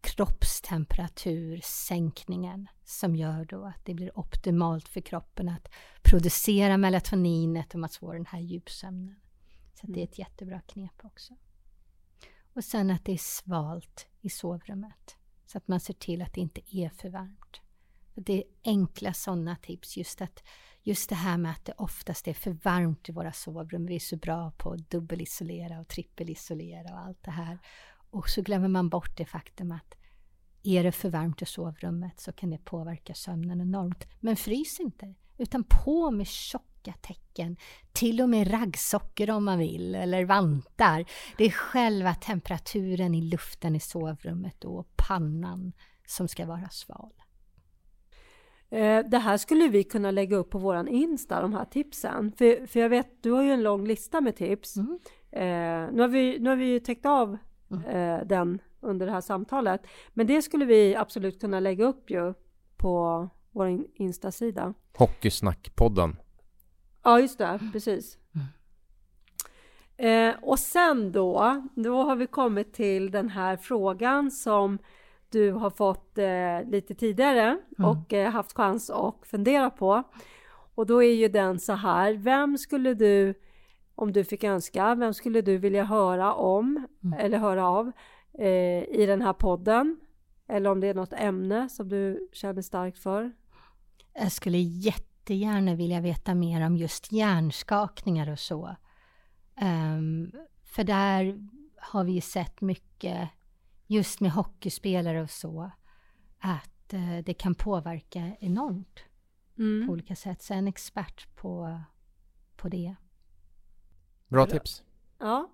kroppstemperatursänkningen 0.00 2.68
som 2.84 3.16
gör 3.16 3.44
då 3.44 3.64
att 3.64 3.84
det 3.84 3.94
blir 3.94 4.18
optimalt 4.18 4.88
för 4.88 5.00
kroppen 5.00 5.48
att 5.48 5.68
producera 6.02 6.76
melatoninet 6.76 7.74
och 7.74 7.80
man 7.80 7.90
får 7.90 8.14
den 8.14 8.26
här 8.26 8.40
djupsömnen. 8.40 9.16
Så 9.74 9.86
det 9.86 10.00
är 10.00 10.04
ett 10.04 10.18
jättebra 10.18 10.60
knep 10.60 11.04
också. 11.04 11.34
Och 12.54 12.64
sen 12.64 12.90
att 12.90 13.04
det 13.04 13.12
är 13.12 13.18
svalt 13.18 14.06
i 14.20 14.30
sovrummet. 14.30 15.16
Så 15.46 15.58
att 15.58 15.68
man 15.68 15.80
ser 15.80 15.94
till 15.94 16.22
att 16.22 16.32
det 16.32 16.40
inte 16.40 16.76
är 16.76 16.88
för 16.88 17.08
varmt. 17.08 17.60
Det 18.14 18.32
är 18.38 18.44
enkla 18.64 19.12
sådana 19.12 19.56
tips. 19.56 19.96
Just, 19.96 20.20
att, 20.20 20.42
just 20.82 21.08
det 21.08 21.14
här 21.14 21.38
med 21.38 21.52
att 21.52 21.64
det 21.64 21.74
oftast 21.78 22.28
är 22.28 22.34
för 22.34 22.50
varmt 22.50 23.08
i 23.08 23.12
våra 23.12 23.32
sovrum. 23.32 23.86
Vi 23.86 23.94
är 23.94 24.00
så 24.00 24.16
bra 24.16 24.50
på 24.50 24.72
att 24.72 24.90
dubbelisolera 24.90 25.80
och 25.80 25.88
trippelisolera 25.88 26.94
och 26.94 27.00
allt 27.00 27.22
det 27.22 27.30
här. 27.30 27.58
Och 28.10 28.28
så 28.28 28.42
glömmer 28.42 28.68
man 28.68 28.88
bort 28.88 29.16
det 29.16 29.24
faktum 29.24 29.72
att 29.72 29.94
är 30.62 30.84
det 30.84 30.92
för 30.92 31.10
varmt 31.10 31.42
i 31.42 31.46
sovrummet 31.46 32.20
så 32.20 32.32
kan 32.32 32.50
det 32.50 32.58
påverka 32.58 33.14
sömnen 33.14 33.60
enormt. 33.60 34.06
Men 34.20 34.36
frys 34.36 34.80
inte, 34.80 35.14
utan 35.38 35.64
på 35.64 36.10
med 36.10 36.26
tjocka 36.26 36.66
täcken. 36.92 37.56
Till 37.92 38.20
och 38.20 38.28
med 38.28 38.52
raggsockor 38.52 39.30
om 39.30 39.44
man 39.44 39.58
vill, 39.58 39.94
eller 39.94 40.24
vantar. 40.24 41.04
Det 41.38 41.44
är 41.44 41.50
själva 41.50 42.14
temperaturen 42.14 43.14
i 43.14 43.20
luften 43.20 43.76
i 43.76 43.80
sovrummet 43.80 44.64
och 44.64 44.96
pannan 44.96 45.72
som 46.06 46.28
ska 46.28 46.46
vara 46.46 46.68
sval. 46.68 47.12
Eh, 48.70 49.04
det 49.08 49.18
här 49.18 49.36
skulle 49.36 49.68
vi 49.68 49.84
kunna 49.84 50.10
lägga 50.10 50.36
upp 50.36 50.50
på 50.50 50.58
våran 50.58 50.88
Insta, 50.88 51.42
de 51.42 51.52
här 51.52 51.64
tipsen. 51.64 52.32
För, 52.32 52.66
för 52.66 52.80
jag 52.80 52.88
vet, 52.88 53.22
du 53.22 53.30
har 53.30 53.42
ju 53.42 53.52
en 53.52 53.62
lång 53.62 53.86
lista 53.86 54.20
med 54.20 54.36
tips. 54.36 54.76
Mm. 54.76 54.98
Eh, 55.30 55.92
nu, 55.92 56.00
har 56.00 56.08
vi, 56.08 56.38
nu 56.38 56.50
har 56.50 56.56
vi 56.56 56.66
ju 56.66 56.80
täckt 56.80 57.06
av 57.06 57.36
mm. 57.70 57.84
eh, 57.84 58.26
den 58.26 58.58
under 58.80 59.06
det 59.06 59.12
här 59.12 59.20
samtalet. 59.20 59.80
Men 60.14 60.26
det 60.26 60.42
skulle 60.42 60.64
vi 60.64 60.96
absolut 60.96 61.40
kunna 61.40 61.60
lägga 61.60 61.84
upp 61.84 62.10
ju 62.10 62.34
på 62.76 63.28
vår 63.50 63.84
Insta-sida. 63.94 64.74
Hockeysnackpodden. 64.98 66.16
Ja, 67.06 67.20
just 67.20 67.38
det, 67.38 67.60
precis. 67.72 68.18
Eh, 69.96 70.34
och 70.42 70.58
sen 70.58 71.12
då, 71.12 71.62
då 71.74 72.02
har 72.02 72.16
vi 72.16 72.26
kommit 72.26 72.72
till 72.72 73.10
den 73.10 73.28
här 73.28 73.56
frågan 73.56 74.30
som 74.30 74.78
du 75.30 75.52
har 75.52 75.70
fått 75.70 76.18
eh, 76.18 76.70
lite 76.70 76.94
tidigare 76.94 77.58
mm. 77.78 77.90
och 77.90 78.12
eh, 78.12 78.30
haft 78.30 78.52
chans 78.52 78.90
att 78.90 79.14
fundera 79.22 79.70
på. 79.70 80.02
Och 80.74 80.86
då 80.86 81.02
är 81.02 81.12
ju 81.12 81.28
den 81.28 81.58
så 81.58 81.72
här, 81.72 82.12
vem 82.12 82.58
skulle 82.58 82.94
du, 82.94 83.34
om 83.94 84.12
du 84.12 84.24
fick 84.24 84.44
önska, 84.44 84.94
vem 84.94 85.14
skulle 85.14 85.40
du 85.40 85.58
vilja 85.58 85.84
höra 85.84 86.34
om 86.34 86.86
mm. 87.04 87.18
eller 87.18 87.38
höra 87.38 87.66
av 87.68 87.92
eh, 88.38 88.82
i 88.82 89.04
den 89.06 89.22
här 89.22 89.32
podden? 89.32 90.00
Eller 90.48 90.70
om 90.70 90.80
det 90.80 90.86
är 90.86 90.94
något 90.94 91.12
ämne 91.12 91.68
som 91.68 91.88
du 91.88 92.28
känner 92.32 92.62
starkt 92.62 92.98
för? 92.98 93.32
Jag 94.14 94.32
skulle 94.32 94.58
jättegärna 95.26 95.74
vilja 95.74 96.00
veta 96.00 96.34
mer 96.34 96.66
om 96.66 96.76
just 96.76 97.12
hjärnskakningar 97.12 98.30
och 98.30 98.38
så. 98.38 98.76
Um, 99.60 100.32
för 100.64 100.84
där 100.84 101.48
har 101.76 102.04
vi 102.04 102.12
ju 102.12 102.20
sett 102.20 102.60
mycket, 102.60 103.28
just 103.86 104.20
med 104.20 104.30
hockeyspelare 104.30 105.22
och 105.22 105.30
så, 105.30 105.70
att 106.38 106.94
uh, 106.94 107.18
det 107.18 107.34
kan 107.34 107.54
påverka 107.54 108.36
enormt 108.40 109.00
mm. 109.58 109.86
på 109.86 109.92
olika 109.92 110.16
sätt. 110.16 110.42
Så 110.42 110.54
en 110.54 110.68
expert 110.68 111.36
på, 111.36 111.80
på 112.56 112.68
det. 112.68 112.94
Bra 114.28 114.46
tips. 114.46 114.82
Ja, 115.18 115.50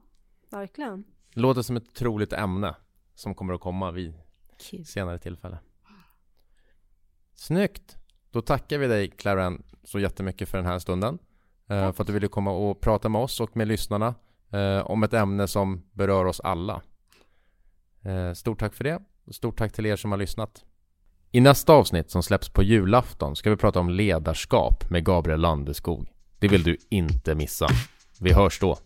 verkligen. 0.51 1.05
Låter 1.31 1.63
som 1.63 1.77
ett 1.77 1.95
troligt 1.95 2.33
ämne 2.33 2.77
som 3.15 3.35
kommer 3.35 3.55
att 3.55 3.61
komma 3.61 3.91
vid 3.91 4.15
Kul. 4.59 4.85
senare 4.85 5.19
tillfälle. 5.19 5.59
Snyggt! 7.35 8.02
Då 8.33 8.41
tackar 8.41 8.79
vi 8.79 8.87
dig 8.87 9.11
Claren 9.11 9.63
så 9.85 9.99
jättemycket 9.99 10.49
för 10.49 10.59
den 10.59 10.67
här 10.67 10.79
stunden. 10.79 11.19
Eh, 11.69 11.93
för 11.93 12.03
att 12.03 12.07
du 12.07 12.13
ville 12.13 12.29
komma 12.29 12.51
och 12.51 12.81
prata 12.81 13.09
med 13.09 13.21
oss 13.21 13.41
och 13.41 13.57
med 13.57 13.69
lyssnarna 13.69 14.15
eh, 14.53 14.79
om 14.79 15.03
ett 15.03 15.15
ämne 15.15 15.49
som 15.49 15.83
berör 15.93 16.25
oss 16.25 16.41
alla. 16.41 16.83
Eh, 18.03 18.33
stort 18.33 18.61
tack 18.61 18.75
för 18.75 18.85
det. 18.85 18.99
Stort 19.31 19.59
tack 19.59 19.73
till 19.73 19.87
er 19.87 19.97
som 19.97 20.11
har 20.11 20.19
lyssnat. 20.19 20.65
I 21.31 21.41
nästa 21.41 21.73
avsnitt 21.73 22.11
som 22.11 22.23
släpps 22.23 22.49
på 22.49 22.63
julafton 22.63 23.37
ska 23.37 23.51
vi 23.51 23.57
prata 23.57 23.81
om 23.81 23.91
ledarskap 23.91 24.91
med 24.91 25.05
Gabriel 25.05 25.41
Landeskog. 25.41 26.09
Det 26.39 26.49
vill 26.49 26.63
du 26.63 26.77
inte 26.91 27.35
missa. 27.35 27.69
Vi 28.21 28.33
hörs 28.33 28.61
då. 28.61 28.79